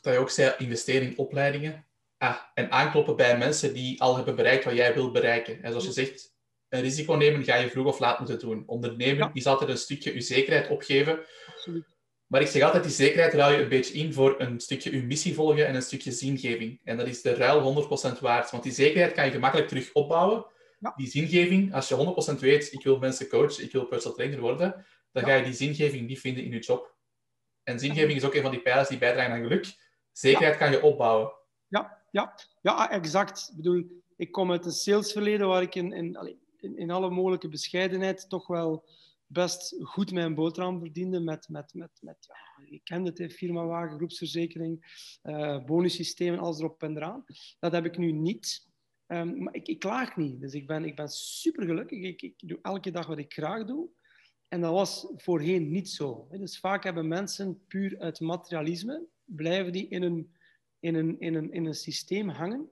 dat 0.00 0.12
je 0.12 0.18
ook 0.18 0.30
zei, 0.30 0.54
investeren 0.58 1.08
in 1.08 1.18
opleidingen. 1.18 1.86
Ah, 2.18 2.36
en 2.54 2.70
aankloppen 2.70 3.16
bij 3.16 3.38
mensen 3.38 3.74
die 3.74 4.02
al 4.02 4.16
hebben 4.16 4.36
bereikt 4.36 4.64
wat 4.64 4.74
jij 4.74 4.94
wilt 4.94 5.12
bereiken. 5.12 5.62
En 5.62 5.70
zoals 5.70 5.84
je 5.84 5.92
zegt, 5.92 6.34
een 6.68 6.80
risico 6.80 7.14
nemen 7.14 7.44
ga 7.44 7.56
je 7.56 7.70
vroeg 7.70 7.86
of 7.86 7.98
laat 7.98 8.18
moeten 8.18 8.38
doen. 8.38 8.62
Ondernemen 8.66 9.30
is 9.32 9.46
altijd 9.46 9.70
een 9.70 9.76
stukje 9.78 10.14
je 10.14 10.20
zekerheid 10.20 10.68
opgeven. 10.68 11.18
Absoluut. 11.46 11.94
Maar 12.26 12.40
ik 12.40 12.48
zeg 12.48 12.62
altijd, 12.62 12.82
die 12.82 12.92
zekerheid 12.92 13.34
ruil 13.34 13.56
je 13.56 13.62
een 13.62 13.68
beetje 13.68 13.94
in 13.94 14.12
voor 14.12 14.40
een 14.40 14.60
stukje 14.60 14.96
je 14.96 15.02
missie 15.02 15.34
volgen 15.34 15.66
en 15.66 15.74
een 15.74 15.82
stukje 15.82 16.12
zingeving. 16.12 16.80
En 16.84 16.96
dat 16.96 17.06
is 17.06 17.22
de 17.22 17.34
ruil 17.34 17.86
100% 18.16 18.20
waard. 18.20 18.50
Want 18.50 18.62
die 18.62 18.72
zekerheid 18.72 19.12
kan 19.12 19.24
je 19.24 19.30
gemakkelijk 19.30 19.68
terug 19.68 19.92
opbouwen. 19.92 20.46
Ja. 20.78 20.92
Die 20.96 21.08
zingeving, 21.08 21.74
als 21.74 21.88
je 21.88 22.34
100% 22.36 22.38
weet, 22.38 22.72
ik 22.72 22.84
wil 22.84 22.98
mensen 22.98 23.28
coachen, 23.28 23.64
ik 23.64 23.72
wil 23.72 23.84
personal 23.84 24.16
trainer 24.16 24.40
worden, 24.40 24.86
dan 25.12 25.24
ga 25.24 25.34
je 25.34 25.44
die 25.44 25.52
zingeving 25.52 26.06
niet 26.06 26.20
vinden 26.20 26.44
in 26.44 26.50
je 26.50 26.58
job. 26.58 26.94
En 27.62 27.78
zingeving 27.78 28.16
is 28.16 28.24
ook 28.24 28.34
een 28.34 28.42
van 28.42 28.50
die 28.50 28.62
pijlers 28.62 28.88
die 28.88 28.98
bijdragen 28.98 29.32
aan 29.32 29.42
geluk. 29.42 29.66
Zekerheid 30.12 30.56
kan 30.56 30.70
je 30.70 30.82
opbouwen. 30.82 31.32
Ja, 31.68 32.03
ja. 32.14 32.34
ja 32.62 32.90
exact. 32.90 33.48
Ik 33.50 33.56
bedoel, 33.56 34.02
ik 34.16 34.32
kom 34.32 34.50
uit 34.50 34.64
een 34.64 34.72
salesverleden 34.72 35.48
waar 35.48 35.62
ik 35.62 35.74
in, 35.74 35.92
in, 35.92 36.76
in, 36.76 36.90
alle 36.90 37.10
mogelijke 37.10 37.48
bescheidenheid 37.48 38.28
toch 38.28 38.46
wel 38.46 38.84
best 39.26 39.76
goed 39.80 40.12
mijn 40.12 40.34
boterham 40.34 40.78
verdiende 40.78 41.20
met, 41.20 41.48
met, 41.48 41.74
met, 41.74 41.90
met 42.00 42.16
ja, 42.20 42.64
je 42.70 42.80
kent 42.84 43.18
het, 43.18 43.32
firmawagen, 43.32 43.96
groepsverzekering, 43.96 45.02
uh, 45.22 45.64
bonussystemen, 45.64 46.38
alles 46.38 46.58
erop 46.58 46.82
en 46.82 46.96
eraan. 46.96 47.24
Dat 47.58 47.72
heb 47.72 47.84
ik 47.84 47.98
nu 47.98 48.12
niet. 48.12 48.68
Um, 49.06 49.42
maar 49.42 49.54
ik, 49.54 49.68
ik 49.68 49.78
klaag 49.78 50.16
niet. 50.16 50.40
Dus 50.40 50.52
ik 50.52 50.66
ben, 50.66 50.84
ik 50.84 50.96
ben 50.96 51.08
super 51.08 51.66
gelukkig. 51.66 52.02
Ik, 52.02 52.22
ik 52.22 52.34
doe 52.36 52.58
elke 52.62 52.90
dag 52.90 53.06
wat 53.06 53.18
ik 53.18 53.32
graag 53.32 53.64
doe. 53.64 53.88
En 54.48 54.60
dat 54.60 54.72
was 54.72 55.06
voorheen 55.16 55.70
niet 55.70 55.88
zo. 55.90 56.28
Dus 56.30 56.58
vaak 56.58 56.84
hebben 56.84 57.08
mensen 57.08 57.64
puur 57.68 57.98
uit 57.98 58.20
materialisme, 58.20 59.06
blijven 59.24 59.72
die 59.72 59.88
in 59.88 60.02
een, 60.02 60.34
in 60.84 60.94
een, 60.94 61.20
in 61.20 61.34
een, 61.34 61.52
in 61.52 61.66
een 61.66 61.74
systeem 61.74 62.28
hangen, 62.28 62.70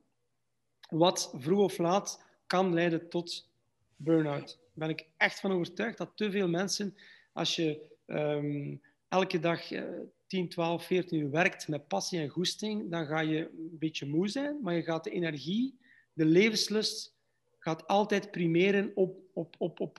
wat 0.88 1.34
vroeg 1.36 1.60
of 1.60 1.78
laat 1.78 2.24
kan 2.46 2.74
leiden 2.74 3.08
tot 3.08 3.48
burn-out. 3.96 4.46
Daar 4.46 4.88
ben 4.88 4.88
ik 4.88 5.08
echt 5.16 5.40
van 5.40 5.52
overtuigd 5.52 5.98
dat 5.98 6.16
te 6.16 6.30
veel 6.30 6.48
mensen, 6.48 6.94
als 7.32 7.56
je 7.56 7.90
um, 8.06 8.80
elke 9.08 9.38
dag 9.38 9.70
uh, 9.70 10.00
10, 10.26 10.48
12, 10.48 10.84
14 10.84 11.18
uur 11.18 11.30
werkt 11.30 11.68
met 11.68 11.88
passie 11.88 12.20
en 12.20 12.28
goesting, 12.28 12.90
dan 12.90 13.06
ga 13.06 13.20
je 13.20 13.38
een 13.38 13.78
beetje 13.78 14.06
moe 14.06 14.28
zijn, 14.28 14.58
maar 14.62 14.74
je 14.74 14.82
gaat 14.82 15.04
de 15.04 15.10
energie, 15.10 15.78
de 16.12 16.24
levenslust, 16.24 17.14
gaat 17.58 17.86
altijd 17.86 18.30
primeren 18.30 18.92
op, 18.94 19.20
op, 19.32 19.54
op, 19.58 19.80
op, 19.80 19.98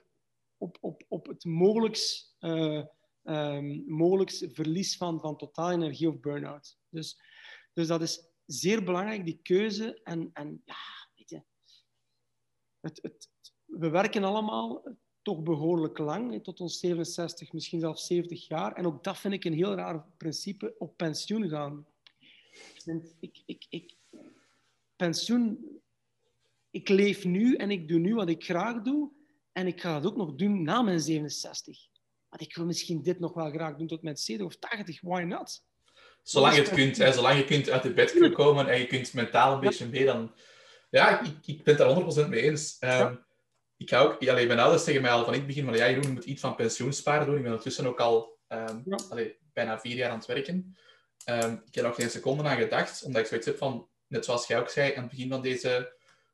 op, 0.58 0.78
op, 0.82 1.04
op 1.08 1.28
het 1.28 1.46
mogelijks, 1.46 2.36
uh, 2.40 2.84
verlies 4.52 4.98
van, 4.98 5.20
van 5.20 5.38
totaal 5.38 5.72
energie 5.72 6.10
of 6.10 6.20
burn-out. 6.20 6.78
Dus, 6.90 7.20
dus 7.74 7.88
dat 7.88 8.02
is 8.02 8.28
zeer 8.46 8.84
belangrijk, 8.84 9.26
die 9.26 9.40
keuze. 9.42 10.02
En, 10.04 10.30
en 10.34 10.62
ja, 10.66 10.76
weet 11.16 11.30
je, 11.30 11.44
het, 12.80 13.00
het, 13.02 13.30
we 13.66 13.90
werken 13.90 14.24
allemaal 14.24 14.98
toch 15.22 15.44
behoorlijk 15.44 15.98
lang, 15.98 16.44
tot 16.44 16.60
ons 16.60 16.80
67, 16.80 17.54
misschien 17.54 17.80
zelfs 17.80 18.06
70 18.06 18.48
jaar. 18.48 18.74
En 18.74 18.86
ook 18.86 19.04
dat 19.04 19.18
vind 19.18 19.34
ik 19.34 19.44
een 19.46 19.54
heel 19.54 19.74
raar 19.74 20.06
principe, 20.18 20.76
op 20.78 20.98
pensioen 20.98 21.50
gaan. 21.50 21.86
Ik, 23.20 23.42
ik, 23.46 23.66
ik, 23.70 23.96
pensioen, 24.96 25.66
ik 26.70 26.90
leef 26.90 27.26
nu 27.26 27.56
en 27.56 27.72
ik 27.72 27.88
doe 27.88 28.00
nu 28.00 28.16
wat 28.16 28.30
ik 28.30 28.44
graag 28.44 28.82
doe. 28.82 29.12
En 29.52 29.68
ik 29.68 29.82
ga 29.82 30.00
dat 30.00 30.12
ook 30.12 30.18
nog 30.18 30.36
doen 30.36 30.64
na 30.64 30.82
mijn 30.82 31.00
67. 31.00 31.88
Maar 32.30 32.42
ik 32.42 32.56
wil 32.56 32.66
misschien 32.66 33.02
dit 33.02 33.20
nog 33.20 33.34
wel 33.34 33.52
graag 33.52 33.76
doen 33.76 33.88
tot 33.88 34.02
mijn 34.02 34.18
70 34.18 34.48
of 34.48 34.56
80. 34.56 35.02
Why 35.02 35.22
not? 35.22 35.66
Zolang 36.24 36.56
je 36.56 36.62
het 36.62 36.70
kunt, 36.70 36.98
hè, 36.98 37.14
zolang 37.14 37.38
je 37.38 37.46
kunt 37.46 37.70
uit 37.70 37.84
de 37.84 37.94
bed 37.94 38.32
komen 38.34 38.68
en 38.68 38.80
je 38.80 38.88
kunt 38.88 39.14
mentaal 39.14 39.54
een 39.54 39.60
beetje 39.60 39.88
mee, 39.88 40.06
dan... 40.06 40.34
Ja, 40.90 41.22
ik, 41.22 41.36
ik 41.46 41.64
ben 41.64 41.76
het 41.76 42.16
daar 42.16 42.26
100% 42.26 42.30
mee 42.30 42.42
eens. 42.42 42.78
Um, 42.80 43.26
ik 43.78 43.90
ga 43.90 44.00
ook, 44.00 44.28
allee, 44.28 44.48
mijn 44.48 44.60
ouders 44.60 44.84
zeggen 44.84 45.04
mij 45.04 45.12
al 45.12 45.24
van 45.24 45.34
in 45.34 45.40
het 45.40 45.48
begin 45.48 45.66
van 45.66 45.74
ja, 45.74 45.88
Jeroen, 45.88 46.04
je 46.04 46.12
moet 46.12 46.26
iets 46.26 46.42
van 46.42 46.56
pensioensparen 46.56 47.26
doen. 47.26 47.36
Ik 47.36 47.42
ben 47.42 47.52
ondertussen 47.52 47.88
ook 47.88 48.00
al 48.00 48.38
um, 48.48 48.84
bijna 49.54 49.80
vier 49.80 49.96
jaar 49.96 50.10
aan 50.10 50.18
het 50.18 50.26
werken. 50.26 50.78
Um, 51.30 51.64
ik 51.66 51.76
heb 51.76 51.86
nog 51.86 51.96
geen 51.96 52.10
seconde 52.10 52.44
aan 52.44 52.58
gedacht, 52.58 53.04
omdat 53.04 53.22
ik 53.22 53.28
zoiets 53.28 53.46
heb 53.46 53.58
van, 53.58 53.88
net 54.08 54.26
zoals 54.26 54.48
jij 54.48 54.60
ook 54.60 54.70
zei 54.70 54.94
aan 54.94 55.02
het 55.02 55.12
begin 55.12 55.30
van 55.30 55.42
deze, 55.42 55.94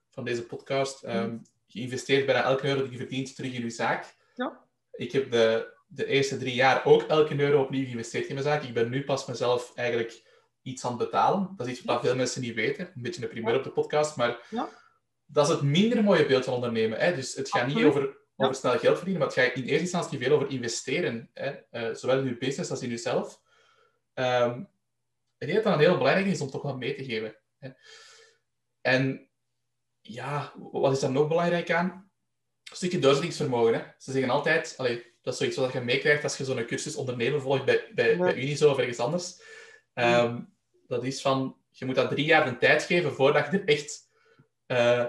van 0.09 0.23
deze 0.23 0.45
podcast, 0.45 1.01
je 1.65 1.81
investeert 1.81 2.25
bijna 2.25 2.43
elke 2.43 2.67
euro 2.67 2.81
die 2.81 2.91
je 2.91 2.97
verdient 2.97 3.35
terug 3.35 3.53
in 3.53 3.61
je 3.61 3.69
zaak. 3.69 4.15
Ja. 4.35 4.65
Ik 4.91 5.11
heb 5.11 5.31
de, 5.31 5.77
de 5.89 6.05
eerste 6.05 6.37
drie 6.37 6.55
jaar 6.55 6.85
ook 6.85 7.01
elke 7.01 7.39
euro 7.39 7.61
opnieuw 7.61 7.85
geïnvesteerd 7.85 8.27
in 8.27 8.33
mijn 8.33 8.45
zaak. 8.45 8.63
Ik 8.63 8.73
ben 8.73 8.89
nu 8.89 9.03
pas 9.03 9.25
mezelf 9.25 9.71
eigenlijk 9.75 10.23
iets 10.61 10.85
aan 10.85 10.91
het 10.91 10.99
betalen. 10.99 11.53
Dat 11.55 11.67
is 11.67 11.73
iets 11.73 11.85
wat 11.85 12.01
veel 12.01 12.15
mensen 12.15 12.41
niet 12.41 12.55
weten. 12.55 12.85
Een 12.95 13.01
beetje 13.01 13.23
een 13.23 13.29
primeur 13.29 13.55
op 13.55 13.63
de 13.63 13.71
podcast, 13.71 14.15
maar... 14.15 14.47
Ja 14.49 14.69
dat 15.31 15.47
is 15.47 15.53
het 15.53 15.61
minder 15.61 16.03
mooie 16.03 16.25
beeld 16.25 16.43
van 16.43 16.53
ondernemen. 16.53 16.99
Hè? 16.99 17.15
Dus 17.15 17.35
het 17.35 17.49
gaat 17.49 17.67
niet 17.67 17.83
over, 17.83 18.17
over 18.35 18.55
snel 18.55 18.79
geld 18.79 18.95
verdienen, 18.95 19.17
maar 19.17 19.35
het 19.35 19.45
gaat 19.45 19.55
in 19.55 19.63
eerste 19.63 19.79
instantie 19.79 20.19
veel 20.19 20.35
over 20.35 20.49
investeren. 20.49 21.29
Hè? 21.33 21.55
Uh, 21.71 21.95
zowel 21.95 22.19
in 22.19 22.25
je 22.25 22.37
business 22.37 22.71
als 22.71 22.81
in 22.81 22.89
jezelf. 22.89 23.41
Um, 24.13 24.69
ik 25.37 25.47
denk 25.47 25.53
dat 25.53 25.63
dat 25.63 25.73
een 25.73 25.79
heel 25.79 25.97
belangrijk 25.97 26.27
is 26.27 26.41
om 26.41 26.49
toch 26.49 26.61
wat 26.61 26.77
mee 26.77 26.95
te 26.95 27.03
geven. 27.03 27.35
Hè? 27.57 27.69
En 28.81 29.29
ja, 30.01 30.53
wat 30.71 30.91
is 30.91 30.99
daar 30.99 31.11
nog 31.11 31.27
belangrijk 31.27 31.71
aan? 31.71 32.11
Een 32.69 32.75
stukje 32.75 32.99
doorzettingsvermogen. 32.99 33.73
Hè? 33.73 33.83
Ze 33.97 34.11
zeggen 34.11 34.31
altijd, 34.31 34.73
allee, 34.77 35.08
dat 35.21 35.33
is 35.33 35.39
zoiets 35.39 35.57
wat 35.57 35.73
je 35.73 35.81
meekrijgt 35.81 36.23
als 36.23 36.37
je 36.37 36.43
zo'n 36.43 36.65
cursus 36.65 36.95
ondernemen 36.95 37.41
volgt 37.41 37.65
bij, 37.65 37.91
bij, 37.93 38.17
bij 38.17 38.35
Unizo 38.35 38.71
of 38.71 38.77
ergens 38.77 38.99
anders. 38.99 39.41
Um, 39.93 40.53
dat 40.87 41.03
is 41.03 41.21
van, 41.21 41.57
je 41.69 41.85
moet 41.85 41.95
dat 41.95 42.09
drie 42.09 42.25
jaar 42.25 42.45
de 42.45 42.57
tijd 42.57 42.83
geven 42.83 43.13
voordat 43.13 43.51
je 43.51 43.57
er 43.57 43.67
echt 43.67 44.09
uh, 44.67 45.05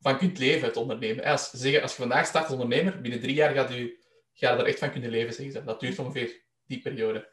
van 0.00 0.18
kunt 0.18 0.38
leven, 0.38 0.68
het 0.68 0.76
ondernemen. 0.76 1.24
Als, 1.24 1.50
zeggen, 1.50 1.82
als 1.82 1.90
je 1.90 2.00
vandaag 2.00 2.26
start 2.26 2.44
als 2.44 2.52
ondernemer, 2.52 3.00
binnen 3.00 3.20
drie 3.20 3.34
jaar 3.34 3.54
gaat 3.54 3.68
je, 3.68 4.04
ga 4.32 4.52
je 4.52 4.58
er 4.58 4.66
echt 4.66 4.78
van 4.78 4.90
kunnen 4.90 5.10
leven, 5.10 5.34
zeggen 5.34 5.52
ze. 5.52 5.64
Dat 5.64 5.80
duurt 5.80 5.98
ongeveer 5.98 6.42
die 6.66 6.80
periode. 6.80 7.28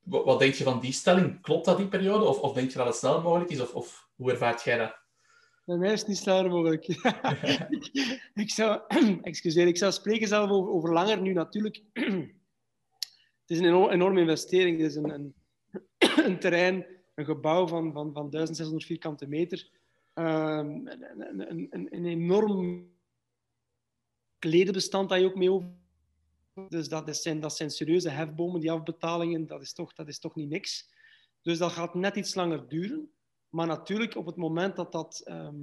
Wat, 0.00 0.24
wat, 0.24 0.38
denk 0.38 0.54
je 0.54 0.64
van 0.64 0.80
die 0.80 0.92
stelling? 0.92 1.42
Klopt 1.42 1.64
dat 1.64 1.76
die 1.76 1.88
periode? 1.88 2.24
Of, 2.24 2.38
of 2.38 2.52
denk 2.52 2.70
je 2.70 2.78
dat 2.78 2.86
het 2.86 2.96
snel 2.96 3.22
mogelijk 3.22 3.50
is? 3.50 3.60
Of, 3.60 3.74
of 3.74 4.08
hoe 4.14 4.30
ervaart 4.30 4.62
jij 4.62 4.78
dat? 4.78 4.97
Bij 5.68 5.76
mij 5.76 5.92
is 5.92 5.98
het 5.98 6.08
niet 6.08 6.18
sneller 6.18 6.50
mogelijk. 6.50 6.86
ik, 8.44 8.50
zou, 8.50 8.80
excuseer, 9.22 9.66
ik 9.66 9.76
zou 9.76 9.92
spreken 9.92 10.28
zelf 10.28 10.50
over, 10.50 10.72
over 10.72 10.92
langer 10.92 11.20
nu 11.20 11.32
natuurlijk. 11.32 11.82
het 11.92 13.46
is 13.46 13.58
een 13.58 13.88
enorme 13.90 14.20
investering. 14.20 14.80
Het 14.80 14.90
is 14.90 14.96
een, 14.96 15.10
een, 15.10 15.34
een 16.26 16.38
terrein, 16.38 16.86
een 17.14 17.24
gebouw 17.24 17.66
van, 17.66 17.92
van, 17.92 18.12
van 18.12 18.30
1600 18.30 18.84
vierkante 18.86 19.26
meter 19.26 19.70
um, 20.14 20.24
een, 20.86 21.68
een, 21.70 21.86
een, 21.90 22.04
enorm 22.06 22.90
kledenbestand 24.38 25.08
dat 25.08 25.20
je 25.20 25.26
ook 25.26 25.34
mee 25.34 25.66
Dus 26.68 26.88
dat, 26.88 27.08
is 27.08 27.22
zijn, 27.22 27.40
dat 27.40 27.56
zijn 27.56 27.70
serieuze 27.70 28.08
hefbomen, 28.08 28.60
die 28.60 28.72
afbetalingen, 28.72 29.46
dat 29.46 29.60
is, 29.60 29.72
toch, 29.72 29.94
dat 29.94 30.08
is 30.08 30.18
toch 30.18 30.34
niet 30.34 30.48
niks. 30.48 30.90
Dus 31.42 31.58
dat 31.58 31.72
gaat 31.72 31.94
net 31.94 32.16
iets 32.16 32.34
langer 32.34 32.68
duren. 32.68 33.10
Maar 33.48 33.66
natuurlijk, 33.66 34.16
op 34.16 34.26
het 34.26 34.36
moment 34.36 34.76
dat, 34.76 34.92
dat, 34.92 35.20
ehm, 35.24 35.56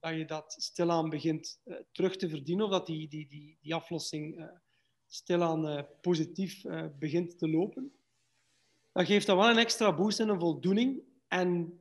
dat 0.00 0.14
je 0.14 0.24
dat 0.24 0.54
stilaan 0.58 1.10
begint 1.10 1.60
uh, 1.64 1.76
terug 1.92 2.16
te 2.16 2.28
verdienen, 2.28 2.64
of 2.64 2.70
dat 2.70 2.86
die, 2.86 3.08
die, 3.08 3.28
die, 3.28 3.58
die 3.60 3.74
aflossing 3.74 4.38
uh, 4.38 4.48
stilaan 5.06 5.68
uh, 5.68 5.82
positief 6.00 6.64
begint 6.98 7.38
te 7.38 7.48
lopen, 7.48 7.92
dan 8.92 9.06
geeft 9.06 9.26
dat 9.26 9.36
wel 9.36 9.50
een 9.50 9.58
extra 9.58 9.94
boost 9.94 10.20
en 10.20 10.28
een 10.28 10.40
voldoening. 10.40 11.02
En 11.28 11.80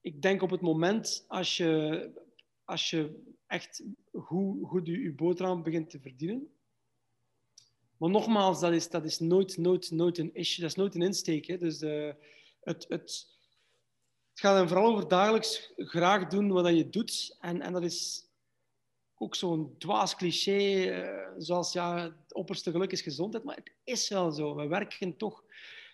ik 0.00 0.22
denk 0.22 0.42
op 0.42 0.50
het 0.50 0.60
moment 0.60 1.24
als 1.28 1.56
je, 1.56 2.10
als 2.64 2.90
je 2.90 3.22
echt 3.46 3.84
goed, 4.12 4.66
goed 4.66 4.86
je, 4.86 5.00
je 5.00 5.12
boterham 5.12 5.62
begint 5.62 5.90
te 5.90 6.00
verdienen. 6.00 6.48
Maar 7.96 8.10
nogmaals, 8.10 8.60
dat 8.60 8.72
is, 8.72 8.90
dat 8.90 9.04
is 9.04 9.18
nooit, 9.18 9.56
nooit, 9.56 9.90
nooit 9.90 10.18
een 10.18 10.34
issue, 10.34 10.60
dat 10.60 10.70
is 10.70 10.76
nooit 10.76 10.94
een 10.94 11.02
insteek. 11.02 11.46
Hè. 11.46 11.56
Dus 11.56 11.80
het, 12.60 12.84
het, 12.88 13.33
het 14.34 14.42
gaat 14.42 14.56
dan 14.56 14.68
vooral 14.68 14.92
over 14.92 15.08
dagelijks 15.08 15.72
graag 15.76 16.26
doen 16.26 16.52
wat 16.52 16.76
je 16.76 16.90
doet. 16.90 17.36
En, 17.40 17.60
en 17.60 17.72
dat 17.72 17.82
is 17.82 18.28
ook 19.14 19.34
zo'n 19.34 19.74
dwaas 19.78 20.16
cliché, 20.16 20.58
uh, 20.58 21.32
zoals 21.38 21.72
ja, 21.72 22.02
het 22.02 22.34
opperste 22.34 22.70
geluk 22.70 22.92
is 22.92 23.00
gezondheid. 23.00 23.44
Maar 23.44 23.56
het 23.56 23.72
is 23.84 24.08
wel 24.08 24.30
zo. 24.30 24.54
We 24.54 24.66
werken 24.66 25.16
toch 25.16 25.44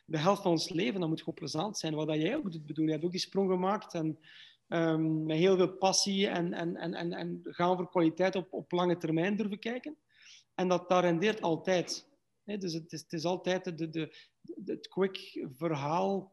de 0.04 0.18
helft 0.18 0.42
van 0.42 0.50
ons 0.50 0.68
leven, 0.68 1.00
dat 1.00 1.08
moet 1.08 1.18
gewoon 1.18 1.34
plezant 1.34 1.78
zijn. 1.78 1.94
Wat 1.94 2.14
jij 2.14 2.36
ook 2.36 2.52
doet, 2.52 2.66
bedoel, 2.66 2.84
je 2.84 2.90
hebt 2.90 3.04
ook 3.04 3.10
die 3.10 3.20
sprong 3.20 3.50
gemaakt 3.50 3.94
en 3.94 4.18
um, 4.68 5.26
met 5.26 5.36
heel 5.36 5.56
veel 5.56 5.72
passie 5.72 6.28
en, 6.28 6.52
en, 6.52 6.76
en, 6.76 7.12
en, 7.12 7.40
gaan 7.42 7.76
voor 7.76 7.90
kwaliteit 7.90 8.36
op, 8.36 8.52
op 8.52 8.72
lange 8.72 8.96
termijn 8.96 9.36
durven 9.36 9.58
kijken. 9.58 9.96
En 10.54 10.68
dat, 10.68 10.88
dat 10.88 11.02
rendeert 11.02 11.40
altijd. 11.40 12.06
dus 12.44 12.72
het 12.72 12.92
is, 12.92 13.00
het 13.00 13.12
is 13.12 13.24
altijd 13.24 13.78
de, 13.78 13.90
de, 13.90 14.16
het 14.64 14.88
quick 14.88 15.46
verhaal, 15.56 16.32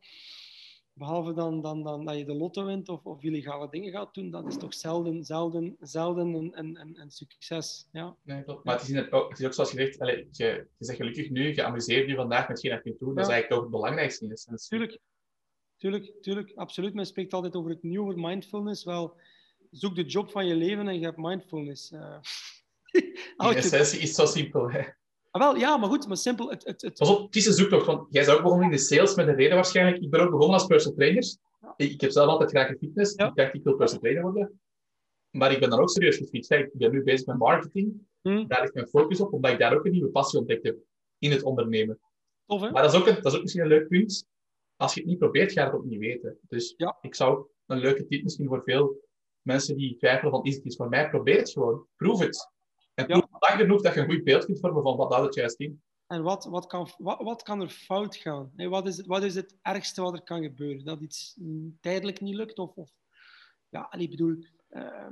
behalve 0.98 1.34
dan, 1.34 1.62
dan, 1.62 1.84
dan 1.84 2.06
dat 2.06 2.18
je 2.18 2.26
de 2.26 2.34
lotto 2.34 2.66
wint 2.66 2.90
of, 2.90 3.06
of 3.06 3.24
illegale 3.24 3.70
dingen 3.70 3.92
gaat 3.92 4.14
doen, 4.14 4.32
dat 4.32 4.48
is 4.48 4.58
toch 4.58 4.74
zelden, 4.74 5.24
zelden, 5.24 5.76
zelden 5.80 6.34
een, 6.34 6.52
een, 6.54 7.00
een 7.00 7.12
succes. 7.12 7.88
Ja. 7.92 8.16
Nee, 8.24 8.44
Maar 8.64 8.80
het 8.80 8.90
is, 8.90 9.12
ook, 9.12 9.30
het 9.30 9.40
is 9.40 9.46
ook 9.46 9.54
zoals 9.54 9.72
je 9.72 9.78
zegt, 9.78 10.00
allez, 10.00 10.26
je, 10.32 10.46
je 10.78 10.86
zegt 10.86 10.98
gelukkig 10.98 11.30
nu, 11.30 11.54
je 11.54 11.64
amuseert 11.64 12.10
je 12.10 12.16
vandaag 12.16 12.48
met 12.48 12.60
geen 12.60 12.72
je 12.72 12.82
kunt 12.82 13.00
doen. 13.00 13.16
Dat 13.16 13.26
is 13.26 13.32
eigenlijk 13.32 13.50
toch 13.50 13.62
het 13.62 13.82
belangrijkste 13.82 14.26
in 14.26 14.32
essentie. 14.32 14.68
Tuurlijk, 14.70 15.00
tuurlijk, 15.78 16.14
tuurlijk, 16.22 16.52
absoluut. 16.56 16.94
Men 16.94 17.06
spreekt 17.06 17.34
altijd 17.34 17.56
over 17.56 17.72
het 17.72 17.84
nieuwe 17.84 18.14
mindfulness. 18.16 18.84
Wel, 18.84 19.18
zoek 19.72 19.96
de 19.96 20.06
job 20.06 20.32
van 20.32 20.46
je 20.46 20.56
leven 20.56 20.88
en 20.88 21.00
je 21.00 21.06
hebt 21.06 21.18
mindfulness. 21.18 21.92
Uh, 21.92 22.18
in 23.38 23.56
essentie 23.56 24.00
is 24.00 24.08
het 24.08 24.16
zo 24.16 24.26
simpel. 24.26 24.72
Hè? 24.72 24.82
Ah, 25.38 25.44
wel, 25.52 25.56
ja, 25.56 25.78
maar 25.78 25.90
goed, 25.90 26.08
maar 26.08 26.18
simpel. 26.18 26.50
Het, 26.50 26.66
het, 26.66 26.82
het... 26.82 26.98
Pas 26.98 27.10
op, 27.10 27.26
het 27.26 27.36
is 27.36 27.46
een 27.46 27.54
zoektocht. 27.54 27.86
Want 27.86 28.08
jij 28.10 28.22
is 28.22 28.30
ook 28.30 28.42
begonnen 28.42 28.66
in 28.66 28.72
de 28.72 28.78
sales 28.78 29.16
met 29.16 29.28
een 29.28 29.36
reden 29.36 29.56
waarschijnlijk. 29.56 30.04
Ik 30.04 30.10
ben 30.10 30.20
ook 30.20 30.32
begonnen 30.32 30.54
als 30.54 30.66
personal 30.66 30.98
trainer. 30.98 31.38
Ik, 31.76 32.02
heb 32.02 32.12
zelf 32.12 32.28
altijd 32.28 32.50
graag 32.50 32.68
fitness. 32.78 33.16
Ja. 33.16 33.28
Ik 33.28 33.36
dacht, 33.36 33.54
ik 33.54 33.64
wil 33.64 33.76
personal 33.76 34.02
trainer 34.02 34.32
worden. 34.32 34.60
Maar 35.30 35.52
ik 35.52 35.60
ben 35.60 35.70
dan 35.70 35.80
ook 35.80 35.90
serieus 35.90 36.18
gefietst. 36.18 36.52
Ik 36.52 36.70
ben 36.74 36.92
nu 36.92 37.04
bezig 37.04 37.26
met 37.26 37.38
marketing. 37.38 38.08
Hmm. 38.22 38.48
Daar 38.48 38.62
ligt 38.62 38.74
mijn 38.74 38.88
focus 38.88 39.22
op, 39.22 39.34
omdat 39.34 39.52
ik 39.52 39.60
daar 39.60 39.76
ook 39.76 39.86
een 39.86 39.92
nieuwe 39.92 40.10
passie 40.10 40.40
ontdekt 40.40 40.64
heb 40.64 40.78
in 41.20 41.32
het 41.32 41.44
ondernemen. 41.44 42.00
Tof, 42.46 42.62
hè? 42.62 42.72
Maar 42.72 42.82
dat 42.82 42.94
is, 42.94 43.00
ook 43.00 43.08
een, 43.08 43.16
dat 43.16 43.26
is 43.26 43.36
ook 43.36 43.42
misschien 43.42 43.64
een 43.64 43.70
leuk 43.70 43.88
punt. 43.88 44.26
Als 44.76 44.94
je 44.94 45.00
het 45.00 45.10
niet 45.10 45.20
probeert, 45.20 45.52
ga 45.52 45.62
je 45.62 45.68
het 45.68 45.76
ook 45.76 45.86
niet 45.86 46.00
weten. 46.00 46.40
Dus 46.42 46.74
ja. 46.78 46.98
ik 47.02 47.16
zou 47.16 47.46
een 47.66 47.78
leuke 47.78 48.06
tip 48.06 48.24
misschien 48.24 48.48
voor 48.48 48.62
veel 48.64 49.02
mensen 49.42 49.78
die 49.78 49.98
twijfelen 49.98 50.32
van 50.32 50.44
is 50.44 50.56
het 50.56 50.64
iets 50.64 50.76
voor 50.76 50.90
mij, 50.90 51.10
probeer 51.10 51.38
het 51.38 51.52
gewoon. 51.52 51.88
Proef 51.96 52.20
het. 52.20 52.52
En 52.98 53.08
ja. 53.08 53.28
lang 53.30 53.60
genoeg 53.60 53.82
dat 53.82 53.94
je 53.94 54.00
een 54.00 54.12
goed 54.12 54.24
beeld 54.24 54.46
kunt 54.46 54.60
vormen 54.60 54.84
van 54.84 54.98
wat 54.98 55.12
dat 55.12 55.24
het 55.24 55.36
juist 55.36 55.60
in. 55.60 55.82
En 56.08 56.24
wat, 56.24 56.46
wat, 56.46 56.68
kan, 56.68 56.90
wat, 56.98 57.22
wat 57.22 57.44
kan 57.44 57.62
er 57.62 57.70
fout 57.70 58.16
gaan? 58.16 58.52
Nee, 58.56 58.70
wat, 58.70 58.88
is 58.88 58.98
het, 58.98 59.06
wat 59.06 59.24
is 59.24 59.36
het 59.36 59.56
ergste 59.62 60.02
wat 60.02 60.14
er 60.14 60.24
kan 60.24 60.44
gebeuren? 60.44 60.86
Dat 60.86 61.02
iets 61.02 61.40
tijdelijk 61.82 62.22
niet 62.22 62.36
lukt? 62.36 62.60
Of, 62.60 62.76
of 62.76 62.92
ja, 63.70 63.94
ik 63.94 64.10
bedoel, 64.10 64.44
uh, 64.70 65.08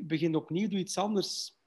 begin 0.00 0.34
opnieuw, 0.34 0.68
doe 0.68 0.78
iets 0.78 0.98
anders. 0.98 1.58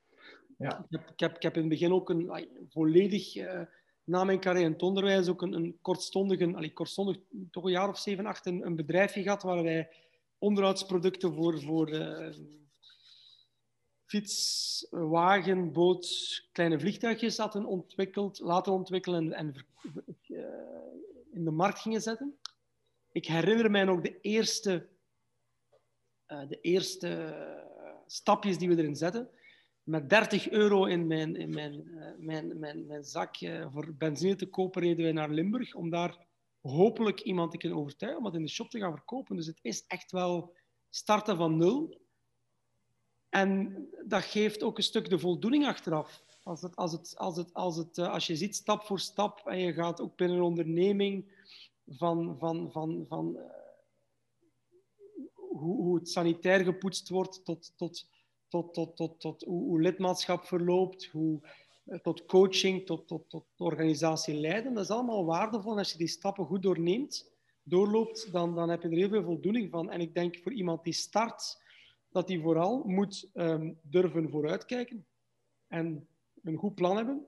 Ja. 0.58 0.86
Ik, 0.90 1.00
heb, 1.00 1.10
ik, 1.10 1.20
heb, 1.20 1.36
ik 1.36 1.42
heb 1.42 1.56
in 1.56 1.62
het 1.62 1.70
begin 1.70 1.94
ook 1.94 2.10
een 2.10 2.50
volledig, 2.70 3.36
uh, 3.36 3.62
na 4.04 4.24
mijn 4.24 4.40
carrière 4.40 4.66
in 4.66 4.72
het 4.72 4.82
onderwijs, 4.82 5.28
ook 5.28 5.42
een, 5.42 5.54
een 5.54 5.78
kortstondige, 5.82 6.56
allee, 6.56 6.74
kortstondig, 6.74 7.18
toch 7.52 7.64
een 7.64 7.72
jaar 7.72 7.90
of 7.90 8.00
zeven, 8.00 8.26
acht, 8.26 8.46
een, 8.46 8.66
een 8.66 8.76
bedrijfje 8.76 9.22
gehad 9.22 9.44
waar 9.44 9.64
wij 9.64 9.90
onderhoudsproducten 10.38 11.34
voor, 11.34 11.62
voor 11.62 11.90
uh, 11.90 12.30
fiets, 14.14 14.88
wagen, 14.90 15.72
boot, 15.72 16.08
kleine 16.52 16.80
vliegtuigjes 16.80 17.38
hadden 17.38 17.66
ontwikkeld, 17.66 18.40
laten 18.40 18.72
ontwikkelen 18.72 19.34
en, 19.34 19.54
uh, 20.28 20.40
in 21.32 21.44
de 21.44 21.52
markt 21.52 21.80
gingen 21.80 22.02
zetten. 22.02 22.38
Ik 23.12 23.26
herinner 23.26 23.72
mij 23.72 23.84
nog 23.84 24.02
de 24.02 24.20
eerste, 24.22 24.88
uh, 26.28 26.48
de 26.48 26.62
eerste 26.62 27.36
stapjes 28.08 28.58
die 28.58 28.70
we 28.70 28.78
erin 28.78 28.96
zetten. 28.96 29.30
Met 29.84 30.10
30 30.10 30.50
euro 30.50 30.86
in 30.86 31.08
mijn, 31.08 31.36
in 31.36 31.54
mijn, 31.54 31.84
mijn, 32.18 32.60
mijn, 32.60 33.06
voor 33.72 33.94
benzine 33.98 34.36
te 34.36 34.50
kopen, 34.50 34.82
reden 34.82 35.04
wij 35.04 35.14
naar 35.14 35.30
Limburg 35.30 35.76
om 35.76 35.90
daar 35.90 36.26
hopelijk 36.62 37.20
iemand 37.20 37.52
te 37.52 37.58
kunnen 37.58 37.78
overtuigen 37.78 38.20
om 38.20 38.26
het 38.26 38.36
in 38.36 38.46
de 38.46 38.52
shop 38.52 38.70
te 38.70 38.80
gaan 38.80 38.96
verkopen. 38.96 39.36
Dus 39.36 39.48
het 39.48 39.60
is 39.62 39.86
echt 39.88 40.12
wel 40.12 40.56
starten 40.90 41.38
van 41.38 41.58
nul. 41.58 42.02
En 43.34 43.76
dat 44.06 44.24
geeft 44.24 44.64
ook 44.64 44.78
een 44.78 44.84
stuk 44.84 45.10
de 45.10 45.20
voldoening 45.20 45.66
achteraf. 45.66 46.24
Als, 46.44 46.62
het, 46.62 46.76
als, 46.76 46.92
het, 46.92 47.14
als, 47.18 47.38
het, 47.38 47.54
als, 47.54 47.78
het, 47.78 47.98
eh, 47.98 48.12
als 48.12 48.28
je 48.28 48.36
ziet 48.36 48.56
stap 48.56 48.84
voor 48.84 49.00
stap 49.00 49.48
en 49.48 49.60
je 49.60 49.74
gaat 49.74 50.02
ook 50.02 50.16
binnen 50.16 50.38
een 50.38 50.44
onderneming 50.44 51.26
van, 51.88 52.36
van, 52.40 52.72
van, 52.72 53.06
van 53.08 53.36
uh, 53.36 53.42
hoe, 55.34 55.76
hoe 55.76 55.96
het 55.96 56.10
sanitair 56.10 56.64
gepoetst 56.64 57.10
wordt 57.10 57.46
tot, 57.46 57.74
tot, 57.76 58.08
tot, 58.48 58.74
tot, 58.74 58.96
tot, 58.96 59.20
tot 59.20 59.44
hoe, 59.44 59.64
hoe 59.64 59.82
lidmaatschap 59.82 60.46
verloopt, 60.46 61.06
hoe, 61.06 61.40
uh, 61.86 62.00
tot 62.00 62.26
coaching, 62.26 62.86
tot, 62.86 63.08
tot, 63.08 63.30
tot 63.30 63.46
organisatie 63.58 64.36
leiden. 64.36 64.74
Dat 64.74 64.84
is 64.84 64.90
allemaal 64.90 65.26
waardevol. 65.26 65.78
Als 65.78 65.92
je 65.92 65.98
die 65.98 66.08
stappen 66.08 66.46
goed 66.46 66.64
doorneemt, 66.64 67.32
doorloopt, 67.64 68.32
dan, 68.32 68.56
dan 68.56 68.70
heb 68.70 68.82
je 68.82 68.90
er 68.90 68.98
heel 68.98 69.10
veel 69.10 69.24
voldoening 69.24 69.70
van. 69.70 69.92
En 69.92 70.02
ik 70.02 70.14
denk 70.14 70.38
voor 70.38 70.54
iemand 70.54 70.84
die 70.84 70.94
start 70.94 71.62
dat 72.14 72.28
hij 72.28 72.40
vooral 72.40 72.84
moet 72.86 73.30
um, 73.34 73.80
durven 73.82 74.30
vooruitkijken 74.30 75.06
en 75.68 76.08
een 76.44 76.58
goed 76.58 76.76
plan 76.76 76.96
hebben. 76.96 77.28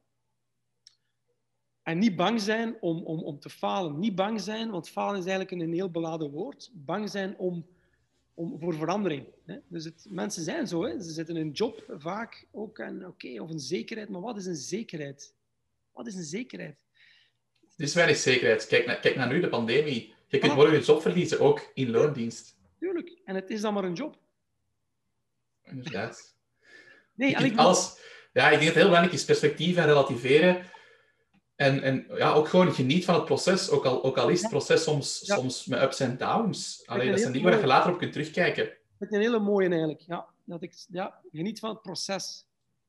En 1.83 1.99
niet 1.99 2.15
bang 2.15 2.41
zijn 2.41 2.77
om, 2.81 3.03
om, 3.03 3.19
om 3.19 3.39
te 3.39 3.49
falen. 3.49 3.99
Niet 3.99 4.15
bang 4.15 4.41
zijn, 4.41 4.69
want 4.69 4.89
falen 4.89 5.19
is 5.19 5.25
eigenlijk 5.25 5.61
een 5.61 5.73
heel 5.73 5.91
beladen 5.91 6.31
woord. 6.31 6.71
Bang 6.73 7.09
zijn 7.09 7.37
om, 7.37 7.67
om, 8.33 8.59
voor 8.59 8.73
verandering. 8.73 9.27
Hè? 9.45 9.57
Dus 9.67 9.85
het, 9.85 10.05
mensen 10.09 10.43
zijn 10.43 10.67
zo. 10.67 10.83
Hè? 10.83 11.01
Ze 11.01 11.11
zitten 11.11 11.35
in 11.35 11.45
een 11.45 11.51
job 11.51 11.83
vaak 11.97 12.47
ook. 12.51 12.79
En, 12.79 13.07
oké, 13.07 13.41
of 13.41 13.49
een 13.49 13.59
zekerheid. 13.59 14.09
Maar 14.09 14.21
wat 14.21 14.37
is 14.37 14.45
een 14.45 14.55
zekerheid? 14.55 15.33
Wat 15.91 16.07
is 16.07 16.15
een 16.15 16.23
zekerheid? 16.23 16.77
Het 17.69 17.87
is 17.87 17.93
weinig 17.93 18.17
zekerheid. 18.17 18.67
Kijk 18.67 18.85
naar, 18.85 18.99
kijk 18.99 19.15
naar 19.15 19.27
nu, 19.27 19.39
de 19.39 19.49
pandemie. 19.49 20.13
Je 20.27 20.37
kunt 20.37 20.55
morgen 20.55 20.77
je 20.77 20.85
job 20.85 21.01
verliezen, 21.01 21.39
ook 21.39 21.71
in 21.73 21.89
loondienst. 21.89 22.57
Tuurlijk. 22.79 23.21
En 23.25 23.35
het 23.35 23.49
is 23.49 23.61
dan 23.61 23.73
maar 23.73 23.83
een 23.83 23.93
job. 23.93 24.17
Inderdaad. 25.65 26.35
Nee, 27.13 27.29
ik 27.29 27.37
denk 27.37 27.57
alles, 27.57 27.97
ja, 28.33 28.43
ik 28.43 28.49
denk 28.49 28.59
dat 28.59 28.67
het 28.67 28.75
heel 28.75 28.85
belangrijk 28.85 29.13
is 29.13 29.25
perspectief 29.25 29.77
en 29.77 29.85
relativeren. 29.85 30.65
En, 31.55 31.81
en 31.81 32.07
ja, 32.15 32.31
ook 32.31 32.47
gewoon 32.47 32.73
geniet 32.73 33.05
van 33.05 33.15
het 33.15 33.25
proces, 33.25 33.69
ook 33.69 33.85
al, 33.85 34.03
ook 34.03 34.17
al 34.17 34.29
is 34.29 34.41
het 34.41 34.49
proces 34.49 34.83
soms, 34.83 35.21
ja. 35.25 35.35
soms 35.35 35.65
met 35.65 35.81
ups 35.81 35.99
en 35.99 36.17
downs. 36.17 36.83
Allee, 36.85 37.09
dat 37.09 37.19
zijn 37.19 37.31
dingen 37.31 37.49
waar 37.49 37.59
je 37.59 37.65
later 37.65 37.91
op 37.91 37.97
kunt 37.97 38.11
terugkijken. 38.11 38.65
Dat 38.99 39.09
is 39.09 39.15
een 39.15 39.21
hele 39.21 39.39
mooie 39.39 39.69
eigenlijk. 39.69 40.01
Ja, 40.07 40.25
dat 40.43 40.61
ik, 40.61 40.73
ja, 40.87 41.21
geniet 41.31 41.59
van 41.59 41.69
het 41.69 41.81
proces. 41.81 42.45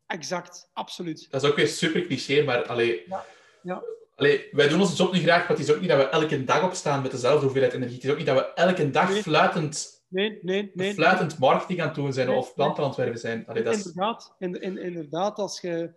Exact, 0.06 0.70
absoluut. 0.72 1.30
Dat 1.30 1.42
is 1.42 1.48
ook 1.48 1.56
weer 1.56 1.68
super 1.68 2.06
cliché, 2.06 2.42
maar 2.42 2.66
allee, 2.66 3.04
ja. 3.08 3.24
Ja. 3.62 3.82
Allee, 4.16 4.48
wij 4.52 4.68
doen 4.68 4.80
onze 4.80 4.96
job 4.96 5.12
niet 5.12 5.22
graag, 5.22 5.38
maar 5.38 5.56
het 5.56 5.58
is 5.58 5.70
ook 5.70 5.80
niet 5.80 5.88
dat 5.88 5.98
we 5.98 6.08
elke 6.08 6.44
dag 6.44 6.62
opstaan 6.62 7.02
met 7.02 7.10
dezelfde 7.10 7.44
hoeveelheid 7.44 7.72
energie. 7.72 7.94
Het 7.94 8.04
is 8.04 8.10
ook 8.10 8.16
niet 8.16 8.26
dat 8.26 8.36
we 8.36 8.52
elke 8.54 8.90
dag 8.90 9.10
nee. 9.10 9.22
fluitend 9.22 9.95
Nee, 10.08 10.38
nee, 10.42 10.70
nee. 10.74 10.94
Fluitend 10.94 11.38
marketing 11.38 11.80
aan 11.80 11.86
het 11.86 11.96
doen 11.96 12.12
zijn 12.12 12.28
of 12.28 12.54
planten 12.54 12.82
aan 12.82 12.88
het 12.88 12.98
werven 12.98 13.18
zijn. 13.18 13.46
Allee, 13.46 13.62
dat 13.62 13.74
is... 13.74 13.86
Inderdaad, 13.86 14.34
in, 14.38 14.60
in, 14.60 14.78
inderdaad, 14.78 15.38
als 15.38 15.60
je 15.60 15.92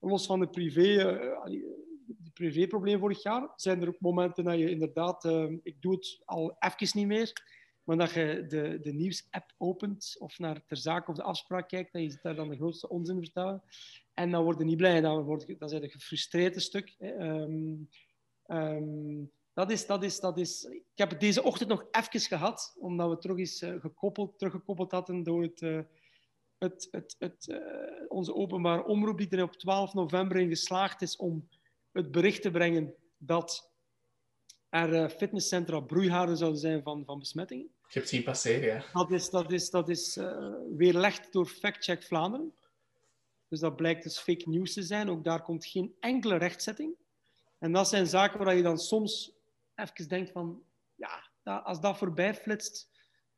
los 0.00 0.26
van 0.26 0.40
de 0.40 0.48
privé, 0.48 0.80
uh, 0.80 1.44
de 2.06 2.30
privéprobleem 2.34 2.98
vorig 2.98 3.22
jaar, 3.22 3.52
zijn 3.56 3.82
er 3.82 3.88
ook 3.88 4.00
momenten 4.00 4.44
dat 4.44 4.58
je 4.58 4.70
inderdaad, 4.70 5.24
uh, 5.24 5.52
ik 5.62 5.76
doe 5.80 5.92
het 5.92 6.22
al 6.24 6.56
even 6.58 6.98
niet 6.98 7.06
meer, 7.06 7.32
maar 7.84 7.96
dat 7.96 8.10
je 8.10 8.44
de, 8.48 8.78
de 8.82 8.92
nieuws-app 8.92 9.54
opent 9.58 10.16
of 10.18 10.38
naar 10.38 10.64
ter 10.66 10.76
zaak 10.76 11.08
of 11.08 11.16
de 11.16 11.22
afspraak 11.22 11.68
kijkt, 11.68 11.92
dat 11.92 12.02
je 12.02 12.18
daar 12.22 12.34
dan 12.34 12.48
de 12.48 12.56
grootste 12.56 12.88
onzin 12.88 13.18
vertellen. 13.18 13.62
En 14.14 14.30
dan 14.30 14.44
word 14.44 14.58
je 14.58 14.64
niet 14.64 14.76
blij, 14.76 15.00
dan, 15.00 15.22
word 15.22 15.44
je, 15.46 15.56
dan 15.56 15.68
zijn 15.68 15.82
je 15.82 15.88
gefrustreerd 15.88 16.54
een 16.54 16.60
stuk. 16.60 16.94
Um, 16.98 17.88
um, 18.46 19.30
dat 19.54 19.70
is, 19.70 19.86
dat 19.86 20.02
is, 20.02 20.20
dat 20.20 20.38
is... 20.38 20.64
Ik 20.64 20.84
heb 20.94 21.10
het 21.10 21.20
deze 21.20 21.42
ochtend 21.42 21.68
nog 21.68 21.86
even 21.90 22.20
gehad, 22.20 22.76
omdat 22.78 23.10
we 23.10 23.18
terug 23.18 23.38
eens 23.38 23.62
uh, 23.62 23.80
gekoppeld, 23.80 24.38
teruggekoppeld 24.38 24.90
hadden 24.90 25.22
door 25.22 25.42
het, 25.42 25.60
uh, 25.60 25.80
het, 26.58 26.88
het, 26.90 27.16
het, 27.18 27.46
uh, 27.46 27.58
onze 28.08 28.34
openbare 28.34 28.84
omroep 28.84 29.18
die 29.18 29.28
er 29.28 29.42
op 29.42 29.56
12 29.56 29.94
november 29.94 30.36
in 30.36 30.48
geslaagd 30.48 31.02
is 31.02 31.16
om 31.16 31.48
het 31.92 32.10
bericht 32.10 32.42
te 32.42 32.50
brengen 32.50 32.94
dat 33.16 33.70
er 34.68 35.10
fitnesscentra 35.10 35.80
broeihaarden 35.80 36.36
zouden 36.36 36.60
zijn 36.60 36.82
van, 36.82 37.04
van 37.04 37.18
besmettingen. 37.18 37.70
Je 37.92 37.98
hebt 37.98 38.08
zien 38.08 38.22
passeren, 38.22 38.66
ja. 38.66 38.84
Dat 38.92 39.10
is, 39.10 39.30
dat 39.30 39.52
is, 39.52 39.70
dat 39.70 39.88
is 39.88 40.16
uh, 40.16 40.54
weerlegd 40.76 41.32
door 41.32 41.46
Fact 41.46 41.84
Check 41.84 42.02
Vlaanderen. 42.02 42.54
Dus 43.48 43.60
dat 43.60 43.76
blijkt 43.76 44.02
dus 44.02 44.18
fake 44.18 44.48
news 44.50 44.72
te 44.72 44.82
zijn. 44.82 45.10
Ook 45.10 45.24
daar 45.24 45.42
komt 45.42 45.66
geen 45.66 45.94
enkele 46.00 46.36
rechtzetting. 46.36 46.94
En 47.58 47.72
dat 47.72 47.88
zijn 47.88 48.06
zaken 48.06 48.44
waar 48.44 48.54
je 48.54 48.62
dan 48.62 48.78
soms 48.78 49.32
even 49.82 50.08
denkt 50.08 50.30
van... 50.30 50.62
Ja, 50.94 51.30
als 51.64 51.80
dat 51.80 51.98
voorbij 51.98 52.34
flitst, 52.34 52.90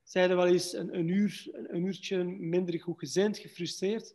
zijn 0.03 0.31
er 0.31 0.37
wel 0.37 0.47
eens 0.47 0.73
een, 0.73 0.99
een, 0.99 1.09
uur, 1.09 1.49
een, 1.53 1.85
uurtje 1.85 2.25
minder 2.25 2.81
goed 2.81 2.99
gezind, 2.99 3.39
gefrustreerd. 3.39 4.15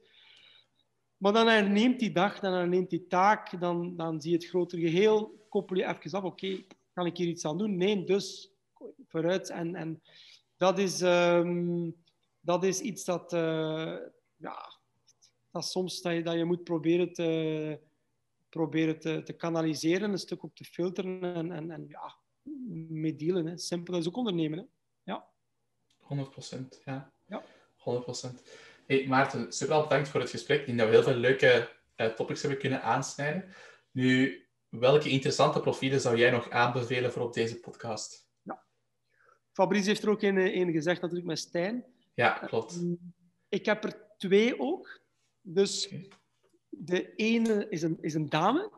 Maar 1.17 1.33
dan 1.33 1.47
herneemt 1.47 1.99
die 1.99 2.11
dag, 2.11 2.39
dan 2.39 2.53
herneemt 2.53 2.89
die 2.89 3.07
taak, 3.07 3.59
dan, 3.59 3.95
dan 3.95 4.21
zie 4.21 4.31
je 4.31 4.37
het 4.37 4.45
grotere 4.45 4.81
geheel, 4.81 5.45
koppel 5.49 5.75
je 5.75 5.87
even 5.87 6.11
af, 6.11 6.23
oké, 6.23 6.63
kan 6.93 7.05
ik 7.05 7.17
hier 7.17 7.27
iets 7.27 7.45
aan 7.45 7.57
doen? 7.57 7.77
Nee, 7.77 8.03
dus 8.03 8.51
vooruit. 9.07 9.49
En, 9.49 9.75
en 9.75 10.01
dat, 10.57 10.79
is, 10.79 11.01
um, 11.01 11.95
dat 12.39 12.63
is 12.63 12.79
iets 12.79 13.03
dat, 13.03 13.33
uh, 13.33 13.97
ja, 14.35 14.79
dat 15.51 15.65
soms 15.65 16.01
dat 16.01 16.13
je, 16.13 16.23
dat 16.23 16.35
je 16.35 16.45
moet 16.45 16.63
proberen 16.63 17.13
te, 17.13 17.79
proberen 18.49 18.99
te, 18.99 19.21
te 19.23 19.33
kanaliseren, 19.33 20.11
een 20.11 20.17
stuk 20.17 20.43
op 20.43 20.55
te 20.55 20.63
filteren 20.63 21.23
en, 21.23 21.51
en, 21.51 21.71
en 21.71 21.85
ja, 21.87 22.18
mee 22.89 23.15
dealen. 23.15 23.45
Hè. 23.45 23.57
Simpel, 23.57 23.93
dat 23.93 24.01
is 24.01 24.07
ook 24.07 24.17
ondernemen. 24.17 24.59
Hè. 24.59 24.65
Ja. 25.03 25.27
100 25.97 26.29
procent, 26.29 26.81
ja. 26.85 27.13
ja. 27.27 27.43
100 27.77 28.05
procent. 28.05 28.43
Hey, 28.87 29.07
Maarten, 29.07 29.51
super 29.53 29.81
bedankt 29.81 30.09
voor 30.09 30.19
het 30.19 30.29
gesprek. 30.29 30.59
Ik 30.59 30.65
denk 30.65 30.77
dat 30.77 30.87
we 30.87 30.93
heel 30.93 31.03
veel 31.03 31.15
leuke 31.15 31.69
uh, 31.97 32.07
topics 32.07 32.41
hebben 32.41 32.59
kunnen 32.59 32.81
aansnijden. 32.81 33.53
Nu, 33.91 34.41
welke 34.69 35.09
interessante 35.09 35.59
profielen 35.59 36.01
zou 36.01 36.17
jij 36.17 36.31
nog 36.31 36.49
aanbevelen 36.49 37.11
voor 37.11 37.21
op 37.21 37.33
deze 37.33 37.59
podcast? 37.59 38.29
Ja. 38.41 38.63
Fabrice 39.51 39.87
heeft 39.87 40.03
er 40.03 40.09
ook 40.09 40.21
een, 40.21 40.37
een 40.37 40.71
gezegd, 40.71 41.01
natuurlijk 41.01 41.27
met 41.27 41.39
Stijn. 41.39 41.85
Ja, 42.13 42.29
klopt. 42.29 42.81
Uh, 42.81 42.93
ik 43.49 43.65
heb 43.65 43.83
er 43.83 44.07
twee 44.17 44.59
ook. 44.59 45.01
Dus 45.41 45.85
okay. 45.85 46.09
de 46.69 47.15
ene 47.15 47.69
is 47.69 47.81
een, 47.81 47.97
is 48.01 48.13
een 48.13 48.29
dame, 48.29 48.71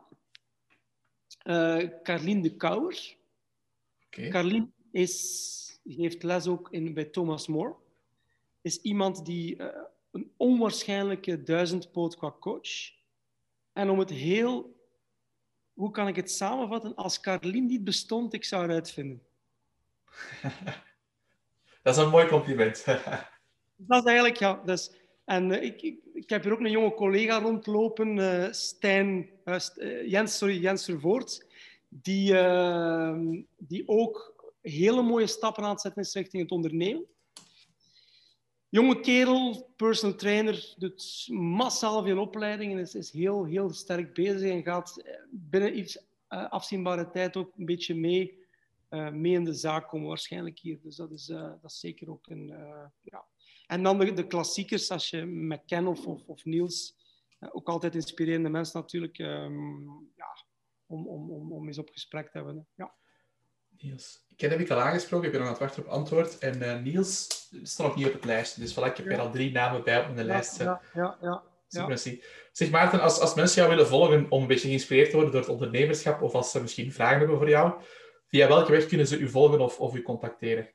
uh, 1.44 1.88
Carlien 2.02 2.42
de 2.42 2.56
Kouwer. 2.56 3.16
Okay. 4.16 4.28
Carlien 4.28 4.72
is, 4.90 5.80
heeft 5.84 6.22
les 6.22 6.46
ook 6.46 6.68
in, 6.70 6.94
bij 6.94 7.04
Thomas 7.04 7.46
More. 7.46 7.74
Is 8.62 8.80
iemand 8.80 9.24
die 9.24 9.56
uh, 9.56 9.66
een 10.10 10.32
onwaarschijnlijke 10.36 11.42
duizendpoot 11.42 12.16
qua 12.16 12.34
coach. 12.40 12.92
En 13.72 13.90
om 13.90 13.98
het 13.98 14.10
heel... 14.10 14.80
Hoe 15.72 15.90
kan 15.90 16.08
ik 16.08 16.16
het 16.16 16.30
samenvatten? 16.30 16.94
Als 16.94 17.20
Carlien 17.20 17.66
niet 17.66 17.84
bestond, 17.84 18.32
ik 18.32 18.44
zou 18.44 18.62
het 18.62 18.70
uitvinden. 18.70 19.22
dat 21.82 21.96
is 21.96 22.02
een 22.02 22.10
mooi 22.10 22.26
compliment. 22.26 22.84
dat 23.76 24.04
is 24.04 24.10
eigenlijk, 24.10 24.36
ja. 24.36 24.62
Dus, 24.64 24.92
en 25.24 25.50
uh, 25.50 25.62
ik, 25.62 25.82
ik, 25.82 25.98
ik, 26.14 26.28
heb 26.28 26.42
hier 26.42 26.52
ook 26.52 26.60
een 26.60 26.70
jonge 26.70 26.94
collega 26.94 27.38
rondlopen, 27.38 28.16
uh, 28.16 28.46
Stijn, 28.50 29.30
Jens, 30.06 30.38
sorry, 30.38 30.60
Jens 30.60 30.84
Vervoort, 30.84 31.46
die, 32.00 32.38
ehm, 32.38 33.42
die 33.58 33.88
ook 33.88 34.44
hele 34.60 35.02
mooie 35.02 35.26
stappen 35.26 35.64
aan 35.64 35.70
het 35.70 35.80
zetten 35.80 36.02
is 36.02 36.14
richting 36.14 36.42
het 36.42 36.52
ondernemen. 36.52 37.06
Jonge 38.68 39.00
kerel, 39.00 39.72
personal 39.76 40.16
trainer, 40.16 40.74
doet 40.78 41.28
massaal 41.30 42.02
veel 42.02 42.18
opleidingen, 42.18 42.78
is, 42.78 42.94
is 42.94 43.10
heel, 43.10 43.44
heel 43.44 43.72
sterk 43.72 44.14
bezig 44.14 44.50
en 44.50 44.62
gaat 44.62 45.02
binnen 45.30 45.78
iets 45.78 45.96
uh, 45.96 46.50
afzienbare 46.50 47.10
tijd 47.10 47.36
ook 47.36 47.52
een 47.56 47.64
beetje 47.64 47.94
mee, 47.94 48.38
uh, 48.90 49.10
mee 49.10 49.32
in 49.32 49.44
de 49.44 49.54
zaak 49.54 49.88
komen 49.88 50.08
waarschijnlijk 50.08 50.58
hier. 50.58 50.78
Dus 50.82 50.96
dat 50.96 51.10
is, 51.10 51.26
dat 51.26 51.58
is 51.64 51.80
zeker 51.80 52.10
ook 52.10 52.26
een... 52.26 52.46
ja. 53.02 53.24
En 53.66 53.82
dan 53.82 53.98
de, 53.98 54.12
de, 54.12 54.26
klassiekers, 54.26 54.90
als 54.90 55.10
je 55.10 55.60
Ken 55.66 55.86
of, 55.86 56.06
of, 56.06 56.44
Niels, 56.44 56.94
ook 57.50 57.68
altijd 57.68 57.94
inspirerende 57.94 58.48
mensen 58.48 58.80
natuurlijk, 58.80 59.18
um, 59.18 60.10
ja, 60.16 60.36
om, 60.92 61.08
om, 61.08 61.30
om, 61.30 61.52
om 61.52 61.66
eens 61.66 61.78
op 61.78 61.90
gesprek 61.92 62.30
te 62.30 62.36
hebben. 62.36 62.66
Ja. 62.74 62.92
Niels. 63.78 64.26
Ik 64.36 64.40
heb 64.40 64.60
ik 64.60 64.70
al 64.70 64.80
aangesproken, 64.80 65.26
ik 65.26 65.32
ben 65.32 65.40
nog 65.40 65.48
aan 65.48 65.54
het 65.54 65.62
wachten 65.62 65.82
op 65.82 65.88
antwoord. 65.88 66.38
En 66.38 66.62
uh, 66.62 66.82
Niels 66.82 67.26
stond 67.62 67.88
nog 67.88 67.96
niet 67.96 68.06
op 68.06 68.12
het 68.12 68.24
lijstje, 68.24 68.60
dus 68.60 68.72
voilà, 68.72 68.84
ik 68.84 68.96
heb 68.96 69.06
ja. 69.06 69.12
er 69.12 69.20
al 69.20 69.30
drie 69.30 69.52
namen 69.52 69.84
bij 69.84 70.00
op 70.00 70.04
mijn 70.04 70.26
ja, 70.26 70.32
lijst. 70.32 70.58
Ja, 70.58 70.80
ja, 70.94 71.16
ja. 71.20 71.42
ja. 71.68 71.96
Zeg 72.52 72.70
Maarten, 72.70 73.00
als, 73.00 73.20
als 73.20 73.34
mensen 73.34 73.62
jou 73.62 73.74
willen 73.74 73.90
volgen 73.90 74.26
om 74.30 74.42
een 74.42 74.48
beetje 74.48 74.68
geïnspireerd 74.68 75.10
te 75.10 75.14
worden 75.14 75.32
door 75.32 75.40
het 75.40 75.50
ondernemerschap, 75.50 76.22
of 76.22 76.32
als 76.32 76.50
ze 76.50 76.60
misschien 76.60 76.92
vragen 76.92 77.18
hebben 77.18 77.36
voor 77.36 77.48
jou, 77.48 77.82
via 78.26 78.48
welke 78.48 78.72
weg 78.72 78.86
kunnen 78.86 79.06
ze 79.06 79.18
u 79.18 79.28
volgen 79.28 79.60
of, 79.60 79.80
of 79.80 79.94
u 79.94 80.02
contacteren? 80.02 80.70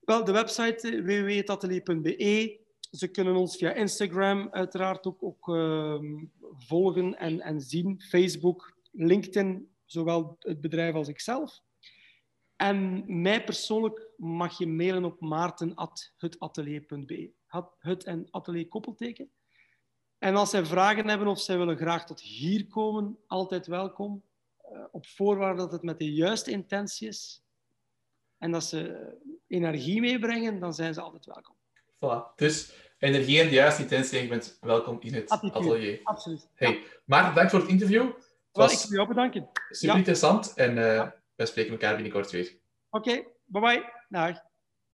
Wel, 0.00 0.24
de 0.24 0.32
website 0.32 1.02
www.atelier.be. 1.02 2.62
Ze 2.90 3.08
kunnen 3.08 3.34
ons 3.34 3.56
via 3.56 3.72
Instagram 3.72 4.48
uiteraard 4.50 5.06
ook, 5.06 5.22
ook 5.22 5.48
uh, 5.48 5.98
volgen 6.56 7.18
en, 7.18 7.40
en 7.40 7.60
zien. 7.60 8.00
Facebook, 8.00 8.73
LinkedIn, 8.94 9.74
zowel 9.84 10.36
het 10.38 10.60
bedrijf 10.60 10.94
als 10.94 11.08
ikzelf. 11.08 11.60
En 12.56 13.04
mij 13.22 13.44
persoonlijk 13.44 14.08
mag 14.16 14.58
je 14.58 14.66
mailen 14.66 15.04
op 15.04 15.20
maarten.hetatelier.be. 15.20 17.32
Het 17.78 18.04
en 18.04 18.26
atelier 18.30 18.68
koppelteken. 18.68 19.30
En 20.18 20.36
als 20.36 20.50
zij 20.50 20.64
vragen 20.64 21.08
hebben 21.08 21.26
of 21.26 21.40
zij 21.40 21.58
willen 21.58 21.76
graag 21.76 22.06
tot 22.06 22.20
hier 22.20 22.66
komen, 22.66 23.18
altijd 23.26 23.66
welkom. 23.66 24.22
Uh, 24.72 24.84
op 24.90 25.06
voorwaarde 25.06 25.60
dat 25.60 25.72
het 25.72 25.82
met 25.82 25.98
de 25.98 26.12
juiste 26.12 26.50
intentie 26.50 27.08
is. 27.08 27.42
En 28.38 28.50
dat 28.50 28.64
ze 28.64 29.12
energie 29.46 30.00
meebrengen, 30.00 30.60
dan 30.60 30.74
zijn 30.74 30.94
ze 30.94 31.00
altijd 31.00 31.26
welkom. 31.26 31.54
Voilà. 31.94 32.34
Dus 32.36 32.72
energie 32.98 33.40
en 33.40 33.48
de 33.48 33.54
juiste 33.54 33.82
intentie, 33.82 34.22
je 34.22 34.28
bent 34.28 34.58
welkom 34.60 34.96
in 35.00 35.14
het 35.14 35.28
Attitude. 35.28 35.58
atelier. 35.58 36.00
Absoluut. 36.02 36.48
Hey. 36.54 36.82
Maarten, 37.04 37.34
dank 37.34 37.50
voor 37.50 37.60
het 37.60 37.68
interview. 37.68 38.10
Was 38.58 38.82
ik 38.82 38.88
wil 38.88 38.96
jou 38.96 39.08
bedanken. 39.08 39.48
super 39.70 39.96
interessant 39.96 40.54
en 40.54 40.76
uh, 40.76 41.08
wij 41.34 41.46
spreken 41.46 41.72
elkaar 41.72 41.94
binnenkort 41.94 42.30
weer. 42.30 42.56
Oké, 42.90 43.10
okay, 43.10 43.26
bye 43.44 43.60
bye. 43.60 43.92
Dag. 44.08 44.52